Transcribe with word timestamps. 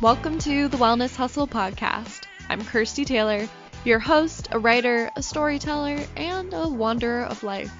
Welcome 0.00 0.38
to 0.38 0.66
the 0.68 0.78
Wellness 0.78 1.14
Hustle 1.14 1.46
podcast. 1.46 2.22
I'm 2.48 2.64
Kirsty 2.64 3.04
Taylor, 3.04 3.46
your 3.84 3.98
host, 3.98 4.48
a 4.50 4.58
writer, 4.58 5.10
a 5.14 5.22
storyteller, 5.22 5.98
and 6.16 6.54
a 6.54 6.66
wanderer 6.66 7.24
of 7.24 7.42
life. 7.42 7.70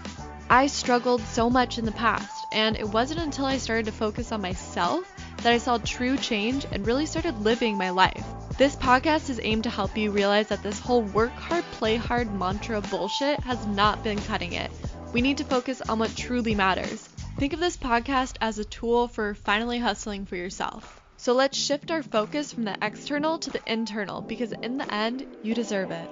I 0.50 0.66
struggled 0.66 1.22
so 1.22 1.48
much 1.48 1.78
in 1.78 1.86
the 1.86 1.92
past, 1.92 2.46
and 2.52 2.76
it 2.76 2.86
wasn't 2.86 3.20
until 3.20 3.46
I 3.46 3.56
started 3.56 3.86
to 3.86 3.92
focus 3.92 4.32
on 4.32 4.42
myself 4.42 5.10
that 5.38 5.54
I 5.54 5.56
saw 5.56 5.78
true 5.78 6.18
change 6.18 6.66
and 6.70 6.86
really 6.86 7.06
started 7.06 7.40
living 7.40 7.78
my 7.78 7.88
life. 7.88 8.22
This 8.58 8.76
podcast 8.76 9.30
is 9.30 9.40
aimed 9.42 9.64
to 9.64 9.70
help 9.70 9.96
you 9.96 10.10
realize 10.10 10.48
that 10.48 10.62
this 10.62 10.78
whole 10.78 11.00
work 11.00 11.32
hard, 11.32 11.64
play 11.72 11.96
hard 11.96 12.30
mantra 12.34 12.82
bullshit 12.82 13.40
has 13.44 13.66
not 13.66 14.04
been 14.04 14.20
cutting 14.20 14.52
it. 14.52 14.70
We 15.14 15.22
need 15.22 15.38
to 15.38 15.44
focus 15.44 15.80
on 15.80 15.98
what 15.98 16.14
truly 16.14 16.54
matters. 16.54 17.00
Think 17.38 17.54
of 17.54 17.60
this 17.60 17.78
podcast 17.78 18.36
as 18.42 18.58
a 18.58 18.64
tool 18.66 19.08
for 19.08 19.32
finally 19.32 19.78
hustling 19.78 20.26
for 20.26 20.36
yourself. 20.36 20.99
So 21.22 21.34
let's 21.34 21.58
shift 21.58 21.90
our 21.90 22.02
focus 22.02 22.50
from 22.50 22.62
the 22.62 22.78
external 22.80 23.38
to 23.40 23.50
the 23.50 23.60
internal 23.70 24.22
because 24.22 24.52
in 24.52 24.78
the 24.78 24.90
end, 24.90 25.26
you 25.42 25.54
deserve 25.54 25.90
it. 25.90 26.08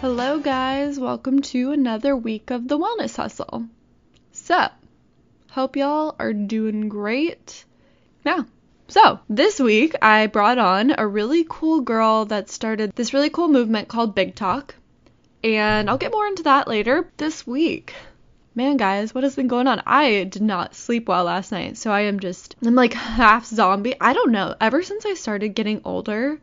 Hello, 0.00 0.38
guys. 0.38 0.98
Welcome 0.98 1.42
to 1.42 1.72
another 1.72 2.16
week 2.16 2.50
of 2.50 2.68
the 2.68 2.78
Wellness 2.78 3.14
Hustle. 3.16 3.66
So, 4.32 4.68
hope 5.50 5.76
y'all 5.76 6.16
are 6.18 6.32
doing 6.32 6.88
great. 6.88 7.66
Yeah, 8.24 8.44
so, 8.90 9.20
this 9.28 9.60
week 9.60 9.94
I 10.02 10.26
brought 10.26 10.58
on 10.58 10.94
a 10.98 11.06
really 11.06 11.46
cool 11.48 11.80
girl 11.80 12.24
that 12.24 12.50
started 12.50 12.92
this 12.96 13.14
really 13.14 13.30
cool 13.30 13.46
movement 13.46 13.86
called 13.86 14.14
Big 14.14 14.34
Talk. 14.34 14.74
And 15.44 15.88
I'll 15.88 15.96
get 15.96 16.10
more 16.10 16.26
into 16.26 16.42
that 16.42 16.66
later 16.66 17.08
this 17.16 17.46
week. 17.46 17.94
Man, 18.54 18.76
guys, 18.76 19.14
what 19.14 19.22
has 19.22 19.36
been 19.36 19.46
going 19.46 19.68
on? 19.68 19.80
I 19.86 20.24
did 20.24 20.42
not 20.42 20.74
sleep 20.74 21.08
well 21.08 21.22
last 21.22 21.52
night, 21.52 21.78
so 21.78 21.92
I 21.92 22.00
am 22.00 22.18
just, 22.18 22.56
I'm 22.66 22.74
like 22.74 22.92
half 22.92 23.46
zombie. 23.46 23.94
I 24.00 24.12
don't 24.12 24.32
know. 24.32 24.56
Ever 24.60 24.82
since 24.82 25.06
I 25.06 25.14
started 25.14 25.54
getting 25.54 25.80
older, 25.84 26.40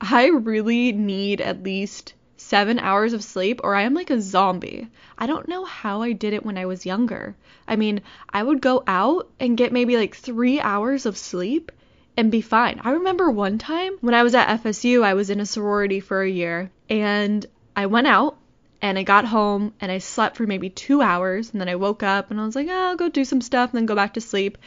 I 0.00 0.28
really 0.28 0.92
need 0.92 1.40
at 1.40 1.64
least 1.64 2.14
seven 2.36 2.78
hours 2.78 3.12
of 3.12 3.24
sleep 3.24 3.60
or 3.64 3.74
I 3.74 3.82
am 3.82 3.94
like 3.94 4.10
a 4.10 4.20
zombie. 4.20 4.86
I 5.18 5.26
don't 5.26 5.48
know 5.48 5.64
how 5.64 6.02
I 6.02 6.12
did 6.12 6.32
it 6.32 6.46
when 6.46 6.56
I 6.56 6.66
was 6.66 6.86
younger. 6.86 7.34
I 7.66 7.74
mean, 7.74 8.02
I 8.30 8.42
would 8.42 8.60
go 8.60 8.84
out 8.86 9.28
and 9.40 9.58
get 9.58 9.72
maybe 9.72 9.96
like 9.96 10.14
three 10.14 10.60
hours 10.60 11.04
of 11.04 11.18
sleep 11.18 11.72
and 12.18 12.32
be 12.32 12.40
fine. 12.40 12.80
I 12.82 12.90
remember 12.90 13.30
one 13.30 13.58
time 13.58 13.96
when 14.00 14.12
I 14.12 14.24
was 14.24 14.34
at 14.34 14.60
FSU, 14.60 15.04
I 15.04 15.14
was 15.14 15.30
in 15.30 15.38
a 15.38 15.46
sorority 15.46 16.00
for 16.00 16.20
a 16.20 16.28
year 16.28 16.68
and 16.90 17.46
I 17.76 17.86
went 17.86 18.08
out 18.08 18.36
and 18.82 18.98
I 18.98 19.04
got 19.04 19.24
home 19.24 19.72
and 19.80 19.92
I 19.92 19.98
slept 19.98 20.36
for 20.36 20.44
maybe 20.44 20.68
two 20.68 21.00
hours 21.00 21.52
and 21.52 21.60
then 21.60 21.68
I 21.68 21.76
woke 21.76 22.02
up 22.02 22.32
and 22.32 22.40
I 22.40 22.44
was 22.44 22.56
like, 22.56 22.66
oh, 22.68 22.88
I'll 22.88 22.96
go 22.96 23.08
do 23.08 23.24
some 23.24 23.40
stuff 23.40 23.70
and 23.70 23.78
then 23.78 23.86
go 23.86 23.94
back 23.94 24.14
to 24.14 24.20
sleep. 24.20 24.58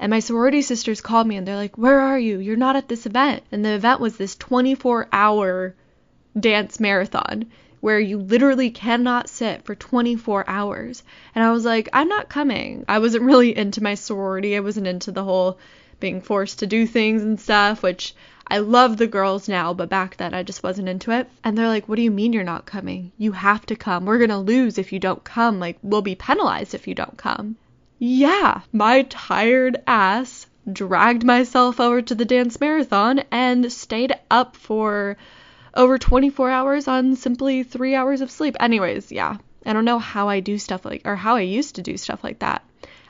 And 0.00 0.10
my 0.10 0.18
sorority 0.18 0.62
sisters 0.62 1.00
called 1.00 1.28
me 1.28 1.36
and 1.36 1.46
they're 1.46 1.54
like, 1.54 1.78
Where 1.78 2.00
are 2.00 2.18
you? 2.18 2.40
You're 2.40 2.56
not 2.56 2.74
at 2.74 2.88
this 2.88 3.06
event. 3.06 3.44
And 3.52 3.64
the 3.64 3.74
event 3.74 4.00
was 4.00 4.16
this 4.16 4.34
24 4.34 5.06
hour 5.12 5.76
dance 6.38 6.80
marathon 6.80 7.46
where 7.80 8.00
you 8.00 8.18
literally 8.18 8.70
cannot 8.70 9.28
sit 9.28 9.64
for 9.64 9.76
24 9.76 10.44
hours. 10.48 11.04
And 11.36 11.44
I 11.44 11.52
was 11.52 11.64
like, 11.64 11.88
I'm 11.92 12.08
not 12.08 12.28
coming. 12.28 12.84
I 12.88 12.98
wasn't 12.98 13.22
really 13.22 13.56
into 13.56 13.80
my 13.80 13.94
sorority. 13.94 14.56
I 14.56 14.60
wasn't 14.60 14.88
into 14.88 15.12
the 15.12 15.22
whole 15.22 15.58
being 16.00 16.20
forced 16.20 16.58
to 16.60 16.66
do 16.66 16.86
things 16.86 17.22
and 17.22 17.40
stuff, 17.40 17.82
which 17.82 18.14
I 18.48 18.58
love 18.58 18.96
the 18.96 19.06
girls 19.06 19.48
now, 19.48 19.74
but 19.74 19.88
back 19.88 20.16
then 20.16 20.32
I 20.32 20.42
just 20.42 20.62
wasn't 20.62 20.88
into 20.88 21.10
it. 21.10 21.28
And 21.42 21.58
they're 21.58 21.68
like, 21.68 21.88
What 21.88 21.96
do 21.96 22.02
you 22.02 22.10
mean 22.10 22.32
you're 22.32 22.44
not 22.44 22.66
coming? 22.66 23.12
You 23.18 23.32
have 23.32 23.66
to 23.66 23.76
come. 23.76 24.04
We're 24.04 24.18
going 24.18 24.30
to 24.30 24.38
lose 24.38 24.78
if 24.78 24.92
you 24.92 24.98
don't 24.98 25.24
come. 25.24 25.58
Like, 25.58 25.78
we'll 25.82 26.02
be 26.02 26.14
penalized 26.14 26.74
if 26.74 26.86
you 26.86 26.94
don't 26.94 27.16
come. 27.16 27.56
Yeah, 27.98 28.60
my 28.72 29.02
tired 29.02 29.82
ass 29.86 30.46
dragged 30.70 31.24
myself 31.24 31.80
over 31.80 32.02
to 32.02 32.14
the 32.14 32.24
dance 32.24 32.60
marathon 32.60 33.24
and 33.30 33.72
stayed 33.72 34.14
up 34.30 34.56
for 34.56 35.16
over 35.74 35.98
24 35.98 36.50
hours 36.50 36.88
on 36.88 37.16
simply 37.16 37.62
three 37.62 37.94
hours 37.94 38.20
of 38.20 38.30
sleep. 38.30 38.56
Anyways, 38.60 39.12
yeah, 39.12 39.38
I 39.64 39.72
don't 39.72 39.84
know 39.84 39.98
how 39.98 40.28
I 40.28 40.40
do 40.40 40.58
stuff 40.58 40.84
like, 40.84 41.02
or 41.04 41.16
how 41.16 41.36
I 41.36 41.42
used 41.42 41.76
to 41.76 41.82
do 41.82 41.96
stuff 41.96 42.22
like 42.22 42.40
that. 42.40 42.62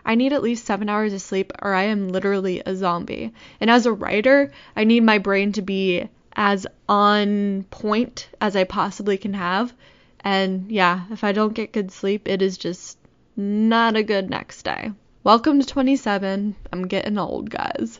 I 0.06 0.14
need 0.14 0.32
at 0.32 0.42
least 0.42 0.64
seven 0.64 0.88
hours 0.88 1.12
of 1.12 1.20
sleep 1.20 1.52
or 1.60 1.74
I 1.74 1.82
am 1.82 2.10
literally 2.10 2.62
a 2.64 2.76
zombie. 2.76 3.32
And 3.60 3.68
as 3.68 3.86
a 3.86 3.92
writer, 3.92 4.52
I 4.76 4.84
need 4.84 5.02
my 5.02 5.18
brain 5.18 5.50
to 5.52 5.62
be 5.62 6.08
as 6.36 6.64
on 6.88 7.64
point 7.70 8.28
as 8.40 8.54
I 8.54 8.62
possibly 8.62 9.18
can 9.18 9.34
have. 9.34 9.74
And 10.20 10.70
yeah, 10.70 11.06
if 11.10 11.24
I 11.24 11.32
don't 11.32 11.54
get 11.54 11.72
good 11.72 11.90
sleep, 11.90 12.28
it 12.28 12.40
is 12.40 12.56
just 12.56 12.98
not 13.36 13.96
a 13.96 14.04
good 14.04 14.30
next 14.30 14.62
day. 14.62 14.92
Welcome 15.24 15.58
to 15.58 15.66
27. 15.66 16.54
I'm 16.72 16.86
getting 16.86 17.18
old, 17.18 17.50
guys. 17.50 17.98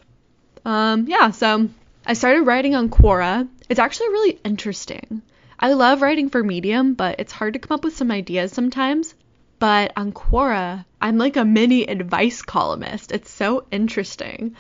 Um, 0.65 1.09
yeah, 1.09 1.33
so 1.33 1.69
I 2.07 2.13
started 2.13 2.43
writing 2.43 2.77
on 2.77 2.89
Quora. 2.89 3.49
It's 3.69 3.81
actually 3.81 4.11
really 4.11 4.39
interesting. 4.45 5.23
I 5.59 5.73
love 5.73 6.03
writing 6.03 6.31
for 6.31 6.45
Medium, 6.45 6.95
but 6.95 7.19
it's 7.19 7.33
hard 7.33 7.55
to 7.55 7.59
come 7.59 7.75
up 7.75 7.83
with 7.83 7.97
some 7.97 8.13
ideas 8.13 8.53
sometimes. 8.53 9.15
But 9.59 9.93
on 9.97 10.13
Quora, 10.13 10.85
I'm 11.01 11.17
like 11.17 11.37
a 11.37 11.45
mini 11.45 11.85
advice 11.85 12.43
columnist. 12.43 13.11
It's 13.11 13.31
so 13.31 13.67
interesting. 13.71 14.55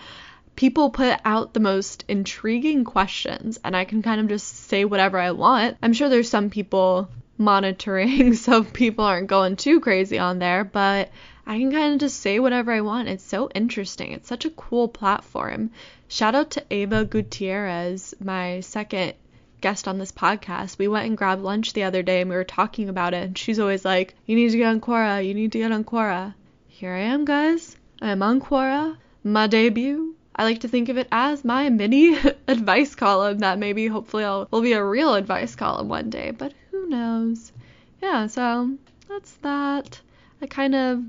People 0.54 0.88
put 0.88 1.20
out 1.24 1.52
the 1.52 1.60
most 1.60 2.04
intriguing 2.08 2.84
questions, 2.84 3.58
and 3.62 3.76
I 3.76 3.84
can 3.84 4.02
kind 4.02 4.20
of 4.20 4.28
just 4.28 4.68
say 4.68 4.86
whatever 4.86 5.18
I 5.18 5.32
want. 5.32 5.76
I'm 5.82 5.92
sure 5.92 6.08
there's 6.08 6.30
some 6.30 6.48
people 6.48 7.10
monitoring, 7.36 8.34
so 8.46 8.64
people 8.64 9.04
aren't 9.04 9.26
going 9.26 9.56
too 9.56 9.80
crazy 9.80 10.18
on 10.18 10.38
there, 10.38 10.64
but 10.64 11.10
I 11.46 11.58
can 11.58 11.70
kind 11.70 11.94
of 11.94 12.00
just 12.00 12.20
say 12.20 12.40
whatever 12.40 12.72
I 12.72 12.80
want. 12.80 13.08
It's 13.08 13.24
so 13.24 13.50
interesting. 13.54 14.12
It's 14.12 14.28
such 14.28 14.46
a 14.46 14.50
cool 14.50 14.88
platform. 14.88 15.72
Shout 16.08 16.34
out 16.34 16.52
to 16.52 16.64
Ava 16.70 17.04
Gutierrez, 17.04 18.14
my 18.18 18.60
second 18.60 19.14
guest 19.60 19.88
on 19.88 19.98
this 19.98 20.12
podcast. 20.12 20.78
We 20.78 20.88
went 20.88 21.06
and 21.06 21.16
grabbed 21.16 21.42
lunch 21.42 21.72
the 21.72 21.84
other 21.84 22.02
day 22.02 22.20
and 22.20 22.30
we 22.30 22.36
were 22.36 22.44
talking 22.44 22.88
about 22.88 23.14
it. 23.14 23.22
And 23.22 23.38
she's 23.38 23.58
always 23.58 23.84
like, 23.84 24.14
You 24.26 24.36
need 24.36 24.50
to 24.50 24.58
get 24.58 24.68
on 24.68 24.80
Quora. 24.80 25.26
You 25.26 25.34
need 25.34 25.52
to 25.52 25.58
get 25.58 25.72
on 25.72 25.84
Quora. 25.84 26.34
Here 26.68 26.92
I 26.92 27.00
am, 27.00 27.24
guys. 27.24 27.76
I 28.02 28.10
am 28.10 28.22
on 28.22 28.40
Quora. 28.40 28.96
My 29.24 29.46
debut. 29.46 30.14
I 30.34 30.44
like 30.44 30.60
to 30.60 30.68
think 30.68 30.90
of 30.90 30.98
it 30.98 31.08
as 31.10 31.44
my 31.44 31.70
mini 31.70 32.16
advice 32.48 32.94
column 32.94 33.38
that 33.38 33.58
maybe 33.58 33.86
hopefully 33.86 34.24
I'll, 34.24 34.46
will 34.50 34.60
be 34.60 34.74
a 34.74 34.84
real 34.84 35.14
advice 35.14 35.54
column 35.54 35.88
one 35.88 36.10
day, 36.10 36.30
but 36.30 36.52
who 36.70 36.86
knows? 36.88 37.52
Yeah, 38.02 38.26
so 38.26 38.76
that's 39.08 39.32
that. 39.36 40.00
I 40.42 40.46
kind 40.46 40.74
of 40.74 41.02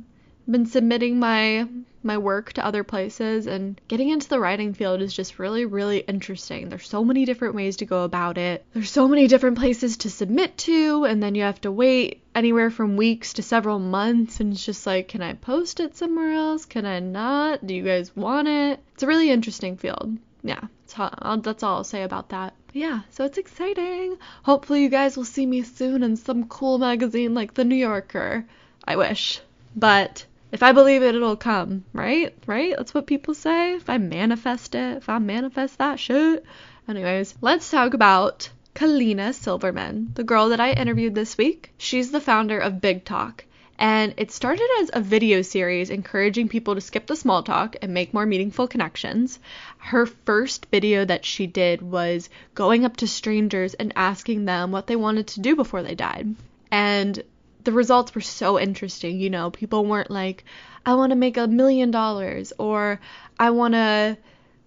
been 0.49 0.65
submitting 0.65 1.19
my 1.19 1.67
my 2.07 2.17
work 2.17 2.53
to 2.53 2.65
other 2.65 2.83
places 2.83 3.45
and 3.45 3.79
getting 3.87 4.09
into 4.09 4.27
the 4.27 4.39
writing 4.39 4.73
field 4.73 5.01
is 5.01 5.13
just 5.13 5.37
really 5.37 5.65
really 5.65 5.99
interesting. 5.99 6.69
There's 6.69 6.87
so 6.87 7.03
many 7.03 7.25
different 7.25 7.53
ways 7.53 7.77
to 7.77 7.85
go 7.85 8.03
about 8.03 8.39
it. 8.39 8.65
There's 8.73 8.89
so 8.89 9.07
many 9.07 9.27
different 9.27 9.59
places 9.59 9.97
to 9.97 10.09
submit 10.09 10.57
to 10.59 11.05
and 11.05 11.21
then 11.21 11.35
you 11.35 11.43
have 11.43 11.61
to 11.61 11.71
wait 11.71 12.23
anywhere 12.33 12.71
from 12.71 12.97
weeks 12.97 13.33
to 13.33 13.43
several 13.43 13.77
months 13.77 14.39
and 14.39 14.53
it's 14.53 14.65
just 14.65 14.87
like 14.87 15.09
can 15.09 15.21
I 15.21 15.33
post 15.33 15.79
it 15.79 15.95
somewhere 15.95 16.33
else? 16.33 16.65
Can 16.65 16.85
I 16.85 16.99
not? 16.99 17.67
Do 17.67 17.75
you 17.75 17.83
guys 17.83 18.15
want 18.15 18.47
it? 18.47 18.79
It's 18.93 19.03
a 19.03 19.07
really 19.07 19.29
interesting 19.29 19.77
field. 19.77 20.17
Yeah, 20.43 20.61
that's 20.87 21.63
all 21.63 21.77
I'll 21.77 21.83
say 21.83 22.03
about 22.03 22.29
that. 22.29 22.53
Yeah, 22.71 23.01
so 23.09 23.25
it's 23.25 23.39
exciting. 23.39 24.17
Hopefully 24.43 24.83
you 24.83 24.89
guys 24.89 25.17
will 25.17 25.25
see 25.25 25.45
me 25.45 25.63
soon 25.63 26.03
in 26.03 26.15
some 26.15 26.47
cool 26.47 26.77
magazine 26.77 27.33
like 27.33 27.53
The 27.55 27.65
New 27.65 27.75
Yorker. 27.75 28.45
I 28.87 28.95
wish. 28.95 29.41
But 29.75 30.26
if 30.51 30.63
I 30.63 30.71
believe 30.71 31.03
it, 31.03 31.15
it'll 31.15 31.35
come, 31.35 31.83
right? 31.93 32.33
Right? 32.45 32.73
That's 32.77 32.93
what 32.93 33.07
people 33.07 33.33
say. 33.33 33.75
If 33.75 33.89
I 33.89 33.97
manifest 33.97 34.75
it, 34.75 34.97
if 34.97 35.09
I 35.09 35.19
manifest 35.19 35.77
that 35.77 35.99
shit. 35.99 36.45
Anyways, 36.87 37.35
let's 37.41 37.69
talk 37.69 37.93
about 37.93 38.49
Kalina 38.73 39.33
Silverman, 39.33 40.11
the 40.13 40.23
girl 40.23 40.49
that 40.49 40.59
I 40.59 40.71
interviewed 40.71 41.15
this 41.15 41.37
week. 41.37 41.73
She's 41.77 42.11
the 42.11 42.21
founder 42.21 42.59
of 42.59 42.79
Big 42.79 43.03
Talk. 43.03 43.43
And 43.79 44.13
it 44.17 44.31
started 44.31 44.67
as 44.79 44.89
a 44.93 45.01
video 45.01 45.43
series 45.43 45.89
encouraging 45.89 46.47
people 46.47 46.73
to 46.75 46.81
skip 46.81 47.05
the 47.05 47.15
small 47.15 47.43
talk 47.43 47.75
and 47.81 47.93
make 47.93 48.13
more 48.13 48.25
meaningful 48.25 48.67
connections. 48.67 49.39
Her 49.77 50.05
first 50.05 50.65
video 50.71 51.05
that 51.05 51.25
she 51.25 51.45
did 51.45 51.81
was 51.81 52.29
going 52.55 52.85
up 52.85 52.97
to 52.97 53.07
strangers 53.07 53.75
and 53.75 53.93
asking 53.95 54.45
them 54.45 54.71
what 54.71 54.87
they 54.87 54.95
wanted 54.95 55.27
to 55.27 55.41
do 55.41 55.55
before 55.55 55.83
they 55.83 55.93
died. 55.93 56.35
And 56.71 57.21
the 57.67 57.73
results 57.73 58.15
were 58.15 58.21
so 58.21 58.57
interesting. 58.57 59.19
You 59.19 59.29
know, 59.29 59.51
people 59.51 59.85
weren't 59.85 60.09
like, 60.09 60.45
I 60.85 60.95
want 60.95 61.09
to 61.09 61.17
make 61.17 61.35
a 61.35 61.49
million 61.49 61.91
dollars 61.91 62.53
or 62.57 63.01
I 63.37 63.49
want 63.49 63.73
to 63.73 64.17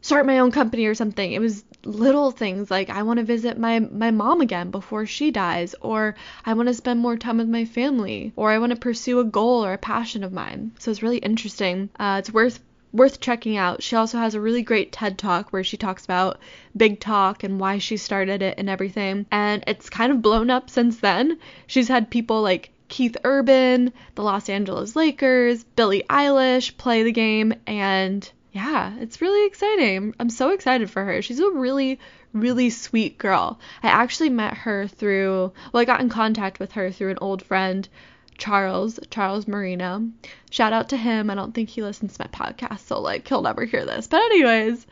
start 0.03 0.27
my 0.27 0.41
own 0.41 0.51
company 0.51 0.85
or 0.85 0.95
something. 0.95 1.33
It 1.33 1.39
was 1.39 1.65
little 1.83 2.31
things 2.31 2.71
like 2.71 2.91
I 2.91 3.05
want 3.05 3.17
to 3.17 3.25
visit 3.25 3.59
my 3.59 3.79
my 3.79 4.11
mom 4.11 4.43
again 4.43 4.71
before 4.71 5.07
she 5.07 5.31
dies 5.31 5.75
or 5.81 6.15
I 6.45 6.53
want 6.53 6.69
to 6.69 6.75
spend 6.75 7.01
more 7.01 7.17
time 7.17 7.39
with 7.39 7.49
my 7.49 7.65
family 7.65 8.35
or 8.37 8.51
I 8.51 8.59
want 8.59 8.73
to 8.73 8.79
pursue 8.79 9.19
a 9.21 9.25
goal 9.25 9.65
or 9.65 9.73
a 9.73 9.79
passion 9.79 10.23
of 10.23 10.31
mine. 10.31 10.73
So 10.79 10.91
it's 10.91 11.03
really 11.03 11.25
interesting. 11.31 11.89
Uh, 11.99 12.17
it's 12.19 12.31
worth 12.31 12.61
worth 12.93 13.21
checking 13.21 13.57
out. 13.57 13.83
She 13.83 13.97
also 13.97 14.19
has 14.19 14.35
a 14.35 14.43
really 14.43 14.63
great 14.63 14.93
TED 14.93 15.17
Talk 15.17 15.55
where 15.55 15.65
she 15.65 15.79
talks 15.79 16.05
about 16.05 16.39
Big 16.77 17.01
Talk 17.01 17.45
and 17.45 17.59
why 17.59 17.79
she 17.79 17.97
started 17.97 18.43
it 18.43 18.57
and 18.59 18.69
everything. 18.69 19.25
And 19.31 19.65
it's 19.67 19.89
kind 19.89 20.13
of 20.13 20.21
blown 20.21 20.51
up 20.51 20.69
since 20.69 21.01
then. 21.01 21.39
She's 21.67 21.89
had 21.89 22.11
people 22.11 22.43
like 22.43 22.73
Keith 22.91 23.17
Urban, 23.25 23.93
the 24.17 24.23
Los 24.23 24.51
Angeles 24.51 24.95
Lakers, 24.95 25.65
Billie 25.65 26.03
Eilish 26.11 26.77
play 26.77 27.05
the 27.05 27.13
game, 27.13 27.55
and 27.67 28.31
yeah, 28.53 28.93
it's 28.99 29.23
really 29.23 29.47
exciting. 29.47 30.15
I'm 30.19 30.29
so 30.29 30.51
excited 30.51 30.91
for 30.91 31.05
her. 31.05 31.23
She's 31.23 31.39
a 31.39 31.51
really, 31.51 32.01
really 32.33 32.69
sweet 32.69 33.17
girl. 33.17 33.61
I 33.83 33.89
actually 33.89 34.29
met 34.29 34.55
her 34.55 34.89
through, 34.89 35.53
well, 35.73 35.81
I 35.81 35.85
got 35.85 36.01
in 36.01 36.09
contact 36.09 36.59
with 36.59 36.73
her 36.73 36.91
through 36.91 37.13
an 37.13 37.19
old 37.21 37.43
friend, 37.43 37.89
Charles, 38.39 38.99
Charles 39.11 39.47
Marino. 39.47 40.11
Shout 40.51 40.73
out 40.73 40.89
to 40.89 40.97
him. 40.97 41.31
I 41.31 41.37
don't 41.37 41.55
think 41.55 41.69
he 41.69 41.83
listens 41.83 42.17
to 42.17 42.25
my 42.25 42.27
podcast, 42.27 42.81
so 42.81 43.01
like 43.01 43.29
he'll 43.29 43.43
never 43.43 43.65
hear 43.65 43.87
this. 43.87 44.09
But 44.09 44.21
anyways, 44.23 44.85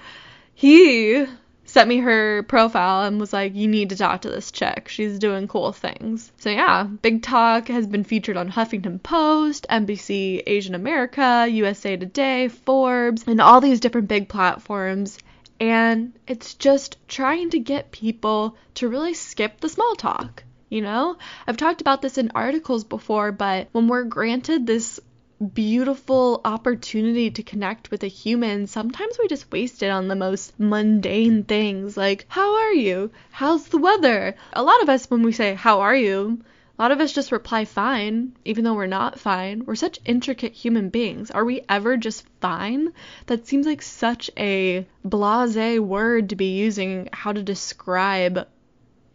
he 0.54 1.26
sent 1.69 1.88
me 1.88 1.99
her 1.99 2.43
profile 2.44 3.05
and 3.06 3.20
was 3.20 3.32
like, 3.32 3.55
You 3.55 3.69
need 3.69 3.91
to 3.91 3.97
talk 3.97 4.23
to 4.23 4.31
this 4.31 4.50
chick. 4.50 4.88
She's 4.88 5.19
doing 5.19 5.47
cool 5.47 5.73
things. 5.73 6.32
So, 6.38 6.50
yeah, 6.50 6.85
Big 6.85 7.23
Talk 7.23 7.69
has 7.69 7.87
been 7.87 8.05
featured 8.05 8.37
on 8.37 8.50
Huffington 8.50 9.03
Post, 9.03 9.67
NBC 9.69 10.43
Asian 10.47 10.75
America, 10.75 11.47
USA 11.49 11.97
Today, 11.97 12.49
Forbes, 12.49 13.25
and 13.26 13.41
all 13.41 13.61
these 13.61 13.81
different 13.81 14.09
big 14.09 14.29
platforms. 14.29 15.19
And 15.61 16.12
it's 16.26 16.55
just 16.55 16.97
trying 17.09 17.50
to 17.50 17.59
get 17.59 17.93
people 17.93 18.56
to 18.75 18.88
really 18.88 19.15
skip 19.15 19.61
the 19.61 19.69
small 19.69 19.94
talk. 19.94 20.44
You 20.70 20.82
know, 20.82 21.17
I've 21.47 21.56
talked 21.56 21.81
about 21.81 22.03
this 22.03 22.19
in 22.19 22.32
articles 22.35 22.85
before, 22.85 23.32
but 23.32 23.69
when 23.73 23.88
we're 23.88 24.05
granted 24.05 24.67
this 24.67 25.00
beautiful 25.38 26.40
opportunity 26.44 27.31
to 27.31 27.43
connect 27.43 27.90
with 27.90 28.02
a 28.02 28.08
human, 28.08 28.67
sometimes 28.67 29.19
we 29.19 29.29
just 29.29 29.52
waste 29.52 29.82
it 29.82 29.90
on 29.90 30.08
the 30.08 30.17
most 30.17 30.58
mundane 30.58 31.44
things 31.44 31.96
like, 31.96 32.26
How 32.29 32.56
are 32.56 32.73
you? 32.73 33.11
How's 33.31 33.69
the 33.69 33.79
weather? 33.79 34.35
A 34.52 34.62
lot 34.62 34.82
of 34.82 34.88
us, 34.88 35.08
when 35.08 35.23
we 35.23 35.32
say, 35.32 35.55
How 35.55 35.81
are 35.81 35.94
you? 35.94 36.40
A 36.79 36.82
lot 36.82 36.93
of 36.93 37.00
us 37.00 37.12
just 37.12 37.32
reply 37.32 37.64
fine, 37.64 38.37
even 38.44 38.62
though 38.64 38.75
we're 38.75 38.87
not 38.87 39.19
fine. 39.19 39.64
We're 39.64 39.75
such 39.75 39.99
intricate 40.05 40.52
human 40.52 40.90
beings. 40.90 41.31
Are 41.31 41.44
we 41.44 41.62
ever 41.69 41.96
just 41.96 42.25
fine? 42.41 42.93
That 43.26 43.49
seems 43.49 43.67
like 43.67 43.82
such 43.82 44.31
a 44.37 44.87
blase 45.05 45.81
word 45.81 46.29
to 46.31 46.37
be 46.37 46.56
using 46.56 47.08
how 47.12 47.32
to 47.32 47.43
describe 47.43 48.46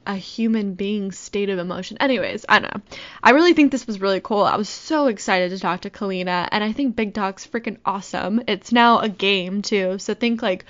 a 0.05 0.15
human 0.15 0.73
being's 0.73 1.17
state 1.17 1.49
of 1.49 1.59
emotion. 1.59 1.97
Anyways, 1.99 2.45
I 2.47 2.59
don't 2.59 2.73
know. 2.73 2.81
I 3.21 3.31
really 3.31 3.53
think 3.53 3.71
this 3.71 3.87
was 3.87 4.01
really 4.01 4.21
cool. 4.21 4.43
I 4.43 4.55
was 4.55 4.69
so 4.69 5.07
excited 5.07 5.51
to 5.51 5.59
talk 5.59 5.81
to 5.81 5.89
Kalina, 5.89 6.47
and 6.51 6.63
I 6.63 6.71
think 6.71 6.95
Big 6.95 7.13
Talk's 7.13 7.47
freaking 7.47 7.77
awesome. 7.85 8.41
It's 8.47 8.71
now 8.71 8.99
a 8.99 9.09
game 9.09 9.61
too, 9.61 9.97
so 9.99 10.13
think 10.13 10.41
like 10.41 10.65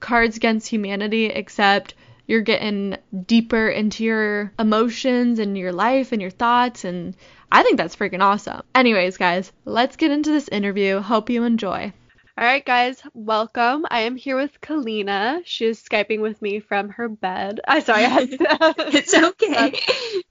Cards 0.00 0.36
Against 0.36 0.68
Humanity, 0.68 1.26
except 1.26 1.94
you're 2.26 2.40
getting 2.40 2.96
deeper 3.26 3.68
into 3.68 4.04
your 4.04 4.52
emotions 4.58 5.38
and 5.38 5.58
your 5.58 5.72
life 5.72 6.12
and 6.12 6.20
your 6.20 6.30
thoughts, 6.30 6.84
and 6.84 7.16
I 7.52 7.62
think 7.62 7.76
that's 7.76 7.96
freaking 7.96 8.22
awesome. 8.22 8.62
Anyways, 8.74 9.16
guys, 9.16 9.52
let's 9.64 9.96
get 9.96 10.10
into 10.10 10.30
this 10.30 10.48
interview. 10.48 11.00
Hope 11.00 11.30
you 11.30 11.44
enjoy. 11.44 11.92
All 12.36 12.44
right, 12.44 12.66
guys, 12.66 13.00
welcome. 13.14 13.86
I 13.88 14.00
am 14.00 14.16
here 14.16 14.34
with 14.34 14.60
Kalina. 14.60 15.42
She 15.44 15.66
is 15.66 15.80
Skyping 15.80 16.20
with 16.20 16.42
me 16.42 16.58
from 16.58 16.88
her 16.88 17.08
bed. 17.08 17.60
I 17.64 17.78
sorry, 17.78 18.04
I 18.04 18.08
had 18.08 18.30
to, 18.30 18.38
It's 18.92 19.14
okay. 19.14 19.66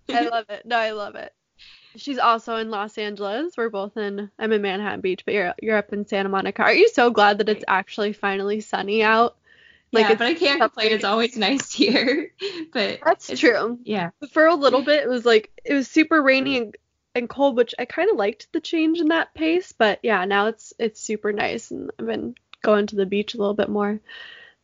Um, 0.10 0.16
I 0.18 0.28
love 0.28 0.50
it. 0.50 0.66
No, 0.66 0.76
I 0.76 0.92
love 0.92 1.16
it. 1.16 1.34
She's 1.96 2.18
also 2.18 2.58
in 2.58 2.70
Los 2.70 2.98
Angeles. 2.98 3.56
We're 3.56 3.70
both 3.70 3.96
in 3.96 4.30
I'm 4.38 4.52
in 4.52 4.62
Manhattan 4.62 5.00
Beach, 5.00 5.24
but 5.24 5.34
you're 5.34 5.54
you're 5.62 5.78
up 5.78 5.94
in 5.94 6.06
Santa 6.06 6.28
Monica. 6.28 6.64
Are 6.64 6.74
you 6.74 6.90
so 6.90 7.10
glad 7.10 7.38
that 7.38 7.48
it's 7.48 7.64
actually 7.70 8.12
finally 8.12 8.60
sunny 8.60 9.02
out? 9.02 9.38
Like 9.94 10.10
yeah, 10.10 10.16
but 10.16 10.28
I 10.28 10.34
can't 10.34 10.60
complain. 10.60 10.92
It's 10.92 11.06
always 11.06 11.38
nice 11.38 11.72
here. 11.72 12.34
But 12.74 13.00
that's 13.06 13.40
true. 13.40 13.80
Yeah. 13.84 14.10
For 14.32 14.48
a 14.48 14.56
little 14.56 14.82
bit, 14.82 15.04
it 15.04 15.10
was 15.10 15.24
like 15.26 15.52
it 15.64 15.74
was 15.74 15.88
super 15.88 16.22
rainy 16.22 16.60
mm. 16.60 16.64
and 16.64 16.78
and 17.16 17.30
cold, 17.30 17.56
which 17.56 17.76
I 17.78 17.86
kind 17.86 18.10
of 18.10 18.18
liked 18.18 18.52
the 18.52 18.60
change 18.60 19.00
in 19.00 19.10
that 19.10 19.34
pace. 19.34 19.72
But 19.72 20.00
yeah, 20.04 20.26
now 20.26 20.48
it's 20.48 20.74
it's 20.80 21.02
super 21.02 21.32
nice, 21.32 21.72
and 21.72 21.92
I've 22.00 22.06
been 22.06 22.36
going 22.62 22.88
to 22.88 22.96
the 22.96 23.06
beach 23.06 23.34
a 23.34 23.38
little 23.38 23.54
bit 23.54 23.70
more. 23.70 24.00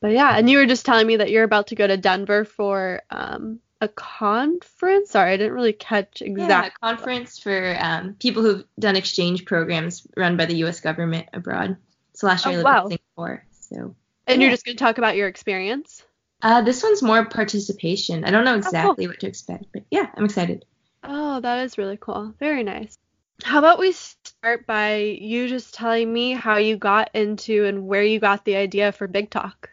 But 0.01 0.11
yeah, 0.11 0.37
and 0.37 0.49
you 0.49 0.57
were 0.57 0.65
just 0.65 0.85
telling 0.85 1.07
me 1.07 1.17
that 1.17 1.29
you're 1.29 1.43
about 1.43 1.67
to 1.67 1.75
go 1.75 1.85
to 1.85 1.97
Denver 1.97 2.45
for 2.45 3.01
um, 3.09 3.59
a 3.81 3.87
conference. 3.87 5.11
Sorry, 5.11 5.33
I 5.33 5.37
didn't 5.37 5.53
really 5.53 5.73
catch 5.73 6.21
exactly. 6.21 6.47
Yeah, 6.47 6.67
a 6.67 6.95
conference 6.95 7.39
for 7.39 7.77
um, 7.79 8.15
people 8.17 8.43
who've 8.43 8.65
done 8.79 8.95
exchange 8.95 9.45
programs 9.45 10.07
run 10.15 10.37
by 10.37 10.45
the 10.45 10.55
U.S. 10.57 10.79
government 10.79 11.27
abroad. 11.33 11.77
So 12.13 12.27
last 12.27 12.45
year 12.45 12.51
oh, 12.51 12.55
I 12.55 12.57
lived 12.57 12.65
wow. 12.65 12.83
in 12.83 12.89
Singapore. 12.89 13.45
So. 13.61 13.95
And 14.27 14.41
yeah. 14.41 14.47
you're 14.47 14.53
just 14.53 14.65
going 14.65 14.77
to 14.77 14.83
talk 14.83 14.97
about 14.97 15.15
your 15.15 15.27
experience. 15.27 16.03
Uh, 16.41 16.61
this 16.61 16.83
one's 16.83 17.01
more 17.01 17.25
participation. 17.25 18.23
I 18.23 18.31
don't 18.31 18.45
know 18.45 18.55
exactly 18.55 18.89
oh, 18.89 18.95
cool. 18.95 19.07
what 19.07 19.19
to 19.19 19.27
expect, 19.27 19.65
but 19.73 19.83
yeah, 19.91 20.07
I'm 20.15 20.25
excited. 20.25 20.65
Oh, 21.03 21.39
that 21.39 21.65
is 21.65 21.77
really 21.77 21.97
cool. 21.97 22.33
Very 22.39 22.63
nice. 22.63 22.97
How 23.43 23.59
about 23.59 23.79
we 23.79 23.93
start 23.93 24.65
by 24.65 24.97
you 24.97 25.47
just 25.47 25.73
telling 25.73 26.11
me 26.11 26.33
how 26.33 26.57
you 26.57 26.75
got 26.75 27.11
into 27.13 27.65
and 27.65 27.87
where 27.87 28.03
you 28.03 28.19
got 28.19 28.43
the 28.43 28.57
idea 28.57 28.91
for 28.91 29.07
Big 29.07 29.29
Talk? 29.29 29.69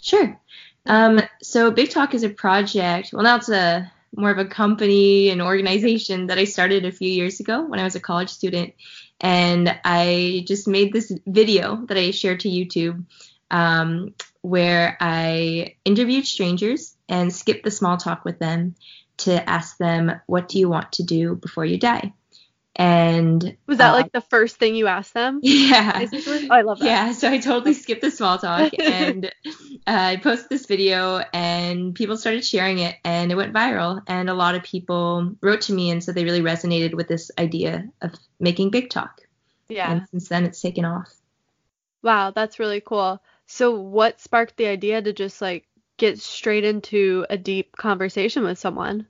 Sure. 0.00 0.38
Um, 0.86 1.20
so 1.42 1.70
Big 1.70 1.90
Talk 1.90 2.14
is 2.14 2.22
a 2.22 2.28
project. 2.28 3.10
Well, 3.12 3.22
now 3.22 3.36
it's 3.36 3.48
a 3.48 3.90
more 4.14 4.30
of 4.30 4.38
a 4.38 4.44
company 4.44 5.30
and 5.30 5.42
organization 5.42 6.26
that 6.26 6.38
I 6.38 6.44
started 6.44 6.84
a 6.84 6.92
few 6.92 7.10
years 7.10 7.40
ago 7.40 7.62
when 7.62 7.80
I 7.80 7.84
was 7.84 7.94
a 7.94 8.00
college 8.00 8.30
student, 8.30 8.74
and 9.20 9.78
I 9.84 10.44
just 10.46 10.66
made 10.66 10.92
this 10.92 11.12
video 11.26 11.76
that 11.86 11.96
I 11.96 12.10
shared 12.10 12.40
to 12.40 12.48
YouTube, 12.48 13.04
um, 13.50 14.14
where 14.40 14.96
I 15.00 15.76
interviewed 15.84 16.26
strangers 16.26 16.96
and 17.08 17.32
skipped 17.32 17.64
the 17.64 17.70
small 17.70 17.96
talk 17.96 18.24
with 18.24 18.38
them 18.38 18.74
to 19.18 19.48
ask 19.48 19.76
them, 19.78 20.12
what 20.26 20.48
do 20.48 20.58
you 20.58 20.68
want 20.68 20.92
to 20.92 21.02
do 21.02 21.34
before 21.34 21.64
you 21.64 21.78
die? 21.78 22.12
And 22.78 23.56
was 23.66 23.78
that 23.78 23.90
like 23.90 24.12
the 24.12 24.20
first 24.20 24.56
thing 24.56 24.76
you 24.76 24.86
asked 24.86 25.12
them? 25.12 25.40
Yeah. 25.48 26.06
Oh, 26.12 26.46
I 26.48 26.60
love 26.60 26.78
that. 26.78 26.86
Yeah. 26.86 27.12
So 27.12 27.28
I 27.28 27.38
totally 27.38 27.72
skipped 27.74 28.02
the 28.02 28.10
small 28.12 28.38
talk 28.38 28.72
and 28.78 29.26
uh, 29.26 29.30
I 29.84 30.16
posted 30.16 30.48
this 30.48 30.66
video 30.66 31.20
and 31.32 31.92
people 31.92 32.16
started 32.16 32.44
sharing 32.44 32.78
it 32.78 32.94
and 33.04 33.32
it 33.32 33.34
went 33.34 33.52
viral. 33.52 34.00
And 34.06 34.30
a 34.30 34.34
lot 34.34 34.54
of 34.54 34.62
people 34.62 35.34
wrote 35.42 35.62
to 35.62 35.72
me 35.72 35.90
and 35.90 36.02
said 36.02 36.14
they 36.14 36.24
really 36.24 36.40
resonated 36.40 36.94
with 36.94 37.08
this 37.08 37.32
idea 37.36 37.88
of 38.00 38.14
making 38.38 38.70
big 38.70 38.90
talk. 38.90 39.22
Yeah. 39.68 39.90
And 39.90 40.08
since 40.10 40.28
then 40.28 40.44
it's 40.44 40.60
taken 40.60 40.84
off. 40.84 41.12
Wow. 42.02 42.30
That's 42.30 42.60
really 42.60 42.80
cool. 42.80 43.20
So 43.46 43.72
what 43.80 44.20
sparked 44.20 44.56
the 44.56 44.66
idea 44.66 45.02
to 45.02 45.12
just 45.12 45.42
like 45.42 45.66
get 45.98 46.20
straight 46.20 46.64
into 46.64 47.26
a 47.28 47.36
deep 47.36 47.76
conversation 47.76 48.42
with 48.44 48.58
someone. 48.58 49.06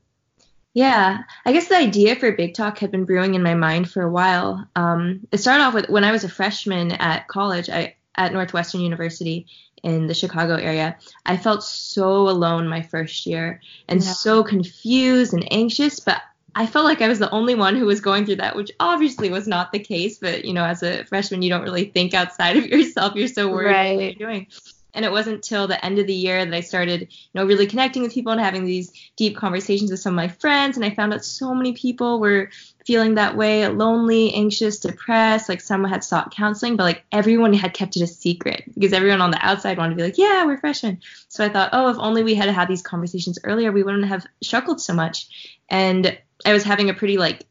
Yeah, 0.74 1.22
I 1.44 1.52
guess 1.52 1.68
the 1.68 1.76
idea 1.76 2.16
for 2.16 2.30
Big 2.32 2.54
Talk 2.54 2.78
had 2.78 2.90
been 2.90 3.04
brewing 3.04 3.34
in 3.34 3.42
my 3.42 3.54
mind 3.54 3.90
for 3.90 4.02
a 4.02 4.10
while. 4.10 4.66
Um, 4.76 5.26
it 5.32 5.38
started 5.38 5.64
off 5.64 5.74
with 5.74 5.88
when 5.88 6.04
I 6.04 6.12
was 6.12 6.24
a 6.24 6.28
freshman 6.28 6.92
at 6.92 7.26
college 7.26 7.70
I, 7.70 7.96
at 8.14 8.32
Northwestern 8.32 8.80
University 8.80 9.46
in 9.82 10.06
the 10.06 10.14
Chicago 10.14 10.54
area. 10.54 10.96
I 11.24 11.36
felt 11.36 11.64
so 11.64 12.28
alone 12.28 12.68
my 12.68 12.82
first 12.82 13.26
year 13.26 13.60
and 13.88 14.02
yeah. 14.02 14.12
so 14.12 14.44
confused 14.44 15.32
and 15.32 15.50
anxious, 15.52 16.00
but 16.00 16.20
I 16.54 16.66
felt 16.66 16.84
like 16.84 17.02
I 17.02 17.08
was 17.08 17.18
the 17.18 17.30
only 17.30 17.54
one 17.54 17.76
who 17.76 17.86
was 17.86 18.00
going 18.00 18.26
through 18.26 18.36
that, 18.36 18.56
which 18.56 18.72
obviously 18.80 19.30
was 19.30 19.46
not 19.46 19.72
the 19.72 19.78
case. 19.78 20.18
But 20.18 20.44
you 20.44 20.52
know, 20.52 20.64
as 20.64 20.82
a 20.82 21.04
freshman, 21.04 21.42
you 21.42 21.50
don't 21.50 21.62
really 21.62 21.86
think 21.86 22.14
outside 22.14 22.56
of 22.56 22.66
yourself. 22.68 23.14
You're 23.14 23.28
so 23.28 23.50
worried 23.50 23.72
right. 23.72 23.96
what 23.96 24.04
you're 24.04 24.28
doing. 24.28 24.46
And 24.94 25.04
it 25.04 25.12
wasn't 25.12 25.44
till 25.44 25.68
the 25.68 25.84
end 25.84 25.98
of 25.98 26.06
the 26.06 26.14
year 26.14 26.44
that 26.44 26.54
I 26.54 26.60
started, 26.60 27.02
you 27.02 27.08
know, 27.34 27.44
really 27.44 27.66
connecting 27.66 28.02
with 28.02 28.14
people 28.14 28.32
and 28.32 28.40
having 28.40 28.64
these 28.64 28.92
deep 29.16 29.36
conversations 29.36 29.90
with 29.90 30.00
some 30.00 30.14
of 30.14 30.16
my 30.16 30.28
friends. 30.28 30.76
And 30.76 30.84
I 30.84 30.90
found 30.90 31.12
out 31.12 31.24
so 31.24 31.54
many 31.54 31.72
people 31.72 32.18
were 32.20 32.50
feeling 32.86 33.14
that 33.14 33.36
way, 33.36 33.68
lonely, 33.68 34.32
anxious, 34.32 34.80
depressed. 34.80 35.48
Like 35.48 35.60
some 35.60 35.84
had 35.84 36.02
sought 36.02 36.34
counseling, 36.34 36.76
but 36.76 36.84
like 36.84 37.04
everyone 37.12 37.52
had 37.52 37.74
kept 37.74 37.96
it 37.96 38.02
a 38.02 38.06
secret 38.06 38.64
because 38.74 38.94
everyone 38.94 39.20
on 39.20 39.30
the 39.30 39.46
outside 39.46 39.76
wanted 39.76 39.90
to 39.90 39.96
be 39.96 40.04
like, 40.04 40.18
yeah, 40.18 40.46
we're 40.46 40.56
freshmen. 40.56 41.00
So 41.28 41.44
I 41.44 41.50
thought, 41.50 41.70
oh, 41.72 41.90
if 41.90 41.98
only 41.98 42.22
we 42.22 42.34
had 42.34 42.48
had 42.48 42.66
these 42.66 42.82
conversations 42.82 43.38
earlier, 43.44 43.70
we 43.70 43.82
wouldn't 43.82 44.06
have 44.06 44.26
struggled 44.42 44.80
so 44.80 44.94
much. 44.94 45.54
And 45.68 46.18
I 46.46 46.54
was 46.54 46.64
having 46.64 46.88
a 46.88 46.94
pretty 46.94 47.18
like 47.18 47.44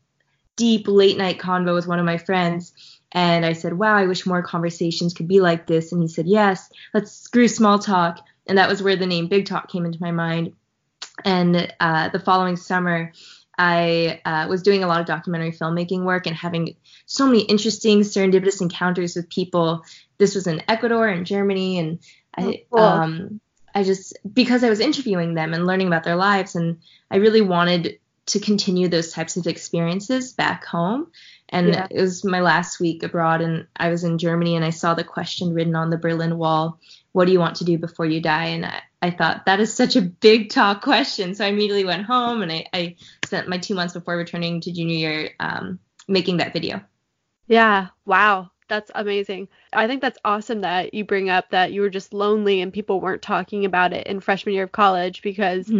deep 0.56 0.88
late 0.88 1.18
night 1.18 1.38
convo 1.38 1.76
with 1.76 1.88
one 1.88 2.00
of 2.00 2.06
my 2.06 2.18
friends 2.18 2.74
and 3.12 3.46
I 3.46 3.54
said, 3.54 3.74
wow, 3.74 3.96
I 3.96 4.06
wish 4.06 4.26
more 4.26 4.44
conversations 4.44 5.14
could 5.14 5.28
be 5.28 5.40
like 5.40 5.66
this. 5.66 5.92
And 5.92 6.02
he 6.02 6.08
said, 6.08 6.28
yes, 6.28 6.70
let's 6.94 7.12
screw 7.12 7.48
small 7.48 7.80
talk. 7.80 8.20
And 8.48 8.58
that 8.58 8.70
was 8.70 8.82
where 8.82 8.96
the 8.96 9.06
name 9.06 9.28
Big 9.28 9.46
Talk 9.46 9.70
came 9.72 9.86
into 9.86 10.02
my 10.02 10.12
mind. 10.12 10.54
And 11.24 11.74
uh, 11.80 12.10
the 12.10 12.20
following 12.20 12.56
summer, 12.56 13.12
I 13.58 14.22
uh, 14.24 14.48
was 14.48 14.62
doing 14.62 14.84
a 14.84 14.88
lot 14.88 15.02
of 15.02 15.08
documentary 15.08 15.52
filmmaking 15.52 16.04
work 16.04 16.28
and 16.28 16.36
having 16.36 16.76
so 17.06 17.26
many 17.26 17.42
interesting 17.42 18.02
serendipitous 18.02 18.62
encounters 18.62 19.16
with 19.16 19.30
people. 19.30 19.84
This 20.18 20.36
was 20.36 20.46
in 20.46 20.62
Ecuador 20.68 21.08
and 21.08 21.26
Germany, 21.26 21.80
and 21.80 22.00
I, 22.38 22.44
oh, 22.72 22.76
cool. 22.76 22.84
um, 22.84 23.42
I 23.74 23.84
just 23.84 24.18
because 24.32 24.64
I 24.64 24.70
was 24.70 24.80
interviewing 24.80 25.34
them 25.34 25.54
and 25.54 25.66
learning 25.66 25.88
about 25.88 26.04
their 26.04 26.16
lives, 26.16 26.56
and 26.56 26.80
I 27.10 27.18
really 27.18 27.42
wanted 27.42 28.00
to 28.28 28.40
continue 28.40 28.90
those 28.90 29.12
types 29.12 29.38
of 29.38 29.48
experiences 29.48 30.34
back 30.34 30.66
home. 30.66 31.08
And 31.50 31.70
Yeah. 31.70 31.88
it 31.90 32.02
was 32.02 32.26
my 32.26 32.42
last 32.42 32.80
week 32.80 33.04
abroad, 33.04 33.42
and 33.42 33.68
I 33.78 33.90
was 33.90 34.04
in 34.04 34.18
Germany, 34.18 34.56
and 34.56 34.66
I 34.66 34.72
saw 34.72 34.94
the 34.94 35.04
question 35.04 35.54
written 35.54 35.76
on 35.76 35.90
the 35.90 35.98
Berlin 35.98 36.38
Wall 36.38 36.80
What 37.14 37.26
do 37.26 37.32
you 37.32 37.40
want 37.40 37.56
to 37.58 37.66
do 37.66 37.78
before 37.78 38.06
you 38.06 38.22
die? 38.22 38.48
And 38.48 38.66
I, 38.66 38.82
I 39.02 39.12
thought, 39.12 39.46
that 39.46 39.60
is 39.60 39.74
such 39.74 39.96
a 39.96 40.02
big 40.02 40.50
talk 40.50 40.82
question. 40.82 41.34
So 41.36 41.46
I 41.46 41.48
immediately 41.48 41.86
went 41.86 42.06
home, 42.06 42.42
and 42.42 42.52
I, 42.52 42.66
I 42.74 42.96
spent 43.26 43.48
my 43.48 43.58
two 43.58 43.76
months 43.76 43.94
before 43.94 44.18
returning 44.18 44.62
to 44.62 44.72
junior 44.74 44.96
year 44.96 45.30
um, 45.40 45.80
making 46.08 46.38
that 46.38 46.54
video. 46.54 46.82
Yeah. 47.48 47.88
Wow. 48.06 48.52
That's 48.70 48.92
amazing. 48.94 49.48
I 49.72 49.88
think 49.88 50.02
that's 50.02 50.20
awesome 50.26 50.62
that 50.62 50.94
you 50.94 51.06
bring 51.06 51.30
up 51.30 51.52
that 51.52 51.72
you 51.72 51.80
were 51.80 51.90
just 51.90 52.14
lonely 52.14 52.60
and 52.60 52.74
people 52.74 53.00
weren't 53.00 53.22
talking 53.22 53.64
about 53.64 53.94
it 53.94 54.06
in 54.08 54.20
freshman 54.20 54.54
year 54.56 54.66
of 54.66 54.74
college 54.74 55.22
because 55.22 55.72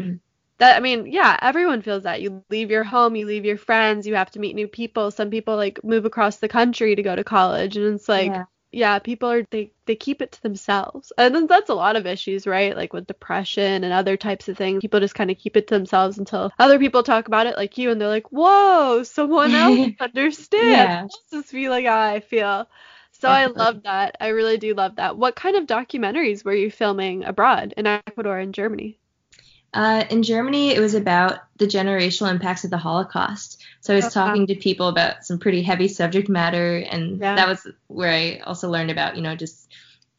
that 0.60 0.78
I 0.78 0.80
mean, 0.80 1.06
yeah, 1.08 1.38
everyone 1.42 1.82
feels 1.82 2.04
that. 2.04 2.22
You 2.22 2.44
leave 2.50 2.72
your 2.72 2.84
home, 2.84 3.16
you 3.16 3.26
leave 3.26 3.46
your 3.46 3.58
friends, 3.58 4.08
you 4.08 4.16
have 4.16 4.32
to 4.32 4.40
meet 4.40 4.56
new 4.56 4.68
people. 4.68 5.12
Some 5.12 5.30
people 5.30 5.56
like 5.56 5.84
move 5.84 6.06
across 6.06 6.38
the 6.38 6.48
country 6.50 6.96
to 6.96 7.04
go 7.04 7.16
to 7.16 7.24
college 7.24 7.78
and 7.78 7.96
it's 7.96 8.10
like 8.10 8.40
Yeah. 8.40 8.46
yeah, 8.72 9.00
people 9.00 9.30
are 9.32 9.44
they 9.52 9.72
they 9.86 9.96
keep 9.96 10.22
it 10.22 10.32
to 10.34 10.42
themselves. 10.42 11.12
And 11.18 11.34
then 11.34 11.48
that's 11.48 11.70
a 11.70 11.74
lot 11.76 11.96
of 11.96 12.06
issues, 12.06 12.46
right? 12.48 12.76
Like 12.76 12.94
with 12.94 13.08
depression 13.08 13.84
and 13.84 13.94
other 13.94 14.18
types 14.18 14.48
of 14.50 14.58
things. 14.58 14.82
People 14.82 15.00
just 15.00 15.16
kind 15.16 15.32
of 15.32 15.38
keep 15.38 15.56
it 15.58 15.68
to 15.68 15.76
themselves 15.76 16.18
until 16.18 16.52
other 16.60 16.80
people 16.80 17.04
talk 17.04 17.28
about 17.28 17.48
it 17.48 17.56
like 17.58 17.78
you 17.78 17.92
and 17.92 18.00
they're 18.02 18.08
like, 18.10 18.28
"Whoa, 18.32 19.04
someone 19.04 19.54
else 19.56 19.92
understands." 20.00 20.92
Yeah. 20.92 21.08
This 21.32 21.46
is 21.46 21.52
feeling 21.52 21.86
how 21.86 22.00
I 22.02 22.20
feel. 22.20 22.68
So 23.12 23.30
I 23.30 23.48
love 23.48 23.84
that. 23.84 24.16
I 24.22 24.28
really 24.30 24.58
do 24.58 24.74
love 24.74 24.96
that. 24.98 25.18
What 25.18 25.36
kind 25.36 25.56
of 25.58 25.66
documentaries 25.66 26.44
were 26.46 26.54
you 26.54 26.70
filming 26.72 27.24
abroad 27.26 27.74
in 27.78 27.86
Ecuador 27.88 28.38
and 28.40 28.54
Germany? 28.54 29.00
Uh, 29.74 30.06
in 30.10 30.24
Germany, 30.24 30.70
it 30.74 30.80
was 30.80 30.94
about 30.94 31.40
the 31.58 31.66
generational 31.66 32.32
impacts 32.32 32.64
of 32.64 32.70
the 32.72 32.78
Holocaust. 32.78 33.62
So 33.82 33.94
I 33.94 33.98
was 33.98 34.06
Oh, 34.06 34.08
wow. 34.22 34.28
talking 34.28 34.48
to 34.48 34.56
people 34.56 34.88
about 34.88 35.26
some 35.26 35.40
pretty 35.40 35.62
heavy 35.62 35.88
subject 35.88 36.30
matter, 36.30 36.78
and 36.78 37.20
Yeah. 37.20 37.36
that 37.36 37.48
was 37.48 37.68
where 37.88 38.12
I 38.12 38.40
also 38.46 38.70
learned 38.70 38.92
about, 38.92 39.16
you 39.16 39.22
know, 39.22 39.36
just 39.36 39.68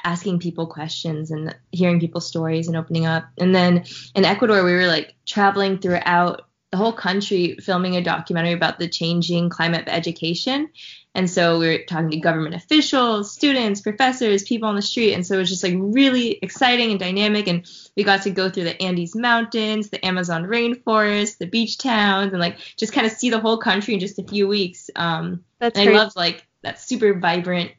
asking 0.04 0.38
people 0.38 0.66
questions 0.66 1.30
and 1.30 1.54
hearing 1.72 1.98
people's 1.98 2.26
stories 2.26 2.68
and 2.68 2.76
opening 2.76 3.06
up. 3.06 3.24
And 3.38 3.54
then 3.54 3.84
in 4.14 4.24
Ecuador, 4.24 4.62
we 4.64 4.72
were 4.72 4.86
like 4.86 5.14
traveling 5.26 5.78
throughout 5.78 6.47
the 6.70 6.76
whole 6.76 6.92
country 6.92 7.56
filming 7.60 7.96
a 7.96 8.02
documentary 8.02 8.52
about 8.52 8.78
the 8.78 8.88
changing 8.88 9.48
climate 9.48 9.82
of 9.82 9.88
education. 9.88 10.68
And 11.14 11.28
so 11.28 11.58
we 11.58 11.66
were 11.66 11.78
talking 11.78 12.10
to 12.10 12.18
government 12.18 12.54
officials, 12.54 13.32
students, 13.32 13.80
professors, 13.80 14.42
people 14.42 14.68
on 14.68 14.76
the 14.76 14.82
street. 14.82 15.14
And 15.14 15.26
so 15.26 15.34
it 15.34 15.38
was 15.38 15.48
just 15.48 15.64
like 15.64 15.74
really 15.76 16.38
exciting 16.42 16.90
and 16.90 17.00
dynamic. 17.00 17.48
And 17.48 17.66
we 17.96 18.04
got 18.04 18.22
to 18.22 18.30
go 18.30 18.50
through 18.50 18.64
the 18.64 18.80
Andes 18.82 19.16
Mountains, 19.16 19.88
the 19.88 20.04
Amazon 20.04 20.44
rainforest, 20.44 21.38
the 21.38 21.46
beach 21.46 21.78
towns, 21.78 22.32
and 22.32 22.40
like 22.40 22.58
just 22.76 22.92
kind 22.92 23.06
of 23.06 23.12
see 23.12 23.30
the 23.30 23.40
whole 23.40 23.58
country 23.58 23.94
in 23.94 24.00
just 24.00 24.18
a 24.18 24.24
few 24.24 24.46
weeks. 24.46 24.90
Um, 24.94 25.44
That's 25.58 25.78
and 25.78 25.88
I 25.88 25.92
loved 25.92 26.16
like 26.16 26.46
that 26.62 26.80
super 26.80 27.18
vibrant 27.18 27.72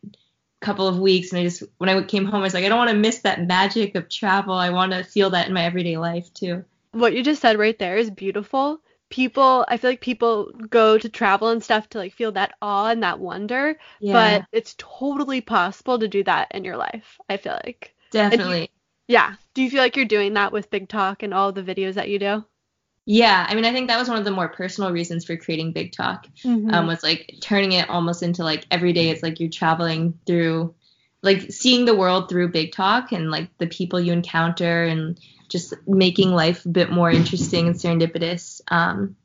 couple 0.62 0.88
of 0.88 1.00
weeks. 1.00 1.32
And 1.32 1.40
I 1.40 1.44
just, 1.44 1.64
when 1.78 1.90
I 1.90 2.02
came 2.04 2.26
home, 2.26 2.42
I 2.42 2.44
was 2.44 2.54
like, 2.54 2.66
I 2.66 2.70
don't 2.70 2.78
want 2.78 2.90
to 2.90 2.98
miss 2.98 3.20
that 3.20 3.46
magic 3.46 3.96
of 3.96 4.10
travel. 4.10 4.54
I 4.54 4.72
want 4.72 4.92
to 4.92 5.04
feel 5.04 5.30
that 5.30 5.48
in 5.48 5.54
my 5.54 5.64
everyday 5.64 5.98
life 5.98 6.34
too. 6.34 6.66
What 6.92 7.14
you 7.14 7.24
just 7.24 7.42
said 7.42 7.58
right 7.60 7.78
there 7.78 7.98
is 7.98 8.10
beautiful. 8.12 8.82
People, 9.10 9.66
I 9.68 9.78
feel 9.78 9.92
like 9.92 10.02
people 10.02 10.52
go 10.70 10.98
to 10.98 11.10
travel 11.10 11.50
and 11.50 11.64
stuff 11.64 11.90
to 11.90 11.98
like 11.98 12.14
feel 12.14 12.32
that 12.34 12.54
awe 12.62 12.88
and 12.90 13.02
that 13.04 13.20
wonder, 13.20 13.78
Yeah, 14.00 14.14
but 14.14 14.46
it's 14.52 14.76
totally 14.78 15.42
possible 15.42 15.98
to 16.00 16.08
do 16.08 16.24
that 16.24 16.50
in 16.52 16.64
your 16.64 16.78
life. 16.78 17.20
I 17.28 17.38
feel 17.38 17.60
like. 17.64 17.96
definitely. 18.12 18.70
Yeah. 19.08 19.36
Do 19.56 19.64
you 19.64 19.70
feel 19.72 19.80
like 19.82 19.96
you're 19.96 20.06
doing 20.06 20.34
that 20.36 20.52
with 20.52 20.70
Big 20.70 20.88
Talk 20.88 21.24
and 21.24 21.34
all 21.34 21.52
the 21.52 21.64
videos 21.64 21.96
that 21.96 22.10
you 22.10 22.20
do? 22.20 22.46
Yeah, 23.06 23.46
I 23.50 23.56
mean, 23.56 23.66
I 23.66 23.72
think 23.74 23.88
that 23.88 23.98
was 23.98 24.08
one 24.08 24.20
of 24.20 24.26
the 24.26 24.32
more 24.32 24.50
personal 24.50 24.92
reasons 24.92 25.26
for 25.26 25.36
creating 25.36 25.72
Big 25.74 25.92
Talk. 25.92 26.28
Mm-hmm. 26.46 26.72
um, 26.74 26.86
was 26.88 27.02
like 27.02 27.34
turning 27.42 27.72
it 27.72 27.90
almost 27.90 28.22
into 28.22 28.44
like 28.44 28.66
every 28.70 28.94
day 28.94 29.10
it's 29.10 29.24
like 29.24 29.40
you're 29.40 29.50
traveling 29.50 30.20
through 30.28 30.76
like 31.22 31.52
seeing 31.52 31.86
the 31.86 31.96
world 31.96 32.30
through 32.30 32.50
big 32.50 32.72
talk 32.72 33.12
and 33.12 33.30
like 33.30 33.50
the 33.58 33.68
people 33.68 34.00
you 34.00 34.14
encounter 34.14 34.84
and 34.86 35.20
just 35.50 35.74
making 35.88 36.32
life 36.32 36.66
a 36.66 36.70
bit 36.70 36.92
more 36.92 37.12
interesting 37.12 37.68
and 37.68 37.76
serendipitous 37.76 38.62
um, 38.70 39.16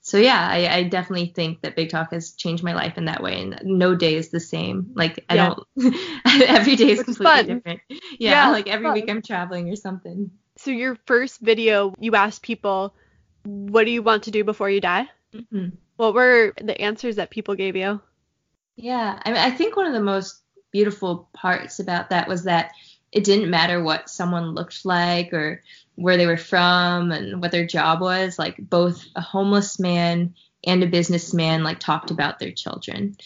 so 0.00 0.18
yeah 0.18 0.48
I, 0.50 0.68
I 0.68 0.82
definitely 0.84 1.32
think 1.34 1.62
that 1.62 1.76
big 1.76 1.90
talk 1.90 2.12
has 2.12 2.32
changed 2.32 2.64
my 2.64 2.74
life 2.74 2.98
in 2.98 3.06
that 3.06 3.22
way 3.22 3.40
and 3.40 3.60
no 3.64 3.94
day 3.94 4.16
is 4.16 4.30
the 4.30 4.40
same 4.40 4.92
like 4.94 5.24
i 5.28 5.36
Yeah. 5.36 5.54
don't 5.54 5.66
every 6.48 6.76
day 6.76 6.90
is 6.90 6.98
Which 6.98 7.06
completely 7.06 7.42
fun. 7.42 7.46
different 7.56 7.80
yeah, 8.18 8.46
Yeah, 8.46 8.50
like 8.50 8.68
every 8.68 8.86
fun. 8.86 8.94
week 8.94 9.10
i'm 9.10 9.22
traveling 9.22 9.70
or 9.70 9.76
something 9.76 10.30
So 10.56 10.70
your 10.70 10.96
first 11.06 11.40
video, 11.40 11.94
you 11.98 12.14
asked 12.14 12.42
people, 12.42 12.94
"What 13.44 13.84
do 13.84 13.90
you 13.90 14.02
want 14.02 14.24
to 14.24 14.30
do 14.30 14.44
before 14.44 14.70
you 14.70 14.80
die?" 14.80 15.08
Mhm. 15.34 15.72
What 15.96 16.14
were 16.14 16.52
the 16.60 16.80
answers 16.80 17.16
that 17.16 17.30
people 17.30 17.54
gave 17.54 17.76
you? 17.76 18.00
Yeah, 18.76 19.20
I 19.24 19.30
mean, 19.30 19.40
I 19.40 19.50
think 19.50 19.76
one 19.76 19.86
of 19.86 19.92
the 19.92 20.00
most 20.00 20.42
beautiful 20.72 21.28
parts 21.34 21.80
about 21.80 22.10
that 22.10 22.28
was 22.28 22.44
that 22.44 22.72
it 23.12 23.24
didn't 23.24 23.50
matter 23.50 23.82
what 23.82 24.08
someone 24.10 24.54
looked 24.54 24.84
like 24.84 25.32
or 25.32 25.62
where 25.94 26.16
they 26.16 26.26
were 26.26 26.38
from 26.38 27.12
and 27.12 27.40
what 27.42 27.52
their 27.52 27.66
job 27.66 28.00
was. 28.00 28.38
Like 28.38 28.56
both 28.58 29.04
a 29.14 29.20
homeless 29.20 29.78
man 29.78 30.34
and 30.64 30.82
a 30.82 30.86
businessman 30.86 31.62
like 31.62 31.78
talked 31.78 32.10
about 32.10 32.38
their 32.38 32.52
children. 32.52 33.16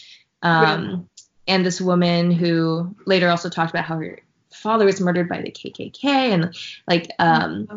Um, 0.41 1.09
And 1.47 1.65
this 1.65 1.79
woman 1.79 2.31
who 2.31 2.95
later 3.05 3.29
also 3.29 3.49
talked 3.49 3.69
about 3.69 3.85
how 3.85 3.97
her 3.97 4.19
father 4.51 4.85
was 4.85 4.99
murdered 4.99 5.29
by 5.29 5.41
the 5.41 5.51
KKK 5.51 6.03
and 6.05 6.55
like 6.87 7.11
um, 7.19 7.67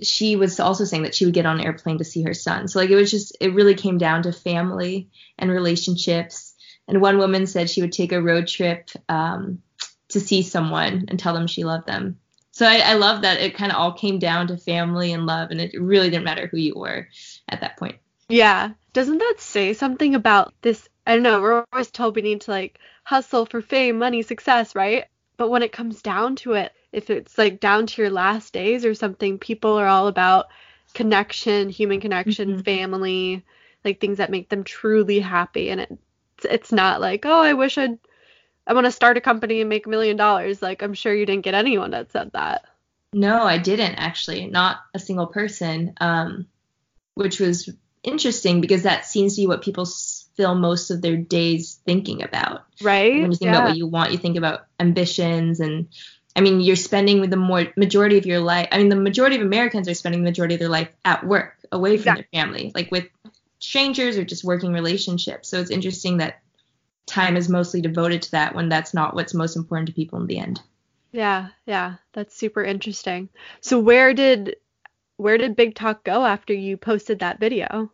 she 0.00 0.36
was 0.36 0.60
also 0.60 0.84
saying 0.84 1.02
that 1.02 1.14
she 1.14 1.24
would 1.24 1.34
get 1.34 1.46
on 1.46 1.58
an 1.58 1.66
airplane 1.66 1.98
to 1.98 2.04
see 2.04 2.22
her 2.22 2.34
son. 2.34 2.68
So 2.68 2.78
like 2.78 2.90
it 2.90 2.94
was 2.94 3.10
just 3.10 3.36
it 3.40 3.54
really 3.54 3.74
came 3.74 3.98
down 3.98 4.22
to 4.22 4.32
family 4.32 5.08
and 5.38 5.50
relationships. 5.50 6.54
And 6.86 7.00
one 7.00 7.18
woman 7.18 7.46
said 7.46 7.68
she 7.68 7.80
would 7.80 7.92
take 7.92 8.12
a 8.12 8.22
road 8.22 8.46
trip 8.46 8.90
um, 9.08 9.62
to 10.08 10.20
see 10.20 10.42
someone 10.42 11.06
and 11.08 11.18
tell 11.18 11.34
them 11.34 11.46
she 11.46 11.64
loved 11.64 11.86
them. 11.86 12.18
So 12.52 12.66
I, 12.66 12.78
I 12.78 12.94
love 12.94 13.22
that 13.22 13.40
it 13.40 13.54
kind 13.54 13.70
of 13.70 13.78
all 13.78 13.92
came 13.92 14.18
down 14.18 14.46
to 14.48 14.56
family 14.56 15.12
and 15.12 15.26
love, 15.26 15.50
and 15.50 15.60
it 15.60 15.78
really 15.80 16.08
didn't 16.10 16.24
matter 16.24 16.46
who 16.46 16.56
you 16.56 16.74
were 16.74 17.08
at 17.48 17.60
that 17.60 17.76
point. 17.76 17.96
Yeah. 18.28 18.72
Doesn't 18.92 19.18
that 19.18 19.34
say 19.38 19.72
something 19.74 20.14
about 20.14 20.54
this? 20.62 20.88
I 21.06 21.14
don't 21.14 21.22
know. 21.22 21.40
We're 21.40 21.64
always 21.72 21.90
told 21.90 22.16
we 22.16 22.22
need 22.22 22.40
to 22.42 22.50
like 22.50 22.78
hustle 23.04 23.46
for 23.46 23.60
fame, 23.60 23.98
money, 23.98 24.22
success, 24.22 24.74
right? 24.74 25.04
But 25.36 25.50
when 25.50 25.62
it 25.62 25.72
comes 25.72 26.00
down 26.02 26.36
to 26.36 26.54
it, 26.54 26.72
if 26.92 27.10
it's 27.10 27.36
like 27.36 27.60
down 27.60 27.86
to 27.86 28.02
your 28.02 28.10
last 28.10 28.52
days 28.54 28.84
or 28.84 28.94
something, 28.94 29.38
people 29.38 29.74
are 29.78 29.86
all 29.86 30.06
about 30.08 30.46
connection, 30.94 31.68
human 31.68 32.00
connection, 32.00 32.56
Mhm. 32.56 32.64
family, 32.64 33.44
like 33.84 34.00
things 34.00 34.18
that 34.18 34.30
make 34.30 34.48
them 34.48 34.64
truly 34.64 35.20
happy. 35.20 35.68
And 35.70 35.80
it's 35.82 36.44
it's 36.44 36.72
not 36.72 37.00
like, 37.00 37.26
oh, 37.26 37.40
I 37.40 37.52
wish 37.52 37.76
I'd 37.78 37.98
I 38.66 38.74
want 38.74 38.86
to 38.86 38.92
start 38.92 39.16
a 39.16 39.20
company 39.20 39.60
and 39.60 39.68
make 39.68 39.86
a 39.86 39.90
million 39.90 40.16
dollars. 40.16 40.60
Like 40.60 40.82
I'm 40.82 40.94
sure 40.94 41.14
you 41.14 41.26
didn't 41.26 41.44
get 41.44 41.54
anyone 41.54 41.92
that 41.92 42.10
said 42.12 42.32
that. 42.32 42.64
No, 43.12 43.44
I 43.44 43.58
didn't 43.58 43.94
actually, 43.94 44.46
not 44.46 44.78
a 44.92 44.98
single 44.98 45.26
person, 45.26 45.94
um, 46.00 46.46
which 47.14 47.40
was 47.40 47.70
interesting 48.02 48.60
because 48.60 48.82
that 48.82 49.06
seems 49.06 49.36
to 49.36 49.42
be 49.42 49.46
what 49.46 49.62
people 49.62 49.86
fill 50.36 50.54
most 50.54 50.90
of 50.90 51.00
their 51.00 51.16
days 51.16 51.80
thinking 51.86 52.22
about. 52.22 52.64
Right? 52.82 53.22
when 53.22 53.30
you 53.30 53.36
think 53.36 53.50
yeah. 53.52 53.58
about 53.58 53.68
what 53.68 53.76
you 53.76 53.86
want, 53.86 54.12
you 54.12 54.18
think 54.18 54.36
about 54.36 54.66
ambitions 54.78 55.60
and 55.60 55.88
I 56.34 56.42
mean, 56.42 56.60
you're 56.60 56.76
spending 56.76 57.30
the 57.30 57.36
more 57.36 57.68
majority 57.76 58.18
of 58.18 58.26
your 58.26 58.40
life. 58.40 58.68
I 58.70 58.76
mean, 58.76 58.90
the 58.90 58.96
majority 58.96 59.36
of 59.36 59.42
Americans 59.42 59.88
are 59.88 59.94
spending 59.94 60.20
the 60.20 60.28
majority 60.28 60.54
of 60.54 60.60
their 60.60 60.68
life 60.68 60.90
at 61.02 61.26
work, 61.26 61.56
away 61.72 61.96
from 61.96 62.16
their 62.16 62.26
family, 62.30 62.72
like 62.74 62.90
with 62.90 63.06
strangers 63.58 64.18
or 64.18 64.24
just 64.24 64.44
working 64.44 64.74
relationships. 64.74 65.48
So 65.48 65.58
it's 65.58 65.70
interesting 65.70 66.18
that 66.18 66.42
time 67.06 67.36
is 67.36 67.48
mostly 67.48 67.80
devoted 67.80 68.22
to 68.22 68.30
that 68.32 68.54
when 68.54 68.68
that's 68.68 68.94
not 68.94 69.14
what's 69.14 69.34
most 69.34 69.56
important 69.56 69.86
to 69.88 69.94
people 69.94 70.20
in 70.20 70.26
the 70.26 70.38
end. 70.38 70.60
Yeah, 71.12 71.48
yeah, 71.64 71.94
that's 72.12 72.36
super 72.36 72.62
interesting. 72.62 73.28
So 73.60 73.78
where 73.78 74.12
did 74.12 74.56
where 75.16 75.38
did 75.38 75.56
Big 75.56 75.74
Talk 75.74 76.04
go 76.04 76.24
after 76.24 76.52
you 76.52 76.76
posted 76.76 77.20
that 77.20 77.40
video? 77.40 77.90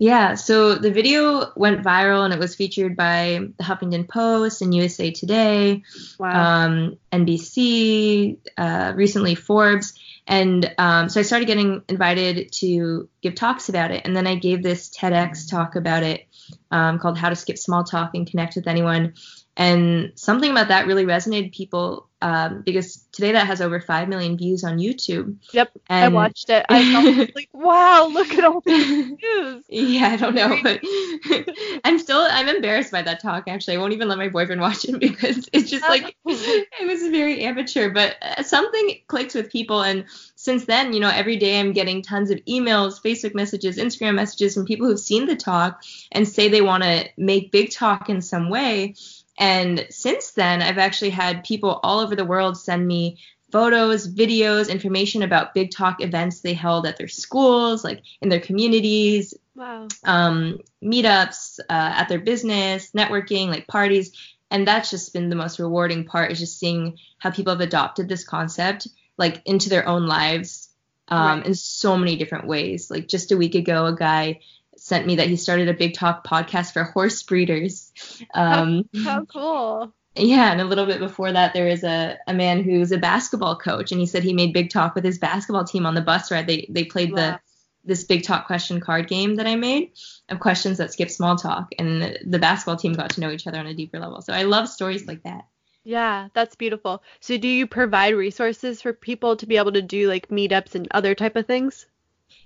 Yeah, 0.00 0.36
so 0.36 0.76
the 0.76 0.92
video 0.92 1.52
went 1.56 1.82
viral 1.82 2.24
and 2.24 2.32
it 2.32 2.38
was 2.38 2.54
featured 2.54 2.96
by 2.96 3.48
the 3.58 3.64
Huffington 3.64 4.08
Post 4.08 4.62
and 4.62 4.72
USA 4.72 5.10
Today. 5.10 5.82
Wow. 6.20 6.66
um, 6.66 6.98
NBC, 7.12 8.38
uh, 8.56 8.92
recently 8.94 9.34
Forbes. 9.34 9.98
And 10.28 10.72
um, 10.78 11.08
so 11.08 11.18
I 11.18 11.24
started 11.24 11.46
getting 11.46 11.82
invited 11.88 12.52
to 12.52 13.08
give 13.22 13.34
talks 13.34 13.68
about 13.68 13.90
it. 13.90 14.02
And 14.04 14.16
then 14.16 14.28
I 14.28 14.36
gave 14.36 14.62
this 14.62 14.88
TEDx 14.88 15.50
talk 15.50 15.74
about 15.74 16.04
it 16.04 16.28
um, 16.70 17.00
called 17.00 17.18
How 17.18 17.30
to 17.30 17.36
Skip 17.36 17.58
Small 17.58 17.82
Talk 17.82 18.14
and 18.14 18.28
Connect 18.28 18.54
with 18.54 18.68
Anyone. 18.68 19.14
And 19.56 20.12
something 20.14 20.50
about 20.50 20.68
that 20.68 20.86
really 20.86 21.06
resonated 21.06 21.52
people 21.52 22.07
um, 22.20 22.62
because 22.62 23.06
today 23.12 23.32
that 23.32 23.46
has 23.46 23.60
over 23.60 23.80
5 23.80 24.08
million 24.08 24.36
views 24.36 24.64
on 24.64 24.78
YouTube. 24.78 25.36
yep, 25.52 25.70
and 25.88 26.04
I 26.04 26.08
watched 26.08 26.50
it. 26.50 26.66
I 26.68 26.92
felt 26.92 27.30
like, 27.34 27.48
wow, 27.52 28.08
look 28.12 28.32
at 28.32 28.44
all 28.44 28.60
these 28.60 29.12
views. 29.16 29.64
Yeah, 29.68 30.08
I 30.08 30.16
don't 30.16 30.34
know, 30.34 30.58
but 30.62 30.80
I'm 31.84 31.98
still 31.98 32.26
I'm 32.28 32.48
embarrassed 32.48 32.90
by 32.90 33.02
that 33.02 33.20
talk. 33.20 33.44
Actually, 33.46 33.76
I 33.76 33.80
won't 33.80 33.92
even 33.92 34.08
let 34.08 34.18
my 34.18 34.28
boyfriend 34.28 34.60
watch 34.60 34.84
it 34.84 34.98
because 34.98 35.48
it's 35.52 35.70
just 35.70 35.88
like 35.88 36.16
it 36.24 36.86
was 36.86 37.02
very 37.08 37.44
amateur. 37.44 37.90
But 37.90 38.16
uh, 38.22 38.42
something 38.42 39.00
clicks 39.06 39.34
with 39.34 39.50
people, 39.50 39.82
and 39.82 40.04
since 40.34 40.64
then, 40.64 40.92
you 40.92 41.00
know, 41.00 41.10
every 41.10 41.36
day 41.36 41.60
I'm 41.60 41.72
getting 41.72 42.02
tons 42.02 42.30
of 42.30 42.38
emails, 42.46 43.00
Facebook 43.02 43.34
messages, 43.34 43.76
Instagram 43.76 44.14
messages 44.14 44.54
from 44.54 44.64
people 44.64 44.86
who've 44.86 44.98
seen 44.98 45.26
the 45.26 45.36
talk 45.36 45.82
and 46.12 46.26
say 46.26 46.48
they 46.48 46.62
want 46.62 46.82
to 46.82 47.08
make 47.16 47.52
Big 47.52 47.70
Talk 47.70 48.08
in 48.08 48.22
some 48.22 48.50
way. 48.50 48.94
And 49.38 49.86
since 49.90 50.32
then, 50.32 50.62
I've 50.62 50.78
actually 50.78 51.10
had 51.10 51.44
people 51.44 51.80
all 51.82 52.00
over 52.00 52.16
the 52.16 52.24
world 52.24 52.56
send 52.58 52.86
me 52.86 53.18
photos, 53.52 54.12
videos, 54.12 54.68
information 54.68 55.22
about 55.22 55.54
Big 55.54 55.70
Talk 55.70 56.02
events 56.02 56.40
they 56.40 56.52
held 56.54 56.86
at 56.86 56.96
their 56.98 57.08
schools, 57.08 57.82
like 57.84 58.02
in 58.20 58.28
their 58.28 58.40
communities, 58.40 59.32
Wow. 59.54 59.88
um, 60.04 60.58
meetups, 60.82 61.58
uh, 61.60 61.64
at 61.68 62.08
their 62.08 62.18
business, 62.18 62.90
networking, 62.92 63.48
like 63.48 63.66
parties. 63.66 64.12
And 64.50 64.66
that's 64.66 64.90
just 64.90 65.12
been 65.12 65.28
the 65.30 65.36
most 65.36 65.58
rewarding 65.58 66.04
part 66.04 66.30
is 66.32 66.38
just 66.38 66.58
seeing 66.58 66.98
how 67.18 67.30
people 67.30 67.52
have 67.52 67.60
adopted 67.60 68.08
this 68.08 68.24
concept 68.24 68.88
like 69.16 69.42
into 69.46 69.68
their 69.68 69.86
own 69.88 70.06
lives 70.06 70.68
um, 71.08 71.38
Right. 71.38 71.46
in 71.46 71.54
so 71.54 71.96
many 71.96 72.16
different 72.16 72.46
ways. 72.46 72.90
Like 72.90 73.08
just 73.08 73.32
a 73.32 73.36
week 73.36 73.54
ago, 73.54 73.86
a 73.86 73.96
guy 73.96 74.40
sent 74.88 75.06
me 75.06 75.16
that 75.16 75.28
he 75.28 75.36
started 75.36 75.68
a 75.68 75.74
Big 75.74 75.94
Talk 75.94 76.26
podcast 76.26 76.72
for 76.72 76.84
horse 76.84 77.22
breeders. 77.22 77.92
Um, 78.34 78.88
How 79.04 79.24
cool. 79.26 79.92
yeah, 80.16 80.50
and 80.50 80.60
a 80.60 80.64
little 80.64 80.86
bit 80.86 80.98
before 80.98 81.30
that, 81.32 81.54
there 81.54 81.68
is 81.68 81.84
a, 81.84 82.16
a 82.26 82.34
man 82.34 82.64
who's 82.64 82.90
a 82.90 82.98
basketball 82.98 83.56
coach, 83.56 83.92
and 83.92 84.00
he 84.00 84.06
said 84.06 84.24
he 84.24 84.32
made 84.32 84.52
Big 84.52 84.70
Talk 84.70 84.94
with 84.94 85.04
his 85.04 85.18
basketball 85.18 85.64
team 85.64 85.86
on 85.86 85.94
the 85.94 86.00
bus 86.00 86.30
ride. 86.30 86.46
They 86.46 86.66
they 86.70 86.84
played 86.84 87.12
Wow. 87.12 87.16
the 87.16 87.40
this 87.84 88.04
Big 88.04 88.22
Talk 88.24 88.46
question 88.46 88.80
card 88.80 89.06
game 89.08 89.36
that 89.36 89.46
I 89.46 89.54
made 89.56 89.92
of 90.28 90.40
questions 90.40 90.78
that 90.78 90.92
skip 90.92 91.10
small 91.10 91.36
talk, 91.36 91.68
and 91.78 92.02
the, 92.02 92.18
the 92.26 92.38
basketball 92.38 92.76
team 92.76 92.92
got 92.94 93.10
to 93.10 93.20
know 93.20 93.30
each 93.30 93.46
other 93.46 93.58
on 93.58 93.66
a 93.66 93.74
deeper 93.74 93.98
level. 94.00 94.20
So 94.20 94.32
I 94.32 94.42
love 94.42 94.68
stories 94.68 95.06
like 95.06 95.22
that. 95.22 95.46
Yeah, 95.84 96.28
that's 96.34 96.54
beautiful. 96.56 97.02
So 97.20 97.38
do 97.38 97.48
you 97.48 97.66
provide 97.66 98.14
resources 98.14 98.82
for 98.82 98.92
people 98.92 99.36
to 99.36 99.46
be 99.46 99.56
able 99.56 99.72
to 99.72 99.80
do 99.80 100.06
like 100.08 100.28
meetups 100.28 100.74
and 100.74 100.86
other 100.90 101.14
type 101.14 101.36
of 101.36 101.46
things? 101.46 101.86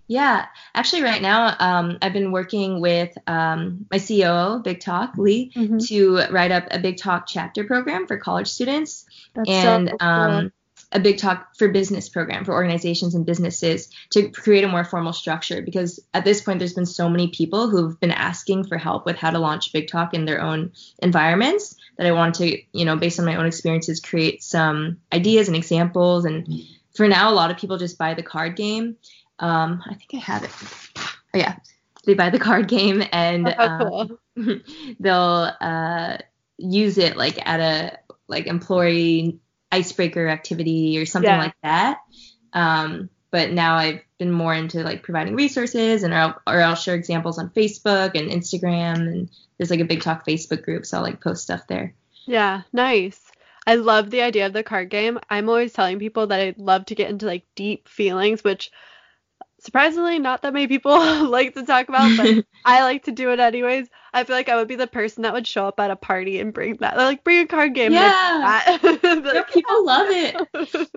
Yeah, 0.08 0.46
actually, 0.74 1.02
right 1.02 1.22
now, 1.22 1.56
um, 1.58 1.98
I've 2.02 2.12
been 2.12 2.32
working 2.32 2.80
with 2.80 3.16
um, 3.26 3.86
my 3.90 3.98
COO, 3.98 4.60
Big 4.62 4.80
Talk 4.80 5.16
Lee, 5.16 5.52
Mhm. 5.56 5.86
to 5.88 6.32
write 6.32 6.50
up 6.50 6.66
a 6.70 6.78
Big 6.78 6.98
Talk 6.98 7.26
chapter 7.26 7.64
program 7.64 8.06
for 8.06 8.18
college 8.18 8.48
students. 8.48 9.06
That's 9.34 9.48
and 9.48 9.88
so 9.88 9.96
cool. 9.96 10.08
um, 10.08 10.52
a 10.94 11.00
big 11.00 11.16
talk 11.16 11.56
for 11.56 11.68
business 11.68 12.10
program 12.10 12.44
for 12.44 12.52
organizations 12.52 13.14
and 13.14 13.24
businesses 13.24 13.88
to 14.10 14.28
create 14.28 14.62
a 14.62 14.68
more 14.68 14.84
formal 14.84 15.14
structure 15.14 15.62
because 15.62 15.98
at 16.12 16.22
this 16.24 16.42
point 16.42 16.58
there's 16.58 16.74
been 16.74 16.84
so 16.84 17.08
many 17.08 17.28
people 17.28 17.70
who've 17.70 17.98
been 17.98 18.10
asking 18.10 18.64
for 18.64 18.76
help 18.76 19.06
with 19.06 19.16
how 19.16 19.30
to 19.30 19.38
launch 19.38 19.72
big 19.72 19.88
talk 19.88 20.12
in 20.12 20.26
their 20.26 20.42
own 20.42 20.70
environments 20.98 21.76
that 21.96 22.06
i 22.06 22.12
want 22.12 22.34
to 22.34 22.58
you 22.72 22.84
know 22.84 22.94
based 22.96 23.18
on 23.18 23.24
my 23.24 23.36
own 23.36 23.46
experiences 23.46 24.00
create 24.00 24.42
some 24.42 24.98
ideas 25.14 25.48
and 25.48 25.56
examples 25.56 26.26
and 26.26 26.46
for 26.94 27.08
now 27.08 27.30
a 27.30 27.34
lot 27.34 27.50
of 27.50 27.56
people 27.56 27.78
just 27.78 27.96
buy 27.96 28.12
the 28.12 28.22
card 28.22 28.54
game 28.54 28.96
um, 29.42 29.82
i 29.86 29.94
think 29.94 30.14
i 30.14 30.16
have 30.16 30.42
it 30.44 30.50
oh 31.34 31.38
yeah 31.38 31.56
they 32.06 32.14
buy 32.14 32.30
the 32.30 32.38
card 32.38 32.66
game 32.68 33.02
and 33.12 33.46
Oh, 33.48 33.52
how 33.52 34.08
um, 34.38 34.62
they'll 35.00 35.52
uh, 35.60 36.16
use 36.58 36.98
it 36.98 37.16
like 37.16 37.38
at 37.46 37.60
a 37.60 37.98
like 38.26 38.46
employee 38.46 39.38
icebreaker 39.70 40.26
activity 40.26 40.98
or 40.98 41.06
something 41.06 41.30
Yeah. 41.30 41.38
like 41.38 41.54
that. 41.62 41.98
Um, 42.52 43.08
but 43.30 43.52
now 43.52 43.76
I've 43.76 44.00
been 44.18 44.32
more 44.32 44.52
into 44.52 44.82
like 44.82 45.02
providing 45.04 45.36
resources 45.36 46.02
and 46.02 46.12
or 46.12 46.16
I'll, 46.16 46.42
or 46.46 46.60
I'll 46.60 46.74
share 46.74 46.94
examples 46.96 47.38
on 47.38 47.50
Facebook 47.50 48.18
and 48.18 48.30
Instagram 48.30 48.96
and 49.06 49.30
there's 49.56 49.70
like 49.70 49.80
a 49.80 49.84
big 49.84 50.02
talk 50.02 50.26
Facebook 50.26 50.62
group 50.64 50.84
so 50.84 50.96
I'll 50.98 51.02
like 51.04 51.20
post 51.22 51.44
stuff 51.44 51.66
there. 51.68 51.94
Yeah, 52.26 52.62
nice. 52.72 53.20
I 53.66 53.76
love 53.76 54.10
the 54.10 54.22
idea 54.22 54.46
of 54.46 54.52
the 54.52 54.64
card 54.64 54.90
game. 54.90 55.20
I'm 55.30 55.48
always 55.48 55.72
telling 55.72 56.00
people 56.00 56.26
that 56.26 56.40
I'd 56.40 56.58
love 56.58 56.86
to 56.86 56.94
get 56.96 57.10
into 57.10 57.26
like 57.26 57.44
deep 57.54 57.86
feelings, 57.88 58.42
which 58.42 58.72
surprisingly 59.62 60.18
not 60.18 60.42
that 60.42 60.52
many 60.52 60.66
people 60.66 60.92
like 61.28 61.54
to 61.54 61.64
talk 61.64 61.88
about, 61.88 62.16
but 62.16 62.44
I 62.64 62.82
like 62.82 63.04
to 63.04 63.12
do 63.12 63.30
it 63.30 63.40
anyways. 63.40 63.88
I 64.12 64.24
feel 64.24 64.36
like 64.36 64.48
I 64.48 64.56
would 64.56 64.68
be 64.68 64.74
the 64.76 64.86
person 64.86 65.22
that 65.22 65.32
would 65.32 65.46
show 65.46 65.66
up 65.66 65.80
at 65.80 65.90
a 65.90 65.96
party 65.96 66.40
and 66.40 66.52
bring 66.52 66.76
that, 66.80 66.96
like 66.96 67.24
bring 67.24 67.38
a 67.38 67.46
card 67.46 67.74
game. 67.74 67.92
Yeah. 67.92 68.78
Yeah, 69.02 69.42
people 69.44 69.86
love 69.86 70.08
it. 70.10 70.36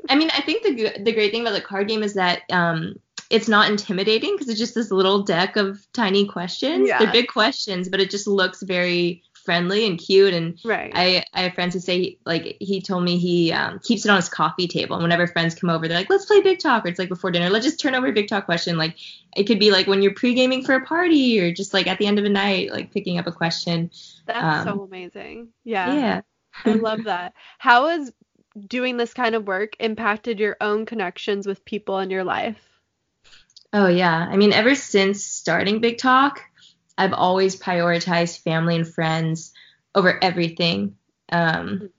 I 0.10 0.16
mean, 0.16 0.30
I 0.36 0.42
think 0.42 0.64
the 0.64 1.04
the 1.04 1.14
great 1.14 1.32
thing 1.32 1.42
about 1.42 1.54
the 1.54 1.62
card 1.62 1.88
game 1.88 2.04
is 2.04 2.14
that 2.16 2.42
um, 2.52 2.96
it's 3.30 3.48
not 3.48 3.70
intimidating 3.70 4.34
because 4.34 4.50
it's 4.50 4.60
just 4.60 4.76
this 4.76 4.92
little 4.92 5.24
deck 5.24 5.56
of 5.56 5.80
tiny 5.94 6.28
questions. 6.28 6.88
Yeah. 6.88 7.00
They're 7.00 7.12
big 7.12 7.28
questions, 7.28 7.90
but 7.90 8.00
it 8.00 8.10
just 8.10 8.28
looks 8.28 8.62
very 8.62 9.24
friendly 9.46 9.86
and 9.86 9.98
cute. 9.98 10.34
And 10.34 10.60
Right. 10.66 10.92
I, 10.94 11.24
I 11.34 11.44
have 11.44 11.54
friends 11.54 11.74
who 11.74 11.80
say 11.80 12.18
like 12.26 12.58
he 12.60 12.82
told 12.82 13.04
me 13.04 13.18
he 13.18 13.52
um, 13.52 13.80
keeps 13.80 14.06
it 14.06 14.10
on 14.10 14.18
his 14.18 14.28
coffee 14.28 14.68
table, 14.68 14.96
and 14.96 15.04
whenever 15.04 15.28
friends 15.28 15.56
come 15.56 15.70
over, 15.70 15.88
they're 15.88 15.98
like, 15.98 16.10
"Let's 16.10 16.26
play 16.26 16.42
Big 16.42 16.60
Talk," 16.60 16.86
or 16.86 16.90
it's 16.90 17.00
like 17.00 17.10
before 17.10 17.32
dinner, 17.32 17.50
let's 17.50 17.66
just 17.66 17.80
turn 17.80 17.96
over 17.96 18.08
a 18.08 18.12
Big 18.12 18.28
Talk 18.28 18.46
question. 18.46 18.78
Like 18.78 18.96
it 19.36 19.44
could 19.44 19.60
be 19.60 19.72
like 19.72 19.88
when 19.88 20.02
you're 20.02 20.14
pre 20.14 20.34
gaming 20.34 20.64
for 20.64 20.76
a 20.76 20.86
party, 20.86 21.40
or 21.40 21.54
just 21.54 21.74
like 21.74 21.88
at 21.88 22.00
the 22.00 22.08
end 22.08 22.20
of 22.20 22.26
a 22.26 22.30
night, 22.30 22.72
like 22.72 22.92
picking 22.92 23.20
up 23.20 23.28
a 23.28 23.32
question. 23.32 23.92
That's 24.26 24.68
um, 24.68 24.76
so 24.78 24.84
amazing. 24.84 25.50
Yeah. 25.64 25.94
Yeah. 25.94 26.22
I 26.64 26.74
love 26.74 27.04
that. 27.06 27.34
How 27.60 27.88
has 27.88 28.12
doing 28.68 28.98
this 28.98 29.14
kind 29.14 29.36
of 29.36 29.48
work 29.48 29.76
impacted 29.80 30.40
your 30.40 30.58
own 30.62 30.86
connections 30.86 31.46
with 31.46 31.66
people 31.66 32.00
in 32.00 32.10
your 32.10 32.24
life? 32.24 32.62
Oh 33.74 33.88
yeah. 33.88 34.28
I 34.30 34.38
mean, 34.38 34.54
ever 34.54 34.74
since 34.76 35.26
starting 35.26 35.80
Big 35.80 35.98
Talk, 35.98 36.42
I've 36.98 37.14
always 37.14 37.60
prioritized 37.60 38.44
family 38.44 38.76
and 38.76 38.88
friends 38.88 39.54
over 39.94 40.22
everything. 40.24 40.96
Um, 41.32 41.90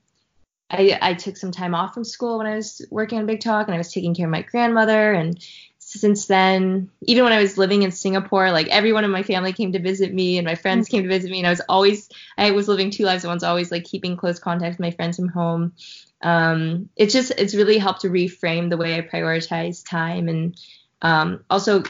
I 0.69 0.97
I 1.01 1.13
took 1.13 1.37
some 1.37 1.51
time 1.51 1.75
off 1.75 1.93
from 1.93 2.03
school 2.03 2.37
when 2.37 2.47
I 2.47 2.55
was 2.55 2.85
working 2.89 3.19
on 3.19 3.25
Big 3.25 3.41
Talk, 3.41 3.67
and 3.67 3.75
I 3.75 3.77
was 3.77 3.91
taking 3.91 4.13
care 4.13 4.25
of 4.25 4.31
my 4.31 4.41
grandmother. 4.41 5.13
And 5.13 5.39
since 5.79 6.25
then, 6.25 6.89
even 7.03 7.23
when 7.23 7.33
I 7.33 7.41
was 7.41 7.57
living 7.57 7.83
in 7.83 7.91
Singapore, 7.91 8.51
like 8.51 8.67
everyone 8.67 9.05
in 9.05 9.11
my 9.11 9.23
family 9.23 9.53
came 9.53 9.71
to 9.71 9.79
visit 9.79 10.13
me, 10.13 10.37
and 10.37 10.45
my 10.45 10.55
friends 10.55 10.89
came 10.89 11.03
to 11.03 11.09
visit 11.09 11.31
me, 11.31 11.39
and 11.39 11.47
I 11.47 11.51
was 11.51 11.61
always 11.69 12.09
I 12.37 12.51
was 12.51 12.67
living 12.67 12.91
two 12.91 13.05
lives 13.05 13.23
at 13.23 13.29
once, 13.29 13.43
always 13.43 13.71
like 13.71 13.85
keeping 13.85 14.17
close 14.17 14.39
contact 14.39 14.73
with 14.73 14.79
my 14.79 14.91
friends 14.91 15.15
from 15.15 15.29
home. 15.29 15.73
Um, 16.21 16.89
it's 16.95 17.13
just 17.13 17.31
it's 17.37 17.55
really 17.55 17.77
helped 17.77 18.01
to 18.01 18.09
reframe 18.09 18.69
the 18.69 18.77
way 18.77 18.95
I 18.95 19.01
prioritize 19.01 19.87
time 19.87 20.27
and 20.27 20.59
um, 21.01 21.43
also 21.49 21.83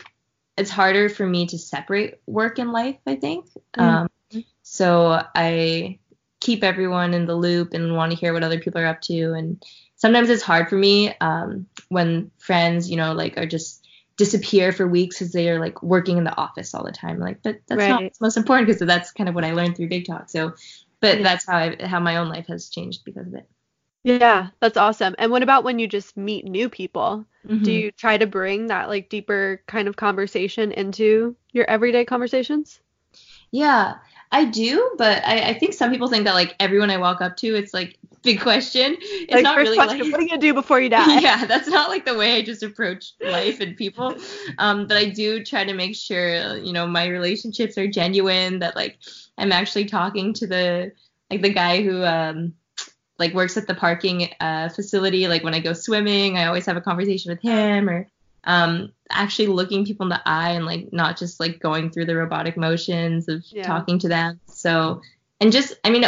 it's 0.57 0.69
harder 0.71 1.09
for 1.09 1.25
me 1.25 1.45
to 1.47 1.57
separate 1.57 2.15
work 2.25 2.59
and 2.59 2.71
life 2.71 2.97
i 3.05 3.15
think 3.15 3.45
um, 3.77 4.07
so 4.63 5.21
i 5.35 5.97
keep 6.39 6.63
everyone 6.63 7.13
in 7.13 7.25
the 7.25 7.35
loop 7.35 7.73
and 7.73 7.95
want 7.95 8.11
to 8.11 8.17
hear 8.17 8.33
what 8.33 8.43
other 8.43 8.59
people 8.59 8.81
are 8.81 8.85
up 8.87 9.01
to 9.01 9.33
and 9.33 9.63
sometimes 9.95 10.29
it's 10.29 10.43
hard 10.43 10.69
for 10.69 10.75
me 10.75 11.13
um, 11.21 11.67
when 11.89 12.31
friends 12.37 12.89
you 12.89 12.97
know 12.97 13.13
like 13.13 13.37
are 13.37 13.45
just 13.45 13.85
disappear 14.17 14.71
for 14.71 14.87
weeks 14.87 15.19
because 15.19 15.31
they 15.31 15.49
are 15.49 15.59
like 15.59 15.81
working 15.83 16.17
in 16.17 16.23
the 16.23 16.35
office 16.37 16.73
all 16.73 16.83
the 16.83 16.91
time 16.91 17.19
like 17.19 17.41
but 17.43 17.59
that's 17.67 17.87
not 17.87 17.99
Right. 17.99 18.03
what's 18.05 18.21
most 18.21 18.37
important 18.37 18.67
because 18.67 18.85
that's 18.85 19.11
kind 19.11 19.29
of 19.29 19.35
what 19.35 19.45
i 19.45 19.53
learned 19.53 19.75
through 19.75 19.89
big 19.89 20.05
talk 20.07 20.29
so 20.29 20.53
but 20.99 21.17
Yeah. 21.17 21.23
that's 21.23 21.45
how 21.45 21.57
I, 21.57 21.77
how 21.85 21.99
my 21.99 22.17
own 22.17 22.29
life 22.29 22.47
has 22.47 22.69
changed 22.69 23.01
because 23.05 23.27
of 23.27 23.35
it 23.35 23.47
Yeah, 24.07 24.49
that's 24.59 24.77
awesome. 24.77 25.13
And 25.19 25.31
what 25.31 25.43
about 25.43 25.63
when 25.63 25.77
you 25.79 25.87
just 25.87 26.15
meet 26.17 26.45
new 26.45 26.69
people? 26.69 27.25
Do 27.61 27.71
Mhm. 27.71 27.73
you 27.73 27.91
try 27.91 28.17
to 28.17 28.25
bring 28.25 28.67
that 28.67 28.87
like 28.89 29.09
deeper 29.09 29.61
kind 29.67 29.87
of 29.87 29.95
conversation 29.97 30.71
into 30.71 31.35
your 31.51 31.69
everyday 31.69 32.05
conversations? 32.05 32.79
Yeah, 33.51 33.95
I 34.31 34.45
do, 34.45 34.95
but 34.97 35.23
I, 35.25 35.49
I 35.49 35.53
think 35.53 35.73
some 35.73 35.91
people 35.91 36.07
think 36.09 36.25
that 36.25 36.33
like 36.33 36.55
everyone 36.59 36.89
I 36.91 36.97
walk 36.97 37.21
up 37.21 37.37
to, 37.37 37.55
it's 37.55 37.73
like 37.73 37.97
big 38.23 38.41
question. 38.41 38.97
It's 39.29 39.41
Like 39.41 39.43
not 39.43 39.55
first 39.55 39.61
really 39.61 39.79
question, 39.79 40.05
like 40.05 40.11
what 40.11 40.19
are 40.19 40.23
you 40.23 40.29
gonna 40.29 40.41
do 40.41 40.53
before 40.53 40.79
you 40.81 40.89
die? 40.89 41.21
yeah, 41.21 41.45
that's 41.45 41.67
not 41.67 41.89
like 41.89 42.05
the 42.05 42.17
way 42.17 42.37
I 42.37 42.41
just 42.41 42.63
approach 42.63 43.13
life 43.23 43.59
and 43.59 43.77
people. 43.77 44.19
Um, 44.57 44.87
but 44.87 44.97
I 44.97 45.09
do 45.09 45.43
try 45.43 45.63
to 45.63 45.73
make 45.73 45.95
sure 45.95 46.57
you 46.57 46.73
know 46.73 46.87
my 46.87 47.07
relationships 47.07 47.77
are 47.77 47.87
genuine. 47.87 48.59
That 48.59 48.75
like 48.75 48.99
I'm 49.37 49.51
actually 49.51 49.85
talking 49.85 50.33
to 50.35 50.47
the 50.47 50.91
like 51.31 51.41
the 51.41 51.53
guy 51.53 51.83
who 51.83 52.03
um 52.03 52.53
like 53.19 53.33
works 53.33 53.57
at 53.57 53.67
the 53.67 53.75
parking 53.75 54.29
uh, 54.39 54.69
facility. 54.69 55.27
Like 55.27 55.43
when 55.43 55.53
I 55.53 55.59
go 55.59 55.73
swimming, 55.73 56.37
I 56.37 56.45
always 56.45 56.65
have 56.65 56.77
a 56.77 56.81
conversation 56.81 57.31
with 57.31 57.41
him 57.41 57.89
or 57.89 58.07
um 58.43 58.93
actually 59.09 59.47
looking 59.47 59.83
people 59.85 60.05
in 60.05 60.09
the 60.09 60.21
eye 60.25 60.51
and 60.51 60.65
like 60.65 60.93
not 60.93 61.17
just 61.17 61.39
like 61.39 61.59
going 61.59 61.89
through 61.89 62.05
the 62.05 62.15
robotic 62.15 62.55
motions 62.55 63.27
of 63.27 63.43
Yeah. 63.49 63.63
talking 63.63 63.99
to 63.99 64.07
them. 64.07 64.39
So 64.45 65.01
and 65.41 65.51
just 65.51 65.73
I 65.83 65.89
mean 65.89 66.05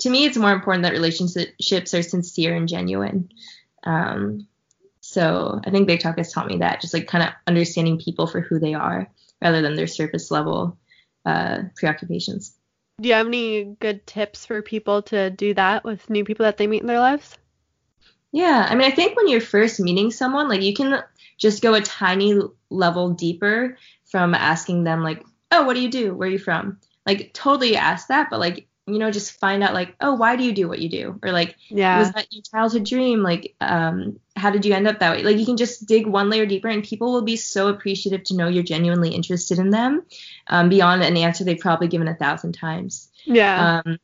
to 0.00 0.10
me 0.10 0.24
it's 0.24 0.36
more 0.36 0.52
important 0.52 0.84
that 0.84 0.92
relationships 0.92 1.94
are 1.94 2.02
sincere 2.02 2.54
and 2.54 2.68
genuine. 2.68 3.28
Um 3.82 4.46
so 5.00 5.60
I 5.64 5.70
think 5.70 5.86
Big 5.86 6.00
Talk 6.00 6.16
has 6.16 6.32
taught 6.32 6.46
me 6.46 6.58
that, 6.58 6.80
just 6.80 6.94
like 6.94 7.06
kind 7.06 7.22
of 7.24 7.30
understanding 7.46 7.98
people 7.98 8.26
for 8.26 8.40
who 8.40 8.58
they 8.58 8.72
are 8.72 9.10
rather 9.42 9.60
than 9.60 9.74
their 9.74 9.86
surface 9.86 10.30
level 10.30 10.78
uh, 11.26 11.64
preoccupations. 11.76 12.56
Do 13.00 13.08
you 13.08 13.14
have 13.14 13.26
any 13.26 13.64
good 13.80 14.06
tips 14.06 14.46
for 14.46 14.62
people 14.62 15.02
to 15.02 15.30
do 15.30 15.52
that 15.54 15.84
with 15.84 16.08
new 16.10 16.24
people 16.24 16.44
that 16.44 16.56
they 16.58 16.66
meet 16.66 16.80
in 16.82 16.86
their 16.86 17.00
lives? 17.00 17.36
Yeah, 18.32 18.66
I 18.68 18.74
mean, 18.74 18.90
I 18.90 18.94
think 18.94 19.16
when 19.16 19.28
you're 19.28 19.40
first 19.40 19.80
meeting 19.80 20.10
someone, 20.10 20.48
like 20.48 20.62
you 20.62 20.74
can 20.74 21.02
just 21.38 21.62
go 21.62 21.74
a 21.74 21.80
tiny 21.80 22.38
level 22.70 23.10
deeper 23.10 23.76
from 24.06 24.34
asking 24.34 24.84
them, 24.84 25.02
like, 25.02 25.24
oh, 25.50 25.64
what 25.64 25.74
do 25.74 25.80
you 25.80 25.90
do? 25.90 26.14
Where 26.14 26.28
are 26.28 26.32
you 26.32 26.38
from? 26.38 26.78
Like, 27.06 27.32
totally 27.34 27.76
ask 27.76 28.08
that, 28.08 28.30
but 28.30 28.40
like, 28.40 28.68
you 28.86 28.98
know, 28.98 29.10
just 29.10 29.38
find 29.38 29.62
out, 29.62 29.74
like, 29.74 29.94
oh, 30.00 30.14
why 30.14 30.36
do 30.36 30.44
you 30.44 30.52
do 30.52 30.68
what 30.68 30.78
you 30.80 30.88
do? 30.88 31.18
Or 31.22 31.32
like, 31.32 31.56
Yeah. 31.68 31.98
was 31.98 32.12
that 32.12 32.26
your 32.30 32.42
childhood 32.42 32.84
dream? 32.84 33.22
Like, 33.22 33.54
um, 33.60 34.18
how 34.44 34.50
did 34.50 34.66
you 34.66 34.74
end 34.74 34.86
up 34.86 34.98
that 34.98 35.16
way? 35.16 35.22
Like 35.22 35.38
you 35.38 35.46
can 35.46 35.56
just 35.56 35.86
dig 35.86 36.06
one 36.06 36.28
layer 36.28 36.44
deeper, 36.44 36.68
and 36.68 36.84
people 36.84 37.12
will 37.14 37.22
be 37.22 37.36
so 37.36 37.68
appreciative 37.68 38.24
to 38.24 38.36
know 38.36 38.46
you're 38.46 38.62
genuinely 38.62 39.08
interested 39.14 39.58
in 39.58 39.70
them, 39.70 40.02
um, 40.48 40.68
beyond 40.68 41.02
an 41.02 41.16
answer 41.16 41.44
they've 41.44 41.58
probably 41.58 41.88
given 41.88 42.08
a 42.08 42.14
thousand 42.14 42.52
times. 42.52 43.08
Yeah. 43.24 43.80
Um, 43.86 43.98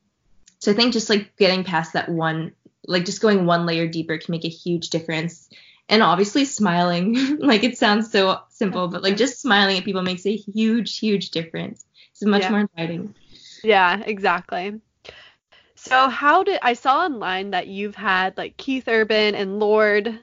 so 0.58 0.72
I 0.72 0.74
think 0.74 0.94
just 0.94 1.10
like 1.10 1.36
getting 1.36 1.62
past 1.62 1.92
that 1.92 2.08
one, 2.08 2.52
like 2.86 3.04
just 3.04 3.20
going 3.20 3.44
one 3.44 3.66
layer 3.66 3.86
deeper 3.86 4.16
can 4.16 4.32
make 4.32 4.46
a 4.46 4.48
huge 4.48 4.88
difference. 4.88 5.50
And 5.90 6.02
obviously 6.02 6.46
smiling, 6.46 7.36
like 7.40 7.62
it 7.62 7.76
sounds 7.76 8.10
so 8.10 8.40
simple, 8.48 8.88
but 8.88 9.02
like 9.02 9.18
just 9.18 9.42
smiling 9.42 9.76
at 9.76 9.84
people 9.84 10.00
makes 10.00 10.24
a 10.24 10.34
huge, 10.34 10.98
huge 10.98 11.32
difference. 11.32 11.84
It's 12.12 12.24
much 12.24 12.42
Yeah. 12.42 12.50
more 12.50 12.60
inviting. 12.60 13.14
Yeah, 13.62 14.02
exactly. 14.06 14.80
So 15.74 16.08
how 16.08 16.44
did 16.44 16.58
I 16.62 16.74
saw 16.74 17.04
online 17.04 17.50
that 17.50 17.66
you've 17.66 17.96
had 17.96 18.36
like 18.38 18.56
Keith 18.56 18.88
Urban 18.88 19.34
and 19.34 19.58
Lorde 19.58 20.18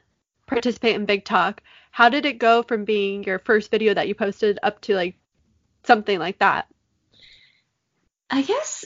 participate 0.48 0.96
in 0.96 1.06
Big 1.06 1.26
Talk. 1.26 1.62
How 1.92 2.10
did 2.10 2.26
it 2.26 2.40
go 2.40 2.64
from 2.64 2.86
being 2.86 3.24
your 3.24 3.40
first 3.40 3.70
video 3.72 3.94
that 3.94 4.08
you 4.08 4.16
posted 4.16 4.60
up 4.64 4.82
to 4.82 4.96
like 4.96 5.16
something 5.84 6.20
like 6.20 6.40
that? 6.40 6.68
I 8.30 8.42
guess 8.42 8.86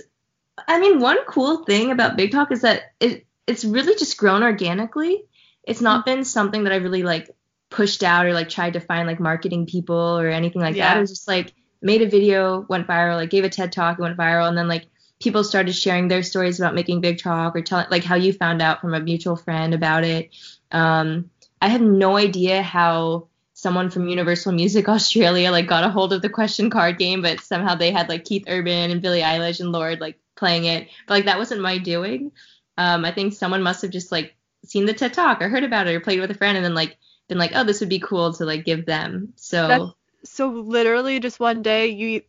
I 0.67 0.79
mean 0.79 0.99
one 0.99 1.17
cool 1.27 1.63
thing 1.63 1.91
about 1.91 2.17
Big 2.17 2.31
Talk 2.31 2.51
is 2.51 2.61
that 2.61 2.83
it 2.99 3.25
it's 3.47 3.65
really 3.65 3.95
just 3.95 4.17
grown 4.17 4.43
organically. 4.43 5.23
It's 5.63 5.81
not 5.81 6.05
been 6.05 6.23
something 6.23 6.63
that 6.63 6.73
I 6.73 6.77
really 6.77 7.03
like 7.03 7.29
pushed 7.69 8.03
out 8.03 8.25
or 8.25 8.33
like 8.33 8.49
tried 8.49 8.73
to 8.73 8.79
find 8.79 9.07
like 9.07 9.19
marketing 9.19 9.65
people 9.65 10.19
or 10.19 10.27
anything 10.27 10.61
like 10.61 10.75
that. 10.75 10.97
It 10.97 10.99
was 10.99 11.09
just 11.09 11.27
like 11.27 11.53
made 11.81 12.01
a 12.01 12.09
video, 12.09 12.65
went 12.69 12.87
viral, 12.87 13.15
like 13.15 13.29
gave 13.29 13.43
a 13.43 13.49
TED 13.49 13.71
talk, 13.71 13.97
it 13.97 14.01
went 14.01 14.17
viral, 14.17 14.47
and 14.47 14.57
then 14.57 14.67
like 14.67 14.85
people 15.21 15.43
started 15.43 15.73
sharing 15.73 16.07
their 16.07 16.23
stories 16.23 16.59
about 16.59 16.75
making 16.75 17.01
Big 17.01 17.19
Talk 17.19 17.55
or 17.55 17.61
telling 17.61 17.87
like 17.89 18.03
how 18.03 18.15
you 18.15 18.33
found 18.33 18.61
out 18.61 18.81
from 18.81 18.93
a 18.93 18.99
mutual 18.99 19.35
friend 19.35 19.73
about 19.73 20.03
it. 20.03 20.35
Um, 20.71 21.29
I 21.61 21.69
had 21.69 21.81
no 21.81 22.17
idea 22.17 22.61
how 22.61 23.27
someone 23.53 23.89
from 23.89 24.07
Universal 24.07 24.53
Music 24.53 24.89
Australia 24.95 25.51
like 25.51 25.67
got 25.67 25.83
a 25.83 25.89
hold 25.89 26.13
of 26.13 26.21
the 26.21 26.29
question 26.29 26.69
card 26.69 26.97
game, 26.97 27.21
but 27.21 27.39
somehow 27.41 27.75
they 27.75 27.91
had 27.91 28.09
like 28.09 28.25
Keith 28.25 28.45
Urban 28.47 28.91
and 28.91 29.01
Billie 29.01 29.21
Eilish 29.21 29.59
and 29.59 29.71
Lorde 29.71 29.99
like 30.01 30.17
playing 30.35 30.65
it. 30.65 30.87
But 31.07 31.13
like 31.15 31.25
that 31.25 31.37
wasn't 31.37 31.61
my 31.61 31.77
doing. 31.77 32.31
Um, 32.77 33.05
I 33.05 33.11
think 33.11 33.33
someone 33.33 33.61
must 33.61 33.81
have 33.83 33.91
just 33.91 34.11
like 34.11 34.35
seen 34.65 34.85
the 34.85 34.93
TED 34.93 35.13
Talk 35.13 35.41
or 35.41 35.49
heard 35.49 35.63
about 35.63 35.87
it 35.87 35.95
or 35.95 35.99
played 35.99 36.19
with 36.19 36.31
a 36.31 36.35
friend 36.35 36.57
and 36.57 36.65
then 36.65 36.73
like 36.73 36.97
been 37.27 37.37
like, 37.37 37.51
oh, 37.53 37.63
this 37.63 37.79
would 37.79 37.89
be 37.89 37.99
cool 37.99 38.33
to 38.33 38.45
like 38.45 38.65
give 38.65 38.85
them. 38.85 39.33
So 39.35 39.67
That's- 39.67 39.89
So 40.23 40.47
literally 40.49 41.19
just 41.19 41.39
one 41.39 41.61
day 41.61 41.87
you 41.87 42.21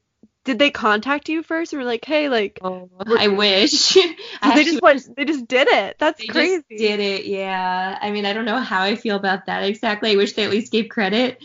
did 0.45 0.59
they 0.59 0.71
contact 0.71 1.29
you 1.29 1.43
first 1.43 1.73
and 1.73 1.81
were 1.81 1.87
like, 1.87 2.05
hey, 2.05 2.29
like 2.29 2.59
oh, 2.63 2.91
I 3.19 3.29
wish. 3.29 3.97
I 3.97 4.01
they 4.01 4.17
actually 4.43 4.65
just 4.65 4.83
went, 4.83 5.17
they 5.17 5.25
just 5.25 5.47
did 5.47 5.69
it. 5.69 5.97
That's 5.99 6.21
They 6.21 6.27
crazy. 6.27 6.57
just 6.57 6.69
did 6.69 7.01
it, 7.01 7.27
yeah. 7.27 7.99
I 8.01 8.11
mean, 8.11 8.27
I 8.27 8.33
don't 8.33 8.45
know 8.45 8.59
how 8.59 8.83
I 8.83 8.97
feel 8.97 9.17
about 9.17 9.47
that 9.47 9.63
exactly. 9.65 10.13
I 10.13 10.17
wish 10.17 10.33
they 10.33 10.45
at 10.45 10.51
least 10.51 10.73
gave 10.73 10.89
credit, 10.89 11.43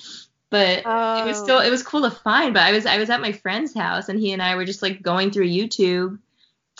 but 0.49 0.79
it 0.79 0.85
was 0.85 1.39
Oh. 1.39 1.43
still 1.43 1.59
it 1.59 1.67
oh. 1.67 1.71
was 1.71 1.83
cool 1.83 2.01
to 2.03 2.11
find. 2.11 2.53
But 2.53 2.63
I 2.63 2.71
was 2.71 2.85
I 2.85 2.97
was 2.97 3.09
at 3.09 3.21
my 3.21 3.31
friend's 3.33 3.73
house, 3.73 4.09
and 4.09 4.19
he 4.19 4.31
and 4.33 4.41
I 4.41 4.55
were 4.55 4.65
just 4.65 4.81
like 4.81 5.01
going 5.01 5.31
through 5.31 5.47
YouTube, 5.47 6.19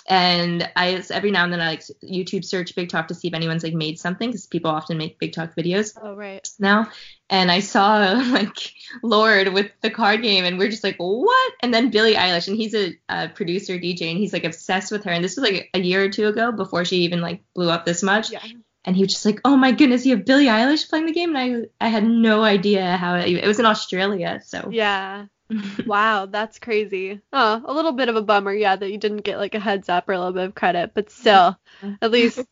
and 0.07 0.69
I 0.75 1.03
every 1.11 1.31
now 1.31 1.43
and 1.43 1.51
then 1.51 1.59
I 1.59 1.67
like 1.67 1.83
YouTube 2.01 2.45
search 2.45 2.75
Big 2.75 2.89
Talk 2.89 3.09
to 3.09 3.15
see 3.15 3.27
if 3.27 3.33
anyone's 3.33 3.63
like 3.63 3.73
made 3.73 3.99
something 3.99 4.29
because 4.29 4.47
people 4.47 4.71
often 4.71 4.97
make 4.97 5.19
Big 5.19 5.33
Talk 5.33 5.53
videos 5.55 5.97
Oh 6.01 6.15
right. 6.15 6.47
now. 6.59 6.89
And 7.29 7.51
I 7.51 7.59
saw 7.59 8.13
like 8.31 8.73
Lorde 9.03 9.49
with 9.49 9.69
the 9.81 9.89
card 9.89 10.21
game, 10.21 10.45
and 10.45 10.57
we're 10.57 10.69
just 10.69 10.83
like, 10.83 10.95
what? 10.97 11.53
And 11.61 11.73
then 11.73 11.89
Billie 11.89 12.15
Eilish, 12.15 12.47
and 12.47 12.55
he's 12.55 12.73
a, 12.73 12.97
a 13.09 13.27
producer 13.27 13.73
DJ, 13.73 14.09
and 14.09 14.17
he's 14.17 14.31
like 14.31 14.45
obsessed 14.45 14.91
with 14.93 15.03
her. 15.03 15.11
And 15.11 15.23
this 15.23 15.35
was 15.35 15.49
like 15.49 15.69
a 15.73 15.79
year 15.79 16.05
or 16.05 16.09
two 16.09 16.27
ago 16.27 16.53
before 16.53 16.85
she 16.85 16.97
even 16.97 17.19
like 17.19 17.41
blew 17.53 17.69
up 17.69 17.85
this 17.85 18.01
much. 18.01 18.31
Yeah. 18.31 18.45
And 18.85 18.95
he 18.95 19.03
was 19.03 19.11
just 19.11 19.25
like, 19.25 19.41
oh 19.43 19.57
my 19.57 19.73
goodness, 19.73 20.05
you 20.05 20.15
have 20.15 20.25
Billie 20.25 20.45
Eilish 20.45 20.87
playing 20.89 21.07
the 21.07 21.11
game, 21.11 21.35
and 21.35 21.69
I 21.81 21.85
I 21.85 21.89
had 21.89 22.05
no 22.05 22.43
idea 22.43 22.95
how 22.95 23.15
it, 23.15 23.27
it 23.27 23.47
was 23.47 23.59
in 23.59 23.65
Australia, 23.65 24.39
so. 24.45 24.69
Yeah. 24.71 25.25
Wow, 25.85 26.25
that's 26.25 26.59
crazy. 26.59 27.21
Oh, 27.31 27.61
a 27.65 27.73
little 27.73 27.93
bit 27.93 28.09
of 28.09 28.15
a 28.15 28.21
bummer, 28.21 28.53
yeah, 28.53 28.75
that 28.75 28.91
you 28.91 28.97
didn't 28.97 29.23
get 29.23 29.37
like 29.37 29.55
a 29.55 29.59
heads 29.59 29.89
up 29.89 30.07
or 30.09 30.13
a 30.13 30.17
little 30.17 30.33
bit 30.33 30.45
of 30.45 30.55
credit, 30.55 30.91
but 30.93 31.09
still, 31.09 31.57
at 32.01 32.11
least, 32.11 32.45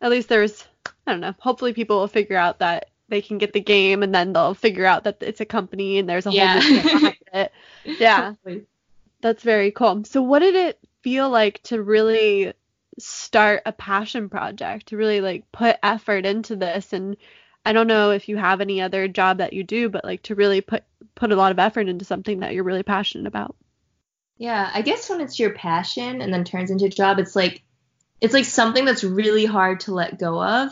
at 0.00 0.10
least 0.10 0.28
there's, 0.28 0.64
I 1.06 1.12
don't 1.12 1.20
know. 1.20 1.34
Hopefully, 1.40 1.72
people 1.72 2.00
will 2.00 2.08
figure 2.08 2.36
out 2.36 2.58
that 2.60 2.90
they 3.08 3.22
can 3.22 3.38
get 3.38 3.52
the 3.52 3.60
game, 3.60 4.02
and 4.02 4.14
then 4.14 4.32
they'll 4.32 4.54
figure 4.54 4.86
out 4.86 5.04
that 5.04 5.18
it's 5.22 5.40
a 5.40 5.46
company 5.46 5.98
and 5.98 6.08
there's 6.08 6.26
a 6.26 6.30
whole 6.32 6.38
Yeah. 6.38 6.60
behind 6.60 7.16
it. 7.32 7.52
Yeah, 7.98 8.34
that's 9.20 9.42
very 9.42 9.70
cool. 9.70 10.04
So, 10.04 10.22
what 10.22 10.40
did 10.40 10.54
it 10.54 10.78
feel 11.02 11.30
like 11.30 11.62
to 11.64 11.82
really 11.82 12.52
start 12.98 13.62
a 13.66 13.72
passion 13.72 14.28
project, 14.28 14.88
to 14.88 14.96
really 14.96 15.20
like 15.20 15.50
put 15.52 15.76
effort 15.82 16.26
into 16.26 16.56
this? 16.56 16.92
And 16.92 17.16
I 17.64 17.72
don't 17.72 17.86
know 17.86 18.10
if 18.10 18.28
you 18.28 18.36
have 18.36 18.60
any 18.60 18.80
other 18.80 19.08
job 19.08 19.38
that 19.38 19.52
you 19.52 19.64
do, 19.64 19.88
but 19.88 20.04
like 20.04 20.22
to 20.24 20.34
really 20.34 20.60
put 20.60 20.84
put 21.14 21.32
a 21.32 21.36
lot 21.36 21.52
of 21.52 21.58
effort 21.58 21.88
into 21.88 22.04
something 22.04 22.40
that 22.40 22.54
you're 22.54 22.64
really 22.64 22.82
passionate 22.82 23.26
about. 23.26 23.56
Yeah, 24.36 24.68
I 24.72 24.82
guess 24.82 25.08
when 25.08 25.20
it's 25.20 25.38
your 25.38 25.52
passion 25.52 26.20
and 26.20 26.32
then 26.32 26.44
turns 26.44 26.70
into 26.70 26.86
a 26.86 26.90
job, 26.90 27.18
it's 27.18 27.36
like 27.36 27.62
it's 28.20 28.34
like 28.34 28.44
something 28.44 28.84
that's 28.84 29.04
really 29.04 29.44
hard 29.44 29.80
to 29.80 29.94
let 29.94 30.18
go 30.18 30.42
of 30.42 30.70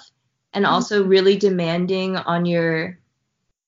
and 0.53 0.65
mm-hmm. 0.65 0.75
also 0.75 1.05
really 1.05 1.37
demanding 1.37 2.17
on 2.17 2.47
your 2.47 2.99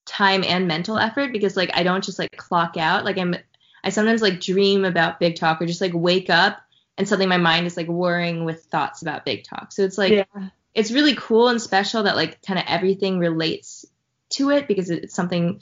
time 0.05 0.43
and 0.43 0.67
mental 0.67 0.97
effort 0.97 1.31
because 1.31 1.57
like 1.57 1.71
I 1.73 1.83
don't 1.83 2.03
just 2.03 2.19
like 2.19 2.35
clock 2.35 2.77
out. 2.77 3.05
Like 3.05 3.17
I'm 3.17 3.35
I 3.83 3.89
sometimes 3.89 4.21
like 4.21 4.41
dream 4.41 4.85
about 4.85 5.19
big 5.19 5.35
talk 5.35 5.61
or 5.61 5.65
just 5.65 5.81
like 5.81 5.93
wake 5.93 6.29
up 6.29 6.57
and 6.97 7.07
suddenly 7.07 7.27
my 7.27 7.37
mind 7.37 7.67
is 7.67 7.77
like 7.77 7.87
whirring 7.87 8.45
with 8.45 8.65
thoughts 8.65 9.01
about 9.01 9.25
big 9.25 9.43
talk. 9.43 9.71
So 9.71 9.83
it's 9.83 9.97
like 9.97 10.11
yeah. 10.11 10.49
it's 10.73 10.91
really 10.91 11.15
cool 11.15 11.49
and 11.49 11.61
special 11.61 12.03
that 12.03 12.15
like 12.15 12.41
kind 12.41 12.59
of 12.59 12.65
everything 12.67 13.19
relates 13.19 13.85
to 14.31 14.49
it 14.49 14.67
because 14.67 14.89
it's 14.89 15.15
something 15.15 15.61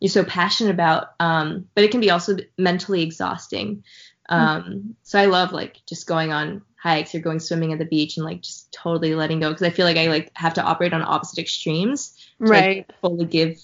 you're 0.00 0.10
so 0.10 0.24
passionate 0.24 0.70
about 0.70 1.08
um 1.20 1.68
but 1.74 1.84
it 1.84 1.90
can 1.90 2.00
be 2.00 2.10
also 2.10 2.36
mentally 2.58 3.02
exhausting. 3.02 3.84
Um 4.28 4.94
so 5.02 5.18
i 5.18 5.26
love 5.26 5.52
like 5.52 5.78
just 5.86 6.06
going 6.06 6.32
on 6.32 6.62
hikes 6.76 7.14
or 7.14 7.20
going 7.20 7.40
swimming 7.40 7.72
at 7.72 7.78
the 7.78 7.84
beach 7.84 8.16
and 8.16 8.24
like 8.24 8.40
just 8.40 8.72
totally 8.72 9.14
letting 9.14 9.40
go 9.40 9.50
because 9.50 9.66
i 9.66 9.70
feel 9.70 9.84
like 9.84 9.98
i 9.98 10.06
like 10.06 10.30
have 10.34 10.54
to 10.54 10.62
operate 10.62 10.94
on 10.94 11.02
opposite 11.02 11.38
extremes 11.38 12.16
to, 12.46 12.52
like, 12.52 12.64
Right. 12.64 12.90
fully 13.02 13.26
give 13.26 13.60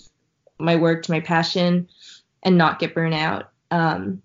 my 0.59 0.77
work 0.77 1.05
to 1.05 1.13
my 1.13 1.21
passion 1.21 1.89
and 2.43 2.59
not 2.59 2.79
get 2.79 2.95
burnt 2.95 3.15
out. 3.15 3.51
Um 3.71 4.23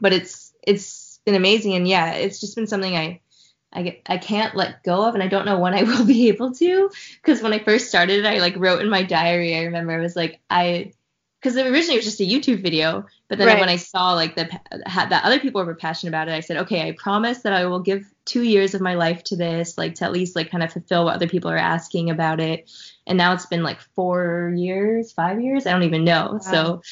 but 0.00 0.12
it's 0.12 0.52
it's 0.62 1.20
been 1.24 1.34
amazing. 1.34 1.74
And 1.74 1.86
yeah 1.88 2.12
it's 2.12 2.40
just 2.40 2.56
been 2.56 2.66
something 2.66 2.96
i 2.96 3.20
I, 3.72 3.82
get, 3.82 4.02
I 4.06 4.16
can't 4.16 4.54
let 4.54 4.82
go 4.84 5.06
of 5.06 5.14
and 5.14 5.22
I 5.22 5.28
don't 5.28 5.44
know 5.44 5.58
when 5.58 5.74
I 5.74 5.82
will 5.90 6.06
be 6.06 6.28
able 6.28 6.52
to 6.54 6.90
because 7.22 7.42
when 7.42 7.52
I 7.52 7.58
first 7.58 7.88
started 7.88 8.24
I 8.26 8.38
like 8.38 8.56
wrote 8.56 8.80
in 8.80 8.88
my 8.88 9.02
diary 9.02 9.56
I 9.56 9.64
remember 9.64 9.92
I 9.92 10.00
was 10.00 10.16
like 10.16 10.40
I 10.48 10.92
because 11.46 11.56
originally 11.56 11.94
it 11.94 11.98
was 11.98 12.04
just 12.04 12.20
a 12.20 12.24
YouTube 12.24 12.62
video 12.62 13.06
but 13.28 13.38
then 13.38 13.46
Right. 13.46 13.60
when 13.60 13.68
I 13.68 13.76
saw 13.76 14.12
like 14.14 14.34
the 14.34 14.48
that 14.70 15.22
other 15.24 15.38
people 15.38 15.64
were 15.64 15.74
passionate 15.76 16.10
about 16.10 16.28
it 16.28 16.32
I 16.32 16.40
said 16.40 16.56
okay 16.58 16.88
I 16.88 16.92
promise 16.92 17.42
that 17.42 17.52
I 17.52 17.66
will 17.66 17.80
give 17.80 18.04
two 18.24 18.42
years 18.42 18.74
of 18.74 18.80
my 18.80 18.94
life 18.94 19.22
to 19.24 19.36
this 19.36 19.78
like 19.78 19.94
to 19.94 20.04
at 20.04 20.12
least 20.12 20.34
like 20.34 20.50
kind 20.50 20.64
of 20.64 20.72
fulfill 20.72 21.04
what 21.04 21.14
other 21.14 21.28
people 21.28 21.50
are 21.50 21.56
asking 21.56 22.10
about 22.10 22.40
it. 22.40 22.70
And 23.06 23.16
now 23.16 23.32
it's 23.32 23.46
been 23.46 23.62
like 23.62 23.80
four 23.94 24.52
years 24.56 25.12
five 25.12 25.40
years? 25.40 25.66
I 25.66 25.72
don't 25.72 25.84
even 25.84 26.04
know. 26.04 26.38
So 26.42 26.82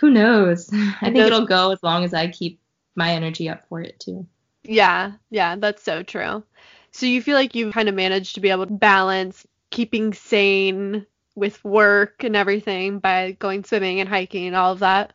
who 0.00 0.10
knows? 0.10 0.68
I 1.00 1.10
think 1.10 1.18
it'll 1.18 1.46
go 1.46 1.70
as 1.70 1.82
long 1.82 2.04
as 2.04 2.12
I 2.12 2.28
keep 2.28 2.60
my 2.96 3.12
energy 3.12 3.48
up 3.48 3.66
for 3.68 3.80
it 3.80 3.98
too. 4.00 4.26
Yeah, 4.64 5.12
yeah, 5.30 5.56
that's 5.56 5.82
so 5.82 6.02
true. 6.02 6.42
So 6.90 7.06
you 7.06 7.22
feel 7.22 7.36
like 7.36 7.54
you've 7.54 7.74
kind 7.74 7.88
of 7.88 7.94
managed 7.94 8.34
to 8.34 8.40
be 8.40 8.50
able 8.50 8.66
to 8.66 8.72
balance 8.72 9.46
keeping 9.70 10.12
sane 10.12 11.06
with 11.34 11.62
work 11.64 12.24
and 12.24 12.36
everything 12.36 12.98
by 12.98 13.32
going 13.32 13.64
swimming 13.64 14.00
and 14.00 14.08
hiking 14.08 14.46
and 14.46 14.56
all 14.56 14.72
of 14.72 14.80
that? 14.80 15.12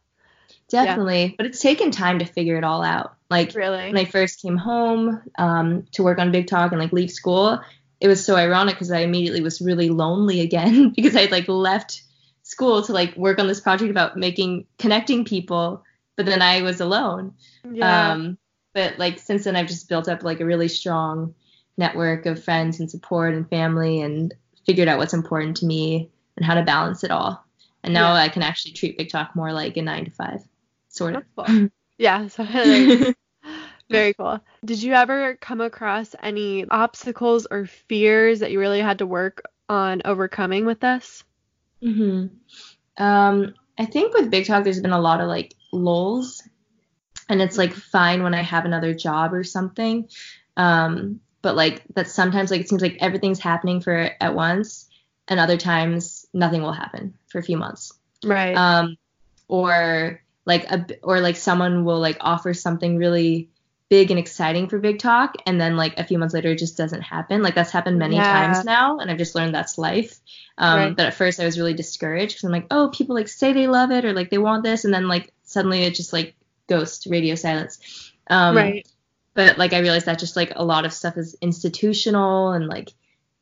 Definitely, 0.69 1.35
but 1.37 1.45
it's 1.45 1.61
taken 1.61 1.91
time 1.91 2.19
to 2.19 2.25
figure 2.25 2.57
it 2.57 2.63
all 2.63 2.83
out. 2.83 3.15
Like 3.29 3.55
Really? 3.55 3.87
when 3.87 3.97
I 3.97 4.05
first 4.05 4.41
came 4.41 4.57
home 4.57 5.21
um, 5.37 5.85
to 5.93 6.03
work 6.03 6.19
on 6.19 6.31
Big 6.31 6.47
Talk 6.47 6.71
and 6.71 6.81
like 6.81 6.91
leave 6.93 7.11
school, 7.11 7.59
it 7.99 8.07
was 8.07 8.23
so 8.23 8.35
ironic 8.35 8.75
because 8.75 8.91
I 8.91 8.99
immediately 8.99 9.41
was 9.41 9.61
really 9.61 9.89
lonely 9.89 10.41
again 10.41 10.89
because 10.95 11.15
I 11.15 11.25
like 11.25 11.47
left 11.47 12.03
school 12.43 12.81
to 12.83 12.93
like 12.93 13.15
work 13.15 13.39
on 13.39 13.47
this 13.47 13.59
project 13.59 13.91
about 13.91 14.17
making 14.17 14.65
connecting 14.77 15.25
people, 15.25 15.83
but 16.15 16.25
then 16.25 16.41
I 16.41 16.61
was 16.61 16.81
alone. 16.81 17.33
yeah. 17.71 18.11
Um, 18.11 18.37
but 18.73 18.99
like 18.99 19.19
since 19.19 19.43
then, 19.43 19.55
I've 19.55 19.67
just 19.67 19.89
built 19.89 20.07
up 20.07 20.23
like 20.23 20.39
a 20.39 20.45
really 20.45 20.67
strong 20.67 21.33
network 21.77 22.25
of 22.25 22.43
friends 22.43 22.79
and 22.79 22.89
support 22.91 23.33
and 23.33 23.49
family 23.49 24.01
and 24.01 24.33
figured 24.69 24.87
out 24.87 24.99
what's 24.99 25.15
important 25.15 25.57
to 25.57 25.65
me 25.65 26.11
and 26.37 26.45
how 26.45 26.53
to 26.53 26.61
balance 26.63 27.03
it 27.03 27.09
all. 27.09 27.43
And 27.83 27.91
now 27.93 28.13
Yeah. 28.13 28.21
I 28.21 28.29
can 28.29 28.43
actually 28.43 28.73
treat 28.73 28.97
Big 28.99 29.09
Talk 29.09 29.35
more 29.35 29.51
like 29.51 29.77
a 29.77 29.81
nine 29.81 30.05
to 30.05 30.11
five, 30.11 30.41
sort 30.89 31.15
of. 31.15 31.23
Cool. 31.35 31.69
yeah, 31.97 32.27
so 32.27 32.43
like, 32.53 33.15
very 33.89 34.13
cool. 34.13 34.39
Did 34.63 34.83
you 34.83 34.93
ever 34.93 35.35
come 35.41 35.61
across 35.61 36.15
any 36.21 36.65
obstacles 36.69 37.47
or 37.49 37.65
fears 37.65 38.41
that 38.41 38.51
you 38.51 38.59
really 38.59 38.81
had 38.81 38.99
to 38.99 39.07
work 39.07 39.41
on 39.67 40.03
overcoming 40.05 40.65
with 40.65 40.79
this? 40.79 41.23
hmm 41.81 42.27
Um, 42.97 43.53
I 43.77 43.85
think 43.85 44.13
with 44.13 44.29
Big 44.29 44.45
Talk, 44.45 44.63
there's 44.63 44.81
been 44.81 44.91
a 44.91 44.99
lot 45.01 45.21
of 45.21 45.27
like 45.27 45.55
lulls, 45.71 46.43
and 47.29 47.41
it's 47.41 47.57
like 47.57 47.73
fine 47.73 48.23
when 48.23 48.33
I 48.33 48.41
have 48.43 48.65
another 48.65 48.93
job 48.93 49.33
or 49.33 49.43
something. 49.43 50.09
Um, 50.57 51.21
but 51.41 51.55
like 51.55 51.83
that 51.95 52.07
sometimes 52.07 52.51
like 52.51 52.61
it 52.61 52.69
seems 52.69 52.81
like 52.81 52.97
everything's 52.99 53.39
happening 53.39 53.81
for 53.81 54.11
at 54.19 54.35
once, 54.35 54.87
and 55.27 55.39
other 55.39 55.57
times 55.57 56.25
nothing 56.33 56.61
will 56.61 56.73
happen 56.73 57.13
for 57.27 57.39
a 57.39 57.43
few 57.43 57.57
months. 57.57 57.93
Right. 58.23 58.55
Um, 58.55 58.97
or 59.47 60.21
like 60.45 60.69
a 60.71 60.85
or 61.03 61.19
like 61.21 61.35
someone 61.35 61.85
will 61.85 61.99
like 61.99 62.17
offer 62.21 62.53
something 62.53 62.97
really 62.97 63.49
big 63.89 64.11
and 64.11 64.19
exciting 64.19 64.69
for 64.69 64.77
Big 64.77 64.99
Talk, 64.99 65.35
and 65.47 65.59
then 65.59 65.75
like 65.75 65.97
a 65.97 66.03
few 66.03 66.19
months 66.19 66.33
later 66.33 66.51
it 66.51 66.59
just 66.59 66.77
doesn't 66.77 67.01
happen. 67.01 67.41
Like 67.41 67.55
that's 67.55 67.71
happened 67.71 67.97
many 67.97 68.17
Yeah. 68.17 68.23
times 68.31 68.63
now, 68.63 68.99
and 68.99 69.09
I've 69.09 69.17
just 69.17 69.33
learned 69.35 69.55
that's 69.55 69.77
life. 69.77 70.19
Um, 70.57 70.77
Right. 70.77 70.95
But 70.95 71.07
at 71.07 71.13
first 71.15 71.39
I 71.39 71.45
was 71.45 71.57
really 71.57 71.73
discouraged 71.73 72.33
because 72.33 72.43
I'm 72.43 72.51
like, 72.51 72.67
oh, 72.69 72.89
people 72.93 73.15
like 73.15 73.27
say 73.27 73.53
they 73.53 73.67
love 73.67 73.91
it 73.91 74.05
or 74.05 74.13
like 74.13 74.29
they 74.29 74.37
want 74.37 74.63
this, 74.63 74.85
and 74.85 74.93
then 74.93 75.07
like 75.07 75.31
suddenly 75.43 75.83
it 75.83 75.95
just 75.95 76.13
like 76.13 76.35
ghost 76.67 77.07
radio 77.09 77.33
silence. 77.35 78.11
Um, 78.29 78.55
right. 78.55 78.87
But 79.39 79.57
like 79.57 79.71
I 79.71 79.79
realized 79.79 80.07
that 80.07 80.19
just 80.19 80.35
like 80.35 80.51
a 80.57 80.65
lot 80.65 80.83
of 80.83 80.91
stuff 80.91 81.15
is 81.15 81.33
institutional 81.39 82.51
and 82.51 82.67
like 82.67 82.91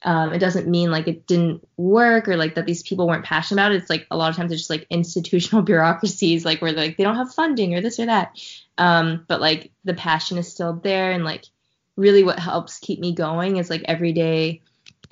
um, 0.04 0.32
it 0.32 0.38
doesn't 0.38 0.68
mean 0.68 0.92
like 0.92 1.08
it 1.08 1.26
didn't 1.26 1.68
work 1.76 2.28
or 2.28 2.38
like 2.38 2.54
that 2.54 2.68
these 2.68 2.84
people 2.84 3.08
weren't 3.08 3.26
passionate 3.26 3.60
about 3.60 3.72
it. 3.72 3.78
It's 3.78 3.90
like 3.90 4.06
a 4.12 4.16
lot 4.16 4.30
of 4.30 4.36
times 4.36 4.52
it's 4.52 4.62
just 4.62 4.70
like 4.70 4.86
institutional 4.92 5.64
bureaucracies 5.64 6.46
like 6.46 6.62
where 6.62 6.72
like 6.72 6.98
they 6.98 7.04
don't 7.04 7.16
have 7.16 7.34
funding 7.34 7.74
or 7.74 7.82
this 7.82 8.00
or 8.00 8.06
that. 8.06 8.40
Um, 8.78 9.26
but 9.28 9.42
like 9.42 9.72
the 9.86 9.96
passion 9.96 10.38
is 10.38 10.48
still 10.48 10.74
there 10.74 11.14
and 11.14 11.26
like 11.26 11.46
really 11.96 12.24
what 12.24 12.38
helps 12.38 12.78
keep 12.78 13.00
me 13.00 13.16
going 13.16 13.58
is 13.58 13.72
like 13.72 13.82
every 13.86 14.14
day 14.14 14.62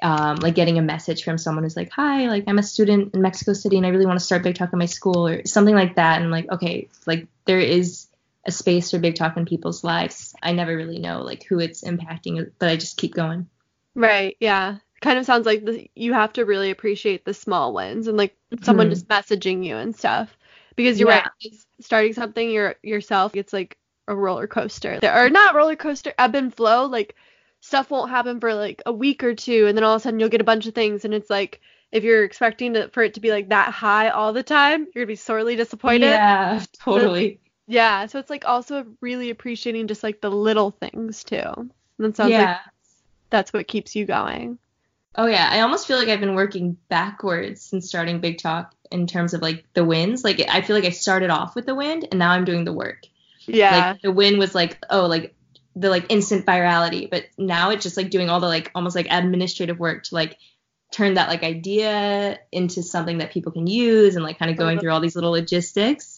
um, 0.04 0.36
like 0.36 0.54
getting 0.54 0.78
a 0.78 0.84
message 0.84 1.24
from 1.24 1.40
someone 1.40 1.64
who's 1.64 1.76
like, 1.76 1.90
hi, 1.90 2.28
like 2.28 2.44
I'm 2.46 2.60
a 2.60 2.64
student 2.64 3.16
in 3.16 3.24
Mexico 3.24 3.54
City 3.54 3.78
and 3.78 3.88
I 3.88 3.90
really 3.90 4.06
want 4.06 4.20
to 4.20 4.26
start 4.26 4.44
Big 4.44 4.54
Talk 4.54 4.72
in 4.72 4.78
my 4.78 4.86
school 4.86 5.28
or 5.28 5.48
something 5.48 5.74
like 5.74 5.96
that. 5.96 6.22
And 6.22 6.30
like, 6.30 6.48
okay, 6.52 6.90
like 7.08 7.26
there 7.46 7.60
is 7.60 8.05
a 8.46 8.52
space 8.52 8.92
for 8.92 9.00
Big 9.00 9.16
Talk 9.16 9.38
in 9.38 9.46
people's 9.46 9.84
lives. 9.84 10.36
I 10.44 10.52
never 10.52 10.76
really 10.76 11.00
know 11.00 11.22
like 11.22 11.44
who 11.44 11.60
it's 11.60 11.84
impacting, 11.84 12.52
but 12.60 12.70
I 12.70 12.76
just 12.78 12.98
keep 12.98 13.14
going. 13.14 13.48
Right. 13.96 14.38
Yeah. 14.40 14.78
Kind 15.02 15.18
of 15.20 15.26
sounds 15.26 15.46
like 15.46 15.66
the, 15.66 15.90
you 15.96 16.14
have 16.14 16.34
to 16.34 16.46
really 16.46 16.72
appreciate 16.72 17.26
the 17.26 17.34
small 17.34 17.74
wins 17.74 18.08
and 18.08 18.18
like 18.18 18.36
someone 18.64 18.88
Mhm. 18.88 18.92
just 18.92 19.08
messaging 19.08 19.66
you 19.66 19.76
and 19.78 19.96
stuff. 19.96 20.38
Because 20.76 21.00
you're 21.00 21.10
Yeah. 21.10 21.28
right. 21.44 21.54
Starting 21.82 22.14
something 22.14 22.50
your 22.50 22.76
yourself, 22.84 23.36
it's 23.36 23.54
like 23.54 23.78
a 24.08 24.16
roller 24.16 24.48
coaster. 24.48 25.00
Or 25.04 25.30
not 25.30 25.56
roller 25.56 25.76
coaster, 25.76 26.14
ebb 26.18 26.36
and 26.36 26.54
flow. 26.54 26.86
Like 26.86 27.16
stuff 27.62 27.90
won't 27.90 28.12
happen 28.12 28.40
for 28.40 28.54
like 28.54 28.82
a 28.86 28.94
week 28.94 29.24
or 29.24 29.34
two, 29.34 29.68
and 29.68 29.78
then 29.78 29.84
all 29.84 29.96
of 29.96 30.02
a 30.02 30.04
sudden 30.04 30.20
you'll 30.20 30.30
get 30.30 30.42
a 30.42 30.46
bunch 30.46 30.68
of 30.68 30.76
things, 30.76 31.04
and 31.06 31.14
it's 31.14 31.30
like 31.30 31.62
if 31.92 32.04
you're 32.04 32.24
expecting 32.24 32.74
to, 32.74 32.90
for 32.90 33.04
it 33.04 33.14
to 33.16 33.22
be 33.22 33.32
like 33.32 33.50
that 33.50 33.72
high 33.72 34.10
all 34.10 34.34
the 34.34 34.44
time, 34.44 34.82
you're 34.94 35.04
gonna 35.06 35.08
be 35.08 35.16
sorely 35.16 35.56
disappointed. 35.56 36.08
Yeah, 36.10 36.64
totally. 36.80 37.40
Yeah, 37.68 38.06
so 38.06 38.20
it's 38.20 38.30
like 38.30 38.46
also 38.46 38.86
really 39.02 39.30
appreciating 39.30 39.88
just 39.88 40.04
like 40.04 40.22
the 40.22 40.30
little 40.30 40.72
things 40.72 41.24
too. 41.24 41.38
And 41.38 41.72
it 42.00 42.16
sounds 42.16 42.32
yeah. 42.32 42.46
like 42.46 42.58
that's 43.30 43.54
what 43.54 43.68
keeps 43.68 43.96
you 43.96 44.06
going. 44.06 44.60
Oh 45.16 45.28
yeah, 45.28 45.50
I 45.52 45.62
almost 45.62 45.88
feel 45.88 45.98
like 45.98 46.10
I've 46.10 46.20
been 46.20 46.36
working 46.36 46.78
backwards 46.90 47.62
since 47.62 47.88
starting 47.88 48.20
Big 48.20 48.38
Talk 48.38 48.76
in 48.92 49.08
terms 49.08 49.34
of 49.34 49.42
like 49.42 49.66
the 49.74 49.86
wins. 49.86 50.24
Like 50.24 50.42
I 50.48 50.62
feel 50.62 50.76
like 50.76 50.86
I 50.86 50.90
started 50.90 51.30
off 51.30 51.56
with 51.56 51.66
the 51.66 51.76
wind 51.76 52.08
and 52.12 52.20
now 52.20 52.32
I'm 52.32 52.46
doing 52.46 52.66
the 52.66 52.74
work. 52.74 53.04
Yeah. 53.46 53.92
Like 53.92 54.02
the 54.02 54.12
win 54.12 54.38
was 54.38 54.54
like 54.54 54.78
oh 54.90 55.06
like 55.06 55.34
the 55.76 55.90
like 55.90 56.06
instant 56.10 56.46
virality, 56.46 57.10
but 57.10 57.26
now 57.38 57.72
it's 57.72 57.84
just 57.84 57.98
like 57.98 58.10
doing 58.10 58.30
all 58.30 58.40
the 58.40 58.48
like 58.48 58.72
almost 58.76 58.96
like 58.96 59.08
administrative 59.10 59.80
work 59.80 60.04
to 60.04 60.16
like 60.16 60.38
turn 60.92 61.16
that 61.16 61.30
like 61.30 61.44
idea 61.44 62.40
into 62.52 62.84
something 62.84 63.18
that 63.18 63.32
people 63.32 63.52
can 63.52 63.68
use 63.68 64.16
and 64.16 64.24
like 64.24 64.40
kind 64.40 64.52
of 64.52 64.58
going 64.58 64.78
uh-huh. 64.78 64.82
through 64.82 64.92
all 64.92 65.02
these 65.02 65.16
little 65.16 65.32
logistics. 65.32 66.15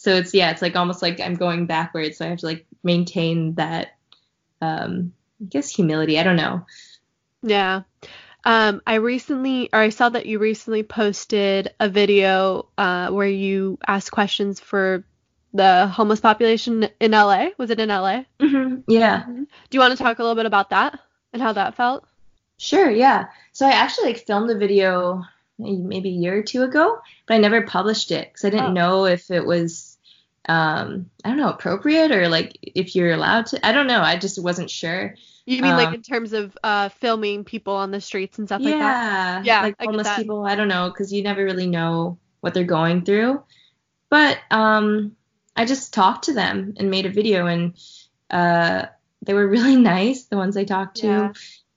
So 0.00 0.14
it's 0.14 0.32
yeah, 0.32 0.50
it's 0.50 0.62
like 0.62 0.76
almost 0.76 1.02
like 1.02 1.20
I'm 1.20 1.34
going 1.34 1.66
backwards. 1.66 2.16
So 2.16 2.24
I 2.24 2.28
have 2.30 2.38
to 2.38 2.46
like 2.46 2.64
maintain 2.82 3.54
that 3.56 3.98
um 4.62 5.12
I 5.42 5.44
guess 5.44 5.68
humility. 5.68 6.18
I 6.18 6.22
don't 6.22 6.36
know. 6.36 6.64
yeah. 7.42 7.82
Um, 8.44 8.80
I 8.86 8.94
recently, 8.94 9.68
or 9.70 9.80
I 9.80 9.90
saw 9.90 10.08
that 10.08 10.24
you 10.24 10.38
recently 10.38 10.82
posted 10.82 11.74
a 11.78 11.90
video 11.90 12.68
uh, 12.78 13.10
where 13.10 13.28
you 13.28 13.78
asked 13.86 14.10
questions 14.10 14.58
for 14.58 15.04
the 15.52 15.86
homeless 15.88 16.20
population 16.20 16.88
in 17.00 17.10
LA. 17.10 17.48
Was 17.58 17.68
it 17.68 17.78
in 17.80 17.90
LA? 17.90 18.22
hmm 18.40 18.76
Yeah. 18.88 19.24
Do 19.26 19.46
you 19.72 19.80
want 19.80 19.96
to 19.96 20.02
talk 20.02 20.18
a 20.18 20.22
little 20.22 20.36
bit 20.36 20.46
about 20.46 20.70
that 20.70 20.98
and 21.34 21.42
how 21.42 21.52
that 21.52 21.74
felt? 21.74 22.06
Sure, 22.56 22.90
yeah. 22.90 23.26
So 23.52 23.66
I 23.66 23.72
actually 23.72 24.06
like 24.12 24.26
filmed 24.26 24.48
the 24.48 24.56
video 24.56 25.22
maybe 25.58 26.08
a 26.08 26.12
year 26.12 26.38
or 26.38 26.42
two 26.42 26.62
ago, 26.62 26.98
but 27.26 27.34
I 27.34 27.38
never 27.38 27.60
published 27.66 28.10
it 28.10 28.28
because 28.32 28.46
I 28.46 28.50
didn't 28.50 28.68
Oh. 28.68 28.72
know 28.72 29.04
if 29.04 29.30
it 29.30 29.44
was 29.44 29.89
um 30.48 31.10
I 31.24 31.28
don't 31.28 31.38
know 31.38 31.50
appropriate 31.50 32.12
or 32.12 32.28
like 32.28 32.56
if 32.62 32.94
you're 32.96 33.12
allowed 33.12 33.46
to. 33.46 33.66
I 33.66 33.72
don't 33.72 33.86
know. 33.86 34.00
I 34.00 34.16
just 34.16 34.42
wasn't 34.42 34.70
sure. 34.70 35.14
You 35.46 35.62
mean 35.62 35.76
like 35.76 35.88
Um, 35.88 35.94
in 35.94 36.02
terms 36.02 36.32
of 36.32 36.56
uh, 36.62 36.88
filming 36.90 37.44
people 37.44 37.74
on 37.74 37.90
the 37.90 38.00
streets 38.00 38.38
and 38.38 38.48
stuff 38.48 38.64
like 38.64 38.78
that? 38.78 39.00
yeah, 39.42 39.42
Yeah, 39.42 39.62
like 39.62 39.76
I 39.80 39.84
homeless 39.86 40.08
people. 40.16 40.44
I 40.46 40.54
don't 40.54 40.68
know 40.68 40.88
because 40.90 41.12
you 41.12 41.22
never 41.22 41.44
really 41.44 41.66
know 41.66 42.18
what 42.40 42.54
they're 42.54 42.64
going 42.64 43.04
through. 43.04 43.42
But 44.10 44.38
um, 44.50 45.16
I 45.56 45.64
just 45.64 45.94
talked 45.94 46.24
to 46.24 46.34
them 46.34 46.74
and 46.78 46.90
made 46.90 47.06
a 47.06 47.10
video, 47.10 47.46
and 47.46 47.74
uh, 48.30 48.86
they 49.22 49.34
were 49.34 49.48
really 49.56 49.76
nice. 49.76 50.24
The 50.24 50.36
ones 50.36 50.56
I 50.56 50.64
talked 50.64 50.98
to 50.98 51.06
Yeah. 51.06 51.32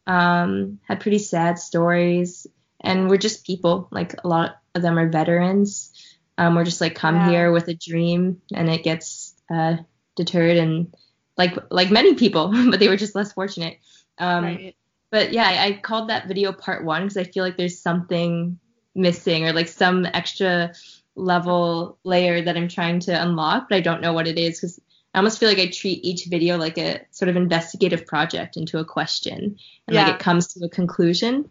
um, 0.08 0.80
had 0.88 1.00
pretty 1.02 1.20
sad 1.20 1.60
stories, 1.60 2.48
and 2.82 3.10
we're 3.10 3.18
just 3.18 3.46
people. 3.46 3.88
Like 3.92 4.16
a 4.24 4.28
lot 4.28 4.58
of 4.76 4.82
them 4.82 4.98
are 5.00 5.10
veterans. 5.10 5.92
Um, 6.38 6.56
we're 6.56 6.66
just 6.66 6.82
like 6.82 6.96
come 6.96 7.16
Yeah. 7.16 7.30
here 7.30 7.52
with 7.52 7.68
a 7.68 7.74
dream, 7.74 8.42
and 8.54 8.70
it 8.70 8.84
gets 8.84 9.34
uh, 9.54 9.78
deterred, 10.16 10.58
and 10.58 10.94
like 11.38 11.56
like 11.70 11.92
many 11.92 12.16
people, 12.16 12.52
but 12.72 12.80
they 12.80 12.88
were 12.88 12.98
just 12.98 13.16
less 13.16 13.34
fortunate. 13.34 13.78
Um, 14.18 14.44
right. 14.44 14.76
but 15.12 15.34
yeah, 15.34 15.46
I, 15.48 15.66
I 15.68 15.72
called 15.74 16.10
that 16.10 16.28
video 16.28 16.52
part 16.52 16.84
one 16.84 17.04
because 17.04 17.18
I 17.18 17.24
feel 17.24 17.44
like 17.44 17.58
there's 17.58 17.80
something 17.80 18.60
missing 18.96 19.46
or 19.48 19.54
like 19.54 19.68
some 19.68 20.06
extra 20.06 20.74
level 21.16 21.98
layer 22.04 22.42
that 22.42 22.58
I'm 22.58 22.68
trying 22.68 23.00
to 23.02 23.12
unlock, 23.22 23.68
but 23.70 23.76
I 23.76 23.82
don't 23.82 24.02
know 24.02 24.14
what 24.14 24.28
it 24.28 24.38
is 24.38 24.60
because 24.60 24.80
I 25.14 25.20
almost 25.20 25.40
feel 25.40 25.50
like 25.50 25.60
I 25.60 25.68
treat 25.68 26.04
each 26.04 26.26
video 26.26 26.58
like 26.58 26.78
a 26.78 27.02
sort 27.12 27.30
of 27.30 27.36
investigative 27.36 28.06
project 28.08 28.58
into 28.58 28.80
a 28.80 28.86
question 28.86 29.58
and 29.88 29.96
Yeah. 29.96 30.06
like 30.06 30.16
it 30.16 30.20
comes 30.20 30.54
to 30.54 30.66
a 30.66 30.70
conclusion. 30.70 31.50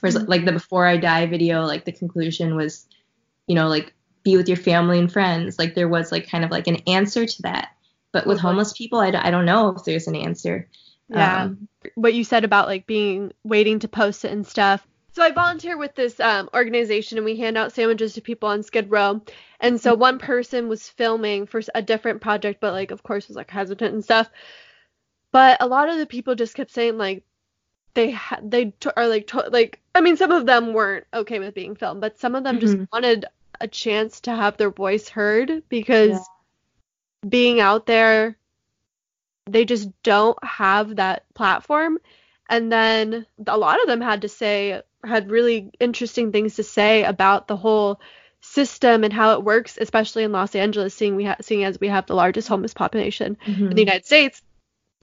Whereas 0.00 0.16
Mhm. 0.16 0.28
like 0.28 0.44
the 0.44 0.52
before 0.52 0.86
I 0.86 0.96
die 0.96 1.26
video, 1.26 1.64
like 1.64 1.84
the 1.84 1.92
conclusion 1.92 2.54
was, 2.56 2.86
you 3.48 3.54
know, 3.56 3.68
like 3.68 3.92
be 4.22 4.36
with 4.36 4.48
your 4.48 4.56
family 4.56 4.98
and 4.98 5.12
friends. 5.12 5.58
Like 5.58 5.74
there 5.74 5.88
was 5.88 6.12
like 6.12 6.28
kind 6.28 6.44
of 6.44 6.50
like 6.50 6.66
an 6.66 6.76
answer 6.86 7.26
to 7.26 7.42
that. 7.42 7.70
But 8.12 8.26
with 8.26 8.38
homeless 8.38 8.72
people, 8.74 8.98
I, 8.98 9.08
I 9.08 9.30
don't 9.30 9.46
know 9.46 9.70
if 9.70 9.84
there's 9.84 10.06
an 10.06 10.16
answer. 10.16 10.68
Yeah. 11.08 11.44
Um, 11.44 11.68
what 11.94 12.14
you 12.14 12.24
said 12.24 12.44
about 12.44 12.68
like 12.68 12.86
being 12.86 13.32
waiting 13.44 13.78
to 13.80 13.88
post 13.88 14.24
it 14.24 14.32
and 14.32 14.46
stuff. 14.46 14.86
So 15.14 15.22
I 15.22 15.30
volunteer 15.30 15.76
with 15.76 15.94
this 15.94 16.18
um, 16.20 16.48
organization 16.54 17.18
and 17.18 17.24
we 17.24 17.36
hand 17.36 17.58
out 17.58 17.72
sandwiches 17.72 18.14
to 18.14 18.20
people 18.22 18.48
on 18.48 18.62
Skid 18.62 18.90
Row. 18.90 19.20
And 19.60 19.80
so 19.80 19.94
one 19.94 20.18
person 20.18 20.68
was 20.68 20.88
filming 20.88 21.46
for 21.46 21.60
a 21.74 21.82
different 21.82 22.20
project, 22.22 22.60
but 22.60 22.72
like 22.72 22.90
of 22.90 23.02
course 23.02 23.28
was 23.28 23.36
like 23.36 23.50
hesitant 23.50 23.92
and 23.94 24.04
stuff. 24.04 24.30
But 25.32 25.58
a 25.62 25.66
lot 25.66 25.88
of 25.88 25.98
the 25.98 26.06
people 26.06 26.34
just 26.34 26.54
kept 26.54 26.70
saying 26.70 26.98
like 26.98 27.24
they 27.94 28.10
ha- 28.10 28.40
they 28.42 28.66
t- 28.80 28.90
are 28.96 29.08
like 29.08 29.26
to- 29.28 29.48
like 29.50 29.80
I 29.94 30.00
mean 30.00 30.16
some 30.16 30.32
of 30.32 30.46
them 30.46 30.72
weren't 30.72 31.06
okay 31.12 31.38
with 31.38 31.54
being 31.54 31.74
filmed, 31.76 32.00
but 32.00 32.18
some 32.18 32.34
of 32.34 32.44
them 32.44 32.58
just 32.60 32.74
Mhm. 32.76 32.88
wanted 32.92 33.24
a 33.60 33.68
chance 33.68 34.20
to 34.22 34.34
have 34.34 34.56
their 34.56 34.70
voice 34.70 35.08
heard 35.08 35.62
because 35.68 36.10
Yeah. 36.10 37.28
being 37.28 37.60
out 37.60 37.86
there 37.86 38.36
they 39.46 39.64
just 39.64 39.90
don't 40.02 40.42
have 40.44 40.96
that 40.96 41.24
platform 41.34 41.98
and 42.48 42.70
then 42.70 43.26
a 43.46 43.56
lot 43.56 43.80
of 43.80 43.86
them 43.86 44.00
had 44.00 44.22
to 44.22 44.28
say 44.28 44.80
had 45.04 45.30
really 45.30 45.70
interesting 45.80 46.30
things 46.30 46.56
to 46.56 46.62
say 46.62 47.02
about 47.04 47.48
the 47.48 47.56
whole 47.56 48.00
system 48.40 49.04
and 49.04 49.12
how 49.12 49.32
it 49.34 49.44
works 49.44 49.78
especially 49.80 50.24
in 50.24 50.32
Los 50.32 50.54
Angeles 50.54 50.94
seeing 50.94 51.16
we 51.16 51.24
ha- 51.24 51.36
seeing 51.40 51.64
as 51.64 51.80
we 51.80 51.88
have 51.88 52.06
the 52.06 52.14
largest 52.14 52.48
homeless 52.48 52.74
population 52.74 53.36
in 53.46 53.52
the 53.52 53.52
mm-hmm. 53.52 53.78
United 53.78 54.06
States 54.06 54.42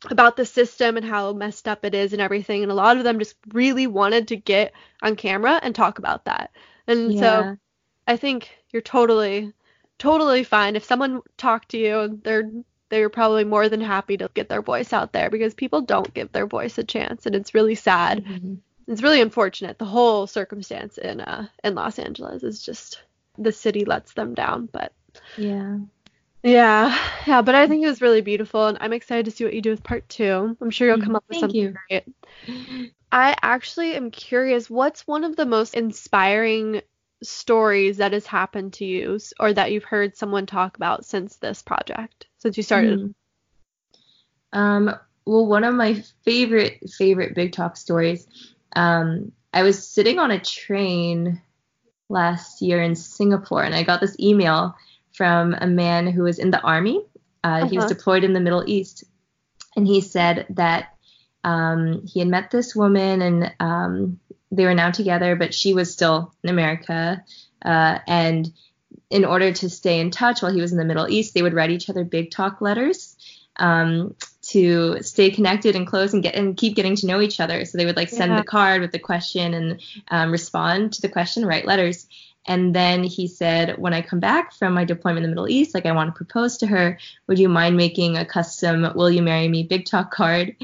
about 0.09 0.37
the 0.37 0.45
system 0.45 0.95
and 0.95 1.05
how 1.05 1.33
messed 1.33 1.67
up 1.67 1.83
it 1.83 1.93
is 1.93 2.13
and 2.13 2.21
everything 2.21 2.63
and 2.63 2.71
a 2.71 2.75
lot 2.75 2.97
of 2.97 3.03
them 3.03 3.19
just 3.19 3.35
really 3.53 3.87
wanted 3.87 4.29
to 4.29 4.35
get 4.37 4.71
on 5.01 5.15
camera 5.15 5.59
and 5.61 5.75
talk 5.75 5.99
about 5.99 6.25
that 6.25 6.51
and 6.87 7.17
so 7.17 7.25
Yeah. 7.25 7.55
I 8.09 8.17
think 8.17 8.49
you're 8.71 8.81
totally 8.81 9.53
totally 9.99 10.43
fine 10.43 10.75
if 10.75 10.83
someone 10.83 11.21
talked 11.37 11.69
to 11.69 11.77
you 11.77 12.19
they're 12.23 12.49
they're 12.89 13.09
probably 13.09 13.43
more 13.43 13.69
than 13.69 13.81
happy 13.81 14.17
to 14.17 14.31
get 14.33 14.49
their 14.49 14.63
voice 14.63 14.93
out 14.93 15.13
there 15.13 15.29
because 15.29 15.53
people 15.53 15.81
don't 15.81 16.13
give 16.13 16.31
their 16.31 16.47
voice 16.47 16.77
a 16.79 16.83
chance 16.83 17.27
and 17.27 17.35
it's 17.35 17.53
really 17.53 17.75
sad 17.75 18.23
Mhm. 18.25 18.57
it's 18.87 19.03
really 19.03 19.21
unfortunate 19.21 19.77
the 19.77 19.85
whole 19.85 20.25
circumstance 20.25 20.97
in 20.97 21.21
uh 21.21 21.47
in 21.63 21.75
Los 21.75 21.99
Angeles 21.99 22.41
is 22.43 22.63
just 22.63 23.03
the 23.37 23.51
city 23.51 23.85
lets 23.85 24.13
them 24.13 24.33
down 24.33 24.67
but 24.73 24.91
Yeah. 25.37 25.77
yeah 26.41 26.97
yeah 27.27 27.41
but 27.43 27.53
I 27.53 27.67
think 27.67 27.83
it 27.83 27.89
was 27.89 28.01
really 28.01 28.21
beautiful 28.21 28.67
and 28.67 28.77
I'm 28.81 28.93
excited 28.93 29.25
to 29.25 29.31
see 29.31 29.43
what 29.43 29.53
you 29.53 29.61
do 29.61 29.69
with 29.69 29.83
part 29.83 30.09
2 30.09 30.57
I'm 30.59 30.71
sure 30.71 30.87
you'll 30.87 31.05
come 31.05 31.15
up 31.15 31.25
with 31.29 31.37
Thank 31.37 31.51
something 31.51 31.59
you. 31.59 31.77
great 31.89 32.05
I 33.11 33.35
actually 33.41 33.95
am 33.95 34.11
curious 34.11 34.69
what's 34.69 35.05
one 35.07 35.23
of 35.23 35.35
the 35.35 35.45
most 35.45 35.73
inspiring 35.75 36.81
stories 37.21 37.97
that 37.97 38.13
has 38.13 38.25
happened 38.25 38.73
to 38.73 38.85
you 38.85 39.19
or 39.39 39.53
that 39.53 39.71
you've 39.71 39.83
heard 39.83 40.15
someone 40.15 40.45
talk 40.45 40.77
about 40.77 41.05
since 41.05 41.37
this 41.37 41.61
project, 41.61 42.27
since 42.37 42.57
you 42.57 42.63
started? 42.63 43.13
Hmm. 44.53 44.59
Um, 44.59 44.95
well, 45.25 45.45
one 45.45 45.63
of 45.63 45.75
my 45.75 46.03
favorite 46.23 46.89
favorite 46.89 47.35
Big 47.35 47.51
Talk 47.51 47.77
stories 47.77 48.25
um, 48.75 49.31
I 49.53 49.63
was 49.63 49.87
sitting 49.87 50.19
on 50.19 50.31
a 50.31 50.39
train 50.39 51.41
last 52.07 52.61
year 52.61 52.81
in 52.81 52.95
Singapore, 52.95 53.63
and 53.63 53.75
I 53.75 53.83
got 53.83 54.01
this 54.01 54.19
email 54.19 54.75
from 55.13 55.55
a 55.59 55.67
man 55.67 56.07
who 56.07 56.23
was 56.23 56.39
in 56.39 56.51
the 56.51 56.61
army. 56.61 57.03
Uh, 57.43 57.47
uh-huh. 57.47 57.67
He 57.67 57.77
was 57.77 57.85
uh-huh. 57.85 57.93
deployed 57.93 58.23
in 58.23 58.33
the 58.33 58.39
Middle 58.39 58.63
East, 58.67 59.03
and 59.75 59.87
he 59.87 60.01
said 60.01 60.45
that 60.51 60.95
um, 61.43 62.05
he 62.05 62.19
had 62.19 62.27
met 62.27 62.51
this 62.51 62.75
woman, 62.75 63.21
and 63.21 63.53
um, 63.59 64.19
they 64.51 64.65
were 64.65 64.73
now 64.73 64.91
together, 64.91 65.35
but 65.35 65.53
she 65.53 65.73
was 65.73 65.91
still 65.91 66.33
in 66.43 66.49
America, 66.49 67.23
uh, 67.63 67.99
and 68.07 68.51
in 69.09 69.25
order 69.25 69.51
to 69.51 69.69
stay 69.69 69.99
in 69.99 70.11
touch 70.11 70.41
while 70.41 70.53
he 70.53 70.61
was 70.61 70.71
in 70.71 70.77
the 70.77 70.85
Middle 70.85 71.09
East, 71.09 71.33
they 71.33 71.41
would 71.41 71.53
write 71.53 71.71
each 71.71 71.89
other 71.89 72.03
big 72.03 72.31
talk 72.31 72.61
letters 72.61 73.15
um, 73.55 74.15
to 74.41 75.01
stay 75.01 75.29
connected 75.31 75.75
and 75.75 75.85
close 75.85 76.13
and 76.13 76.23
get 76.23 76.35
and 76.35 76.57
keep 76.57 76.75
getting 76.75 76.95
to 76.95 77.07
know 77.07 77.21
each 77.21 77.39
other. 77.39 77.65
So 77.65 77.77
they 77.77 77.85
would 77.85 77.97
like 77.97 78.09
send 78.09 78.31
yeah. 78.31 78.37
the 78.39 78.45
card 78.45 78.81
with 78.81 78.91
the 78.91 78.99
question 78.99 79.53
and 79.53 79.81
um, 80.09 80.31
respond 80.31 80.93
to 80.93 81.01
the 81.01 81.09
question, 81.09 81.45
write 81.45 81.65
letters. 81.65 82.07
And 82.45 82.73
then 82.73 83.03
he 83.03 83.27
said, 83.27 83.77
when 83.77 83.93
I 83.93 84.01
come 84.01 84.19
back 84.19 84.53
from 84.53 84.73
my 84.73 84.85
deployment 84.85 85.23
in 85.23 85.29
the 85.29 85.35
Middle 85.35 85.49
East, 85.49 85.75
like 85.75 85.85
I 85.85 85.91
want 85.91 86.07
to 86.07 86.17
propose 86.17 86.57
to 86.57 86.67
her, 86.67 86.97
would 87.27 87.37
you 87.37 87.49
mind 87.49 87.77
making 87.77 88.17
a 88.17 88.25
custom 88.25 88.91
"Will 88.95 89.11
you 89.11 89.21
marry 89.21 89.47
me?" 89.47 89.63
big 89.63 89.85
talk 89.85 90.11
card? 90.11 90.55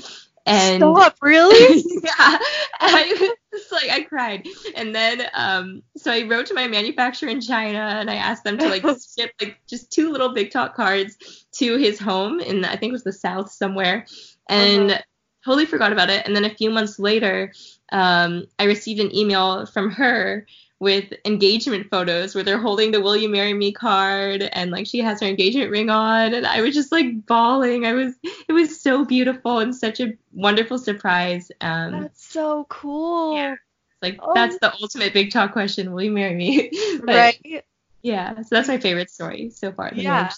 And 0.45 0.79
stop, 0.79 1.17
really? 1.21 1.83
yeah, 2.03 2.37
I 2.79 3.33
was 3.51 3.71
like, 3.71 3.89
I 3.89 4.01
cried. 4.01 4.47
And 4.75 4.93
then, 4.93 5.23
um, 5.33 5.81
so 5.97 6.11
I 6.11 6.23
wrote 6.23 6.45
to 6.47 6.53
my 6.53 6.67
manufacturer 6.67 7.29
in 7.29 7.41
China 7.41 7.79
and 7.79 8.11
I 8.11 8.15
asked 8.15 8.43
them 8.43 8.57
to 8.59 8.69
like 8.69 8.83
ship 9.17 9.31
like 9.41 9.57
just 9.67 9.91
two 9.91 10.11
little 10.11 10.33
big 10.33 10.51
talk 10.51 10.75
cards 10.75 11.47
to 11.53 11.77
his 11.77 11.99
home 11.99 12.39
in 12.39 12.63
I 12.63 12.75
think 12.75 12.91
it 12.91 12.93
was 12.93 13.03
the 13.03 13.13
South 13.13 13.51
somewhere, 13.51 14.05
and 14.47 14.91
uh-huh. 14.91 15.01
totally 15.43 15.65
forgot 15.65 15.91
about 15.91 16.11
it. 16.11 16.27
And 16.27 16.35
then 16.35 16.45
a 16.45 16.53
few 16.53 16.69
months 16.69 16.99
later, 16.99 17.51
um, 17.91 18.45
I 18.59 18.65
received 18.65 18.99
an 18.99 19.15
email 19.15 19.65
from 19.65 19.89
her 19.91 20.45
with 20.79 21.13
engagement 21.23 21.89
photos 21.89 22.35
where 22.35 22.43
they're 22.43 22.59
holding 22.59 22.91
the 22.91 22.99
will 22.99 23.15
you 23.15 23.29
marry 23.29 23.53
me 23.53 23.71
card 23.71 24.41
and 24.41 24.71
like 24.71 24.85
she 24.85 24.99
has 24.99 25.21
her 25.21 25.27
engagement 25.27 25.71
ring 25.71 25.89
on. 25.89 26.33
And 26.33 26.45
i 26.45 26.61
was 26.61 26.75
just 26.75 26.91
like 26.91 27.25
bawling. 27.25 27.85
I 27.85 27.93
was 27.93 28.15
it 28.47 28.53
was 28.53 28.81
so 28.81 29.05
beautiful 29.05 29.59
and 29.59 29.75
such 29.75 29.99
a 29.99 30.13
wonderful 30.33 30.77
surprise. 30.77 31.51
Um 31.61 32.01
that's 32.01 32.25
so 32.25 32.65
cool. 32.69 33.37
yeah. 33.37 33.55
Like 34.01 34.19
oh. 34.21 34.33
that's 34.33 34.57
the 34.59 34.73
ultimate 34.81 35.13
big 35.13 35.31
talk 35.31 35.53
question 35.53 35.91
will 35.93 36.03
you 36.03 36.11
marry 36.11 36.35
me? 36.35 36.71
But, 36.99 37.15
right. 37.15 37.65
yeah 38.01 38.41
so 38.41 38.47
that's 38.51 38.67
my 38.67 38.77
favorite 38.77 39.09
story 39.09 39.51
so 39.51 39.71
far. 39.71 39.91
Yeah. 39.93 40.31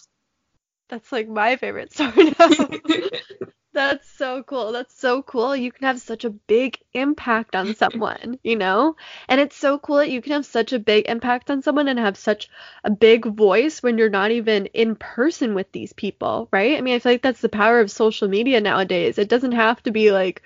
that's 0.87 1.11
like 1.11 1.27
my 1.27 1.55
favorite 1.55 1.93
story 1.93 2.35
now 2.37 2.49
That's 3.77 4.09
so 4.09 4.41
cool. 4.41 4.71
That's 4.71 4.99
so 4.99 5.21
cool. 5.21 5.55
You 5.55 5.71
can 5.71 5.85
have 5.85 6.01
such 6.01 6.25
a 6.25 6.31
big 6.31 6.79
impact 6.93 7.55
on 7.55 7.75
someone, 7.83 8.39
you 8.43 8.55
know? 8.55 8.95
And 9.29 9.39
it's 9.39 9.55
so 9.55 9.77
cool 9.77 9.97
that 9.97 10.09
you 10.09 10.19
can 10.19 10.31
have 10.31 10.47
such 10.47 10.73
a 10.73 10.79
big 10.79 11.07
impact 11.07 11.51
on 11.51 11.61
someone 11.61 11.87
and 11.87 11.99
have 11.99 12.17
such 12.17 12.49
a 12.83 12.89
big 12.89 13.25
voice 13.25 13.83
when 13.83 13.99
you're 13.99 14.09
not 14.09 14.31
even 14.31 14.65
in 14.67 14.95
person 14.95 15.53
with 15.53 15.71
these 15.73 15.93
people, 15.93 16.49
right? 16.51 16.75
I 16.75 16.81
mean, 16.81 16.95
I 16.95 16.99
feel 16.99 17.11
like 17.11 17.21
that's 17.21 17.41
the 17.41 17.49
power 17.49 17.79
of 17.79 17.91
social 17.91 18.27
media 18.27 18.61
nowadays. 18.61 19.19
It 19.19 19.29
doesn't 19.29 19.51
have 19.51 19.83
to 19.83 19.91
be 19.91 20.11
like 20.11 20.41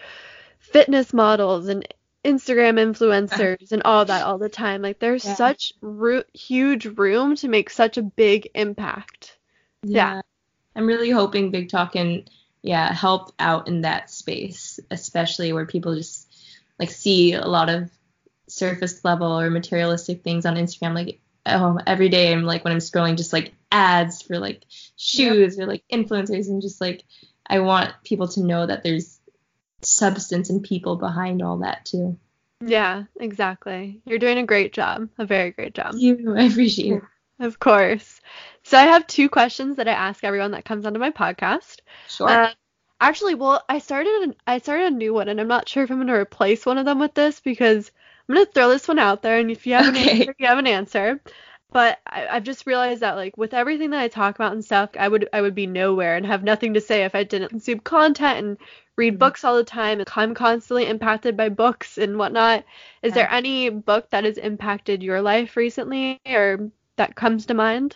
fitness 0.59 1.13
models 1.13 1.69
and 1.69 1.87
Instagram 2.25 2.75
influencers 2.75 3.71
and 3.71 3.81
all 3.83 4.03
that 4.03 4.25
all 4.25 4.39
the 4.39 4.49
time. 4.49 4.81
Like 4.81 4.99
there's 4.99 5.23
yeah. 5.23 5.35
such 5.35 5.71
ro- 5.79 6.25
huge 6.33 6.85
room 6.85 7.37
to 7.37 7.47
make 7.47 7.69
such 7.69 7.97
a 7.97 8.03
big 8.03 8.49
impact. 8.55 9.37
Yeah. 9.83 10.15
yeah. 10.15 10.21
I'm 10.75 10.85
really 10.85 11.11
hoping 11.11 11.49
Big 11.49 11.69
Talk 11.69 11.95
and 11.95 12.29
yeah 12.61 12.93
help 12.93 13.33
out 13.39 13.67
in 13.67 13.81
that 13.81 14.09
space 14.09 14.79
especially 14.89 15.53
where 15.53 15.65
people 15.65 15.95
just 15.95 16.27
like 16.79 16.91
see 16.91 17.33
a 17.33 17.45
lot 17.45 17.69
of 17.69 17.89
surface 18.47 19.03
level 19.03 19.39
or 19.39 19.49
materialistic 19.49 20.23
things 20.23 20.45
on 20.45 20.55
instagram 20.55 20.93
like 20.93 21.19
oh 21.45 21.79
every 21.87 22.09
day. 22.09 22.31
I'm 22.31 22.43
like 22.43 22.63
when 22.63 22.73
i'm 22.73 22.79
scrolling 22.79 23.17
just 23.17 23.33
like 23.33 23.53
ads 23.71 24.21
for 24.21 24.37
like 24.37 24.63
shoes 24.95 25.57
or 25.59 25.65
like 25.65 25.83
influencers 25.91 26.47
and 26.47 26.61
just 26.61 26.81
like 26.81 27.03
i 27.47 27.59
want 27.59 27.93
people 28.03 28.27
to 28.29 28.43
know 28.43 28.65
that 28.65 28.83
there's 28.83 29.19
substance 29.81 30.49
and 30.49 30.63
people 30.63 30.95
behind 30.95 31.41
all 31.41 31.57
that 31.59 31.85
too. 31.85 32.17
Yeah 32.63 33.05
exactly. 33.19 34.01
You're 34.05 34.19
doing 34.19 34.37
a 34.37 34.45
great 34.45 34.73
job 34.73 35.09
a 35.17 35.25
very 35.25 35.51
great 35.51 35.73
job. 35.73 35.95
You. 35.97 36.35
I 36.37 36.43
appreciate 36.43 36.97
it. 36.97 37.03
Of 37.39 37.57
course 37.57 38.21
so 38.63 38.77
I 38.77 38.83
have 38.83 39.07
two 39.07 39.29
questions 39.29 39.77
that 39.77 39.87
I 39.87 39.93
ask 39.93 40.23
everyone 40.23 40.51
that 40.51 40.65
comes 40.65 40.85
onto 40.85 40.99
my 40.99 41.11
podcast. 41.11 41.79
Sure. 42.07 42.29
Uh, 42.29 42.51
actually, 42.99 43.35
well, 43.35 43.63
I 43.67 43.79
started 43.79 44.13
an, 44.23 44.35
I 44.45 44.59
started 44.59 44.87
a 44.87 44.95
new 44.95 45.13
one, 45.13 45.29
and 45.29 45.39
I'm 45.39 45.47
not 45.47 45.67
sure 45.67 45.83
if 45.83 45.91
I'm 45.91 45.99
gonna 45.99 46.15
replace 46.15 46.65
one 46.65 46.77
of 46.77 46.85
them 46.85 46.99
with 46.99 47.13
this 47.13 47.39
because 47.39 47.91
I'm 48.27 48.35
gonna 48.35 48.45
throw 48.45 48.69
this 48.69 48.87
one 48.87 48.99
out 48.99 49.21
there, 49.21 49.39
and 49.39 49.51
if 49.51 49.65
you 49.65 49.73
have 49.73 49.93
okay. 49.93 50.01
an 50.01 50.17
answer, 50.19 50.35
you 50.37 50.47
have 50.47 50.57
an 50.57 50.67
answer. 50.67 51.21
But 51.71 51.99
I, 52.05 52.27
I've 52.27 52.43
just 52.43 52.67
realized 52.67 53.01
that 53.01 53.15
like 53.15 53.37
with 53.37 53.53
everything 53.53 53.91
that 53.91 54.01
I 54.01 54.09
talk 54.09 54.35
about 54.35 54.51
and 54.51 54.63
stuff, 54.63 54.91
I 54.99 55.07
would 55.07 55.29
I 55.33 55.41
would 55.41 55.55
be 55.55 55.67
nowhere 55.67 56.15
and 56.15 56.25
have 56.25 56.43
nothing 56.43 56.73
to 56.73 56.81
say 56.81 57.03
if 57.03 57.15
I 57.15 57.23
didn't 57.23 57.49
consume 57.49 57.79
content 57.79 58.39
and 58.39 58.57
read 58.97 59.13
mm-hmm. 59.13 59.19
books 59.19 59.43
all 59.43 59.55
the 59.55 59.63
time. 59.63 60.03
I'm 60.15 60.33
constantly 60.33 60.85
impacted 60.85 61.37
by 61.37 61.49
books 61.49 61.97
and 61.97 62.17
whatnot. 62.17 62.65
Is 63.01 63.11
yeah. 63.11 63.15
there 63.15 63.31
any 63.31 63.69
book 63.69 64.09
that 64.09 64.25
has 64.25 64.37
impacted 64.37 65.01
your 65.01 65.21
life 65.21 65.55
recently 65.55 66.19
or 66.25 66.71
that 66.97 67.15
comes 67.15 67.45
to 67.47 67.53
mind? 67.53 67.95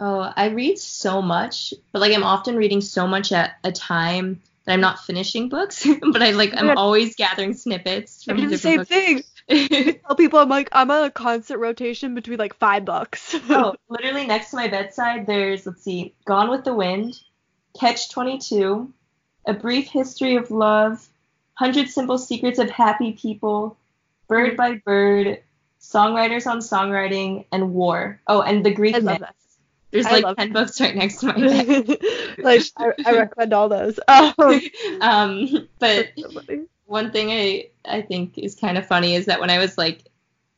Oh, 0.00 0.32
I 0.36 0.46
read 0.48 0.78
so 0.78 1.20
much, 1.20 1.74
but 1.92 2.00
like 2.00 2.14
I'm 2.14 2.22
often 2.22 2.56
reading 2.56 2.80
so 2.80 3.06
much 3.06 3.32
at 3.32 3.56
a 3.64 3.72
time 3.72 4.40
that 4.64 4.74
I'm 4.74 4.80
not 4.80 5.00
finishing 5.00 5.48
books, 5.48 5.84
but 6.12 6.22
I 6.22 6.30
like 6.30 6.52
I'm 6.56 6.78
always 6.78 7.16
gathering 7.16 7.54
snippets 7.54 8.22
from 8.22 8.36
I 8.36 8.40
do 8.42 8.48
the 8.48 8.58
same 8.58 8.76
books. 8.78 8.88
thing. 8.88 9.24
I 9.50 9.98
tell 10.06 10.14
people 10.14 10.38
I'm 10.38 10.48
like 10.48 10.68
I'm 10.72 10.90
on 10.90 11.04
a 11.04 11.10
constant 11.10 11.58
rotation 11.58 12.14
between 12.14 12.38
like 12.38 12.54
five 12.54 12.84
books. 12.84 13.34
oh, 13.50 13.74
literally 13.88 14.26
next 14.26 14.50
to 14.50 14.56
my 14.56 14.68
bedside 14.68 15.26
there's 15.26 15.66
let's 15.66 15.82
see, 15.82 16.14
Gone 16.26 16.48
with 16.48 16.64
the 16.64 16.74
Wind, 16.74 17.18
Catch 17.80 18.10
22, 18.10 18.92
A 19.46 19.54
Brief 19.54 19.88
History 19.88 20.36
of 20.36 20.52
Love, 20.52 21.08
Hundred 21.54 21.88
Simple 21.88 22.18
Secrets 22.18 22.60
of 22.60 22.70
Happy 22.70 23.14
People, 23.14 23.76
Bird 24.28 24.56
by 24.56 24.74
Bird, 24.84 25.42
Songwriters 25.80 26.46
on 26.46 26.58
Songwriting, 26.58 27.46
and 27.50 27.72
War. 27.74 28.20
Oh, 28.28 28.42
and 28.42 28.64
The 28.64 28.72
Greek 28.72 29.02
Myth. 29.02 29.22
There's 29.90 30.06
I 30.06 30.18
like 30.18 30.36
ten 30.36 30.52
books 30.52 30.80
right 30.80 30.94
next 30.94 31.20
to 31.20 31.26
my 31.26 31.34
bed. 31.36 31.88
like 32.38 32.62
I, 32.76 32.92
I, 33.06 33.12
recommend 33.12 33.52
all 33.52 33.68
those. 33.68 33.98
Um, 34.08 34.60
um 35.00 35.68
but 35.78 36.08
one 36.84 37.10
thing 37.10 37.30
I 37.30 37.68
I 37.84 38.02
think 38.02 38.38
is 38.38 38.54
kind 38.54 38.76
of 38.76 38.86
funny 38.86 39.14
is 39.14 39.26
that 39.26 39.40
when 39.40 39.50
I 39.50 39.58
was 39.58 39.78
like 39.78 40.04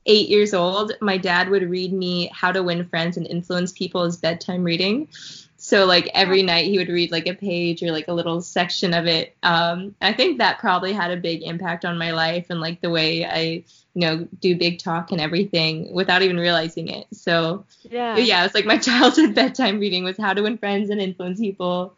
eight 0.06 0.28
years 0.28 0.54
old, 0.54 0.92
my 1.00 1.18
dad 1.18 1.50
would 1.50 1.68
read 1.68 1.92
me 1.92 2.30
How 2.32 2.52
to 2.52 2.62
Win 2.62 2.88
Friends 2.88 3.16
and 3.16 3.26
Influence 3.26 3.72
People 3.72 4.02
as 4.02 4.16
bedtime 4.16 4.64
reading. 4.64 5.08
So 5.56 5.84
like 5.84 6.10
every 6.14 6.42
night 6.42 6.66
he 6.66 6.78
would 6.78 6.88
read 6.88 7.12
like 7.12 7.26
a 7.26 7.34
page 7.34 7.82
or 7.82 7.92
like 7.92 8.08
a 8.08 8.14
little 8.14 8.40
section 8.40 8.94
of 8.94 9.06
it. 9.06 9.36
Um, 9.42 9.94
I 10.00 10.14
think 10.14 10.38
that 10.38 10.58
probably 10.58 10.94
had 10.94 11.10
a 11.10 11.18
big 11.18 11.42
impact 11.42 11.84
on 11.84 11.98
my 11.98 12.12
life 12.12 12.46
and 12.48 12.60
like 12.60 12.80
the 12.80 12.88
way 12.88 13.26
I 13.26 13.64
you 13.94 14.02
know, 14.02 14.28
do 14.38 14.56
big 14.56 14.78
talk 14.78 15.10
and 15.10 15.20
everything 15.20 15.92
without 15.92 16.22
even 16.22 16.36
realizing 16.36 16.88
it. 16.88 17.06
So 17.12 17.64
yeah, 17.82 18.16
yeah, 18.16 18.44
it's 18.44 18.54
like 18.54 18.66
my 18.66 18.78
childhood 18.78 19.34
bedtime 19.34 19.80
reading 19.80 20.04
was 20.04 20.16
How 20.16 20.32
to 20.32 20.42
Win 20.42 20.58
Friends 20.58 20.90
and 20.90 21.00
Influence 21.00 21.40
People, 21.40 21.94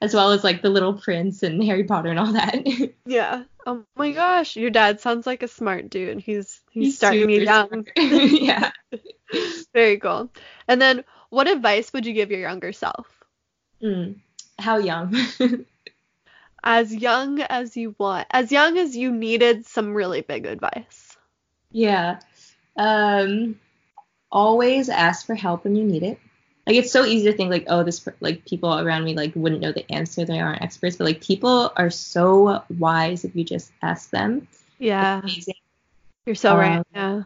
as 0.00 0.14
well 0.14 0.30
as 0.30 0.44
like 0.44 0.62
The 0.62 0.70
Little 0.70 0.94
Prince 0.94 1.42
and 1.42 1.62
Harry 1.64 1.84
Potter 1.84 2.10
and 2.10 2.18
all 2.18 2.32
that. 2.32 2.66
yeah. 3.06 3.44
Oh 3.66 3.84
my 3.96 4.12
gosh, 4.12 4.56
your 4.56 4.70
dad 4.70 5.00
sounds 5.00 5.26
like 5.26 5.42
a 5.42 5.48
smart 5.48 5.90
dude. 5.90 6.20
He's 6.20 6.60
he's, 6.70 6.84
he's 6.84 6.96
starting 6.96 7.26
me 7.26 7.44
young. 7.44 7.86
yeah. 7.96 8.70
Very 9.72 9.98
cool. 9.98 10.30
And 10.68 10.80
then, 10.80 11.04
what 11.30 11.48
advice 11.48 11.92
would 11.92 12.06
you 12.06 12.12
give 12.12 12.30
your 12.30 12.40
younger 12.40 12.72
self? 12.72 13.06
Mm, 13.82 14.16
how 14.58 14.78
young? 14.78 15.16
as 16.62 16.94
young 16.94 17.40
as 17.40 17.76
you 17.76 17.94
want. 17.98 18.26
As 18.30 18.52
young 18.52 18.78
as 18.78 18.96
you 18.96 19.10
needed 19.10 19.66
some 19.66 19.94
really 19.94 20.20
big 20.20 20.46
advice. 20.46 21.01
Yeah. 21.72 22.20
Um, 22.76 23.58
always 24.30 24.88
ask 24.88 25.26
for 25.26 25.34
help 25.34 25.64
when 25.64 25.76
you 25.76 25.84
need 25.84 26.02
it. 26.02 26.18
Like 26.66 26.76
it's 26.76 26.92
so 26.92 27.04
easy 27.04 27.30
to 27.30 27.36
think 27.36 27.50
like, 27.50 27.64
oh, 27.68 27.82
this 27.82 28.06
like 28.20 28.44
people 28.44 28.78
around 28.78 29.04
me 29.04 29.14
like 29.14 29.32
wouldn't 29.34 29.60
know 29.60 29.72
the 29.72 29.90
answer. 29.90 30.24
They 30.24 30.38
aren't 30.38 30.62
experts, 30.62 30.96
but 30.96 31.04
like 31.04 31.20
people 31.20 31.72
are 31.76 31.90
so 31.90 32.62
wise 32.78 33.24
if 33.24 33.34
you 33.34 33.44
just 33.44 33.72
ask 33.82 34.10
them. 34.10 34.46
Yeah. 34.78 35.22
You're 36.24 36.36
so 36.36 36.52
um, 36.52 36.58
right. 36.58 36.86
Yeah. 36.94 37.22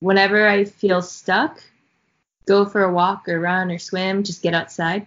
Whenever 0.00 0.46
I 0.46 0.64
feel 0.64 1.00
stuck, 1.00 1.62
go 2.46 2.66
for 2.66 2.82
a 2.82 2.92
walk 2.92 3.28
or 3.28 3.40
run 3.40 3.70
or 3.70 3.78
swim. 3.78 4.24
Just 4.24 4.42
get 4.42 4.54
outside. 4.54 5.06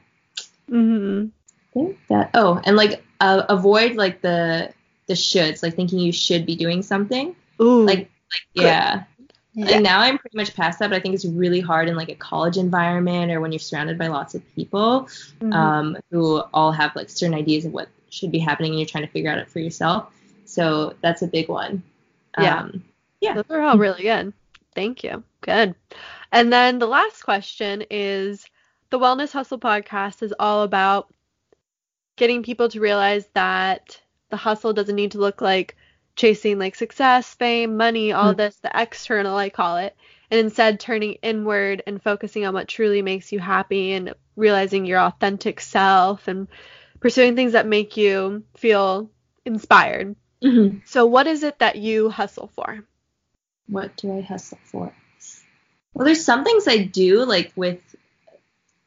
Mm 0.70 1.32
Mhm. 1.76 1.96
That. 2.10 2.32
Oh, 2.34 2.60
and 2.66 2.76
like 2.76 3.04
uh, 3.20 3.44
avoid 3.48 3.96
like 3.96 4.22
the 4.22 4.74
the 5.08 5.14
shoulds, 5.14 5.64
like 5.64 5.76
thinking 5.76 6.00
you 6.00 6.12
should 6.12 6.46
be 6.46 6.56
doing 6.56 6.82
something. 6.82 7.36
Ooh. 7.62 7.86
Like 7.86 8.10
like 8.32 8.42
yeah. 8.54 9.04
yeah. 9.54 9.76
And 9.76 9.84
now 9.84 10.00
I'm 10.00 10.18
pretty 10.18 10.38
much 10.38 10.56
past 10.56 10.80
that, 10.80 10.90
but 10.90 10.96
I 10.96 11.00
think 11.00 11.16
it's 11.16 11.26
really 11.26 11.60
hard 11.60 11.90
in 11.90 11.96
like 11.96 12.10
a 12.10 12.16
college 12.16 12.58
environment 12.58 13.32
or 13.32 13.42
when 13.42 13.52
you're 13.52 13.60
surrounded 13.60 13.98
by 13.98 14.08
lots 14.08 14.36
of 14.36 14.44
people 14.56 15.10
mm-hmm. 15.40 15.54
um, 15.54 15.98
who 16.10 16.40
all 16.54 16.72
have 16.72 16.96
like 16.96 17.10
certain 17.10 17.36
ideas 17.36 17.66
of 17.66 17.74
what 17.74 17.90
should 18.10 18.32
be 18.32 18.40
happening 18.40 18.72
and 18.72 18.80
you're 18.80 18.88
trying 18.88 19.06
to 19.06 19.12
figure 19.12 19.30
out 19.30 19.38
it 19.38 19.50
for 19.50 19.60
yourself. 19.60 20.12
So 20.46 20.96
that's 21.02 21.22
a 21.22 21.28
big 21.28 21.50
one. 21.50 21.84
Yeah. 22.40 22.60
Um, 22.60 22.84
yeah. 23.20 23.34
Those 23.36 23.50
are 23.50 23.62
all 23.62 23.78
really 23.78 24.04
good. 24.04 24.34
Thank 24.74 25.04
you. 25.04 25.24
Good. 25.42 25.76
And 26.32 26.52
then 26.52 26.80
the 26.80 26.88
last 26.88 27.24
question 27.24 27.84
is 27.90 28.46
the 28.90 29.00
Wellness 29.00 29.32
Hustle 29.32 29.60
podcast 29.60 30.24
is 30.24 30.34
all 30.40 30.64
about 30.64 31.14
getting 32.16 32.44
people 32.44 32.70
to 32.70 32.80
realize 32.80 33.28
that 33.34 34.00
the 34.30 34.38
hustle 34.38 34.74
doesn't 34.74 34.96
need 34.96 35.12
to 35.12 35.18
look 35.18 35.42
like 35.42 35.76
chasing 36.22 36.60
like 36.60 36.76
success, 36.76 37.34
fame, 37.34 37.78
money, 37.78 38.12
all 38.12 38.36
Mm. 38.36 38.38
this, 38.38 38.56
the 38.58 38.70
external, 38.74 39.36
I 39.36 39.50
call 39.50 39.78
it, 39.78 39.96
and 40.30 40.40
instead 40.40 40.80
turning 40.80 41.14
inward 41.24 41.82
and 41.88 42.02
focusing 42.02 42.46
on 42.46 42.54
what 42.54 42.68
truly 42.68 43.02
makes 43.02 43.32
you 43.32 43.40
happy 43.40 43.94
and 43.94 44.14
realizing 44.36 44.86
your 44.86 45.00
authentic 45.00 45.60
self 45.60 46.28
and 46.28 46.48
pursuing 47.00 47.36
things 47.36 47.54
that 47.54 47.66
make 47.66 47.98
you 47.98 48.44
feel 48.56 49.10
inspired. 49.46 50.16
Mhm. 50.44 50.82
So, 50.86 51.08
what 51.08 51.26
is 51.26 51.42
it 51.42 51.58
that 51.58 51.78
you 51.78 52.12
hustle 52.12 52.52
for? 52.54 52.86
What 53.68 53.98
do 53.98 54.16
I 54.16 54.22
hustle 54.22 54.60
for? 54.66 54.94
Well, 55.96 56.06
there's 56.06 56.24
some 56.24 56.44
things 56.44 56.68
I 56.68 56.78
do 56.78 57.26
like 57.26 57.52
with 57.56 57.82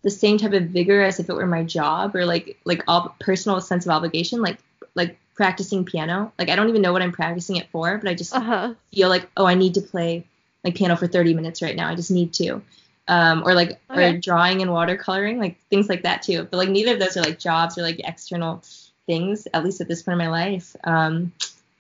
the 0.02 0.10
same 0.10 0.38
type 0.38 0.52
of 0.52 0.68
vigor 0.68 1.02
as 1.02 1.18
if 1.18 1.28
it 1.28 1.34
were 1.34 1.46
my 1.46 1.64
job 1.64 2.14
or 2.14 2.26
like 2.26 2.60
like 2.64 2.84
all 2.86 3.16
personal 3.18 3.60
sense 3.60 3.86
of 3.86 3.90
obligation, 3.90 4.40
like 4.40 4.58
like 4.94 5.18
practicing 5.34 5.84
piano. 5.84 6.32
Like 6.38 6.48
I 6.48 6.56
don't 6.56 6.68
even 6.68 6.82
know 6.82 6.92
what 6.92 7.02
I'm 7.02 7.12
practicing 7.12 7.56
it 7.56 7.68
for, 7.70 7.98
but 7.98 8.08
I 8.08 8.14
just 8.14 8.34
Uh 8.34 8.40
huh. 8.40 8.74
feel 8.92 9.08
like 9.08 9.28
oh 9.36 9.46
I 9.46 9.54
need 9.54 9.74
to 9.74 9.80
play 9.82 10.24
like 10.62 10.74
piano 10.76 10.96
for 10.96 11.06
30 11.06 11.34
minutes 11.34 11.60
right 11.62 11.76
now. 11.76 11.88
I 11.88 11.94
just 11.94 12.10
need 12.10 12.32
to. 12.34 12.62
Um, 13.06 13.42
or 13.44 13.52
like 13.54 13.78
Okay. 13.90 14.14
or 14.14 14.18
drawing 14.18 14.62
and 14.62 14.70
watercoloring, 14.70 15.38
like 15.38 15.60
things 15.68 15.88
like 15.90 16.02
that 16.02 16.22
too. 16.22 16.44
But 16.50 16.56
like 16.56 16.70
neither 16.70 16.94
of 16.94 16.98
those 17.00 17.16
are 17.18 17.22
like 17.22 17.38
jobs 17.38 17.76
or 17.76 17.82
like 17.82 18.00
external 18.02 18.62
things, 19.06 19.46
at 19.52 19.62
least 19.62 19.80
at 19.82 19.88
this 19.88 20.02
point 20.02 20.14
in 20.14 20.18
my 20.26 20.30
life. 20.30 20.74
Um, 20.84 21.32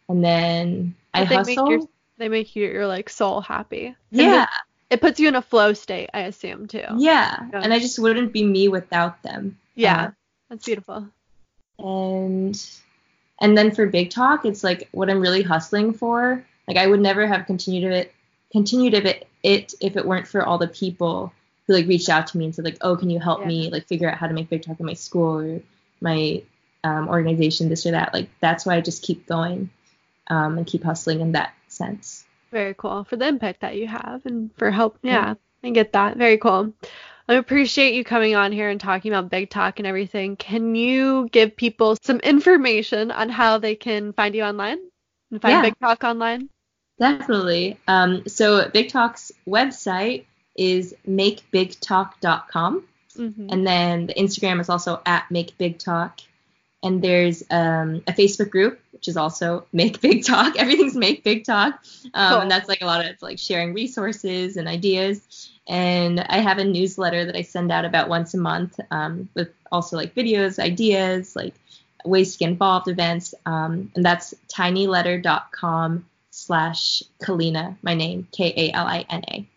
and 0.08 0.22
then 0.22 0.94
I 1.14 1.24
But 1.24 1.46
they 1.46 1.56
make 1.56 1.70
your- 1.70 1.88
They 2.18 2.28
make 2.28 2.54
you 2.54 2.66
your 2.66 2.86
like 2.86 3.08
soul 3.08 3.40
happy. 3.40 3.96
Yeah, 4.10 4.46
It 4.90 5.00
puts 5.00 5.18
you 5.18 5.26
in 5.28 5.34
a 5.34 5.40
flow 5.42 5.72
state, 5.72 6.10
I 6.12 6.20
assume 6.20 6.68
too. 6.68 6.84
yeah, 6.98 7.38
Yeah. 7.50 7.60
and 7.62 7.72
I 7.72 7.78
just 7.78 7.98
wouldn't 7.98 8.32
be 8.34 8.44
me 8.44 8.68
without 8.68 9.22
them. 9.22 9.58
Yeah. 9.74 10.02
Uh, 10.04 10.10
That's 10.50 10.66
beautiful. 10.66 11.08
and 11.78 12.54
and 13.40 13.56
then 13.56 13.70
for 13.74 13.86
big 13.86 14.10
talk 14.10 14.44
it's 14.44 14.62
like 14.64 14.88
what 14.92 15.10
i'm 15.10 15.20
really 15.20 15.42
hustling 15.42 15.92
for 15.92 16.44
like 16.68 16.76
i 16.76 16.86
would 16.86 17.00
never 17.00 17.26
have 17.26 17.46
continued 17.46 17.92
it 17.92 18.12
continued 18.52 18.94
of 18.94 19.04
it, 19.04 19.26
it 19.42 19.74
if 19.80 19.96
it 19.96 20.06
weren't 20.06 20.28
for 20.28 20.44
all 20.44 20.58
the 20.58 20.68
people 20.68 21.32
who 21.66 21.72
like 21.72 21.86
reached 21.86 22.08
out 22.08 22.26
to 22.26 22.38
me 22.38 22.44
and 22.44 22.54
said 22.54 22.64
like 22.64 22.78
oh 22.82 22.96
can 22.96 23.10
you 23.10 23.18
help 23.18 23.40
Yeah. 23.40 23.48
me 23.48 23.70
like 23.70 23.86
figure 23.86 24.08
out 24.10 24.18
how 24.18 24.28
to 24.28 24.34
make 24.34 24.48
big 24.48 24.62
talk 24.62 24.78
in 24.78 24.86
my 24.86 24.94
school 24.94 25.40
or 25.40 25.60
my 26.00 26.42
um, 26.84 27.08
organization 27.08 27.68
this 27.68 27.86
or 27.86 27.92
that 27.92 28.12
like 28.14 28.28
that's 28.40 28.64
why 28.66 28.76
i 28.76 28.80
just 28.80 29.02
keep 29.02 29.26
going 29.26 29.70
um, 30.28 30.58
and 30.58 30.66
keep 30.66 30.84
hustling 30.84 31.20
in 31.20 31.32
that 31.32 31.52
sense 31.68 32.24
Very 32.52 32.74
cool 32.74 33.04
for 33.04 33.16
the 33.16 33.26
impact 33.26 33.60
that 33.60 33.76
you 33.76 33.88
have 33.88 34.24
and 34.26 34.50
for 34.56 34.70
help. 34.70 34.98
Yeah, 35.02 35.34
I 35.64 35.70
get 35.70 35.92
that. 35.92 36.16
Very 36.16 36.38
cool. 36.38 36.72
I 37.28 37.34
appreciate 37.34 37.94
you 37.94 38.04
coming 38.04 38.34
on 38.34 38.52
here 38.52 38.68
and 38.68 38.80
talking 38.80 39.10
about 39.12 39.30
Big 39.30 39.48
Talk 39.48 39.78
and 39.78 39.86
everything. 39.86 40.36
Can 40.36 40.74
you 40.74 41.28
give 41.32 41.56
people 41.56 41.96
some 42.02 42.18
information 42.20 43.10
on 43.10 43.30
how 43.30 43.58
they 43.58 43.74
can 43.74 44.12
find 44.12 44.34
you 44.34 44.42
online 44.42 44.78
and 45.30 45.40
find 45.40 45.52
Yeah. 45.52 45.62
Big 45.62 45.78
Talk 45.78 46.04
online? 46.04 46.50
Definitely. 46.98 47.78
Um, 47.88 48.28
so 48.28 48.68
Big 48.68 48.90
Talk's 48.90 49.32
website 49.48 50.24
is 50.56 50.94
makebigtalk.com. 51.08 52.84
Mm-hmm. 53.16 53.46
And 53.50 53.66
then 53.66 54.06
the 54.06 54.14
Instagram 54.14 54.60
is 54.60 54.68
also 54.68 55.00
at 55.06 55.30
Make 55.30 55.56
Big 55.56 55.78
Talk. 55.78 56.20
And 56.82 57.00
there's 57.02 57.42
um, 57.50 58.02
a 58.06 58.12
Facebook 58.12 58.50
group, 58.50 58.78
which 58.92 59.08
is 59.08 59.16
also 59.16 59.64
Make 59.72 60.00
Big 60.02 60.24
Talk. 60.24 60.56
Everything's 60.56 60.94
Make 60.94 61.24
Big 61.24 61.44
Talk. 61.44 61.82
Um, 62.12 62.32
Cool. 62.32 62.40
And 62.42 62.50
that's 62.50 62.68
like 62.68 62.82
a 62.82 62.86
lot 62.86 63.04
of 63.04 63.20
like 63.22 63.38
sharing 63.38 63.72
resources 63.72 64.56
and 64.58 64.68
ideas. 64.68 65.43
And 65.66 66.20
I 66.20 66.38
have 66.38 66.58
a 66.58 66.64
newsletter 66.64 67.24
that 67.24 67.36
I 67.36 67.42
send 67.42 67.72
out 67.72 67.84
about 67.84 68.08
once 68.08 68.34
a 68.34 68.38
month 68.38 68.78
um, 68.90 69.28
with 69.34 69.48
also 69.72 69.96
like 69.96 70.14
videos, 70.14 70.58
ideas, 70.58 71.34
like 71.34 71.54
ways 72.04 72.32
to 72.32 72.38
get 72.38 72.50
involved, 72.50 72.88
events. 72.88 73.34
Um, 73.46 73.90
and 73.94 74.04
that's 74.04 74.34
tinyletter.com 74.48 76.04
slash 76.30 77.02
Kalina, 77.22 77.76
my 77.82 77.94
name, 77.94 78.28
K 78.32 78.52
A 78.56 78.72
L 78.72 78.86
I 78.86 79.06
N 79.08 79.22
A. 79.30 79.48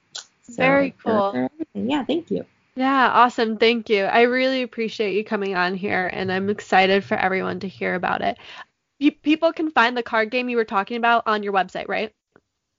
So 0.44 0.54
Very 0.56 0.96
cool. 1.04 1.50
Yeah, 1.74 2.06
thank 2.06 2.32
you. 2.32 2.46
Yeah, 2.76 3.10
awesome. 3.12 3.58
Thank 3.58 3.90
you. 3.90 4.04
I 4.04 4.22
really 4.22 4.62
appreciate 4.62 5.16
you 5.16 5.24
coming 5.24 5.56
on 5.56 5.74
here, 5.74 6.10
and 6.14 6.32
I'm 6.32 6.50
excited 6.50 7.04
for 7.04 7.18
everyone 7.18 7.60
to 7.62 7.68
hear 7.68 7.96
about 7.96 8.22
it. 8.22 8.38
You, 9.00 9.12
people 9.12 9.52
can 9.52 9.72
find 9.72 9.98
the 9.98 10.04
card 10.04 10.30
game 10.30 10.48
you 10.48 10.58
were 10.58 10.64
talking 10.64 10.98
about 10.98 11.24
on 11.26 11.42
your 11.42 11.54
website, 11.54 11.88
right? 11.88 12.14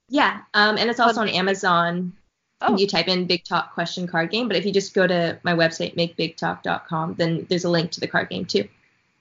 Yeah, 0.07 0.39
um, 0.53 0.77
and 0.77 0.89
it's 0.89 0.99
also 0.99 1.21
on 1.21 1.29
Amazon. 1.29 2.13
Oh. 2.61 2.77
You 2.77 2.87
type 2.87 3.07
in 3.07 3.25
Big 3.25 3.45
Talk 3.45 3.73
question 3.73 4.07
card 4.07 4.31
game, 4.31 4.47
but 4.47 4.57
if 4.57 4.65
you 4.65 4.73
just 4.73 4.93
go 4.93 5.07
to 5.07 5.39
my 5.43 5.53
website 5.53 5.95
makebigtalk.com, 5.95 7.15
then 7.15 7.45
there's 7.49 7.63
a 7.63 7.69
link 7.69 7.91
to 7.91 7.99
the 8.01 8.07
card 8.07 8.29
game 8.29 8.45
too. 8.45 8.67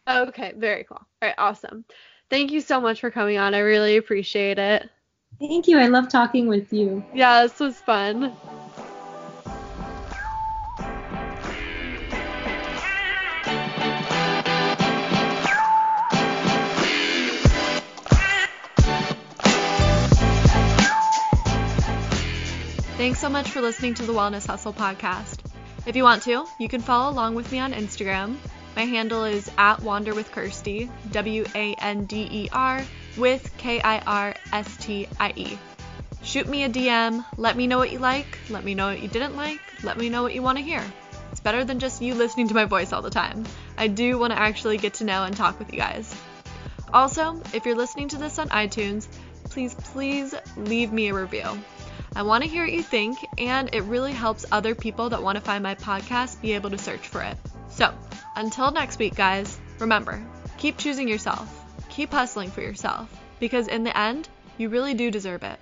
Okay, 0.09 0.55
very 0.57 0.85
cool. 0.85 1.01
All 1.23 1.29
right, 1.29 1.35
awesome. 1.39 1.85
Thank 2.31 2.51
you 2.51 2.61
so 2.61 2.81
much 2.81 3.01
for 3.01 3.11
coming 3.11 3.39
on. 3.39 3.55
I 3.55 3.59
really 3.59 3.97
appreciate 3.97 4.59
it. 4.59 4.91
Thank 5.39 5.69
you. 5.69 5.79
I 5.79 5.87
love 5.87 6.09
talking 6.09 6.49
with 6.49 6.73
you. 6.73 7.05
Yeah, 7.15 7.43
this 7.43 7.61
was 7.61 7.79
fun. 7.79 8.35
Thanks 22.99 23.21
so 23.21 23.29
much 23.29 23.51
for 23.51 23.61
listening 23.61 23.95
to 23.95 24.03
the 24.03 24.13
Wellness 24.13 24.49
Hustle 24.49 24.73
podcast. 24.73 25.39
If 25.87 25.95
you 25.95 26.03
want 26.03 26.25
to, 26.25 26.47
you 26.59 26.69
can 26.69 26.81
follow 26.81 27.13
along 27.13 27.37
with 27.37 27.53
me 27.53 27.61
on 27.61 27.73
Instagram. 27.73 28.35
My 28.75 28.87
handle 28.87 29.23
is 29.23 29.49
at 29.57 29.81
Wander 29.85 30.17
with 30.17 30.33
Kirstie, 30.33 30.91
W 31.13 31.45
A 31.55 31.75
N 31.75 32.07
D 32.07 32.29
E 32.29 32.49
R 32.53 32.85
with 33.17 33.57
K 33.57 33.81
I 33.81 34.01
R 34.01 34.35
S 34.53 34.77
T 34.79 35.07
I 35.21 35.33
E. 35.37 35.57
Shoot 36.25 36.49
me 36.49 36.65
a 36.65 36.69
DM, 36.69 37.25
let 37.37 37.57
me 37.57 37.69
know 37.69 37.79
what 37.79 37.93
you 37.93 38.01
like, 38.01 38.37
let 38.51 38.65
me 38.65 38.75
know 38.75 38.89
what 38.89 39.01
you 39.01 39.07
didn't 39.07 39.37
like, 39.37 39.61
let 39.85 39.97
me 39.97 40.09
know 40.09 40.25
what 40.25 40.35
you 40.35 40.43
want 40.43 40.59
to 40.59 40.65
hear. 40.65 40.83
It's 41.31 41.39
better 41.39 41.65
than 41.65 41.79
just 41.79 42.03
you 42.03 42.17
listening 42.17 42.49
to 42.49 42.55
my 42.55 42.65
voice 42.65 42.93
all 42.93 43.03
the 43.03 43.11
time. 43.11 43.45
I 43.77 43.87
do 43.87 44.19
want 44.19 44.33
to 44.33 44.39
actually 44.41 44.77
get 44.77 44.95
to 44.95 45.05
know 45.05 45.23
and 45.23 45.37
talk 45.37 45.61
with 45.61 45.73
you 45.73 45.79
guys. 45.79 46.13
Also, 46.93 47.41
if 47.55 47.65
you're 47.65 47.77
listening 47.77 48.09
to 48.09 48.19
this 48.19 48.41
on 48.41 48.49
iTunes, 48.49 49.07
please, 49.45 49.73
please 49.77 50.35
leave 50.57 50.93
me 50.93 51.11
a 51.11 51.15
review. 51.15 51.47
I 52.15 52.23
want 52.23 52.43
to 52.43 52.49
hear 52.49 52.65
what 52.65 52.73
you 52.73 52.83
think, 52.83 53.29
and 53.39 53.71
it 53.73 53.83
really 53.83 54.13
helps 54.13 54.45
other 54.51 54.75
people 54.75 55.11
that 55.11 55.23
want 55.23 55.37
to 55.37 55.45
find 55.45 55.63
my 55.63 55.75
podcast 55.75 56.41
be 56.41 56.53
able 56.53 56.71
to 56.71 56.79
search 56.79 57.07
for 57.07 57.23
it. 57.23 57.37
So, 57.69 57.95
until 58.35 58.71
next 58.71 58.99
week, 58.99 59.15
guys, 59.15 59.59
remember 59.79 60.25
keep 60.57 60.77
choosing 60.77 61.07
yourself, 61.09 61.65
keep 61.89 62.11
hustling 62.11 62.51
for 62.51 62.61
yourself, 62.61 63.09
because 63.39 63.69
in 63.69 63.85
the 63.85 63.97
end, 63.97 64.29
you 64.57 64.69
really 64.69 64.95
do 64.95 65.11
deserve 65.11 65.45
it. 65.45 65.59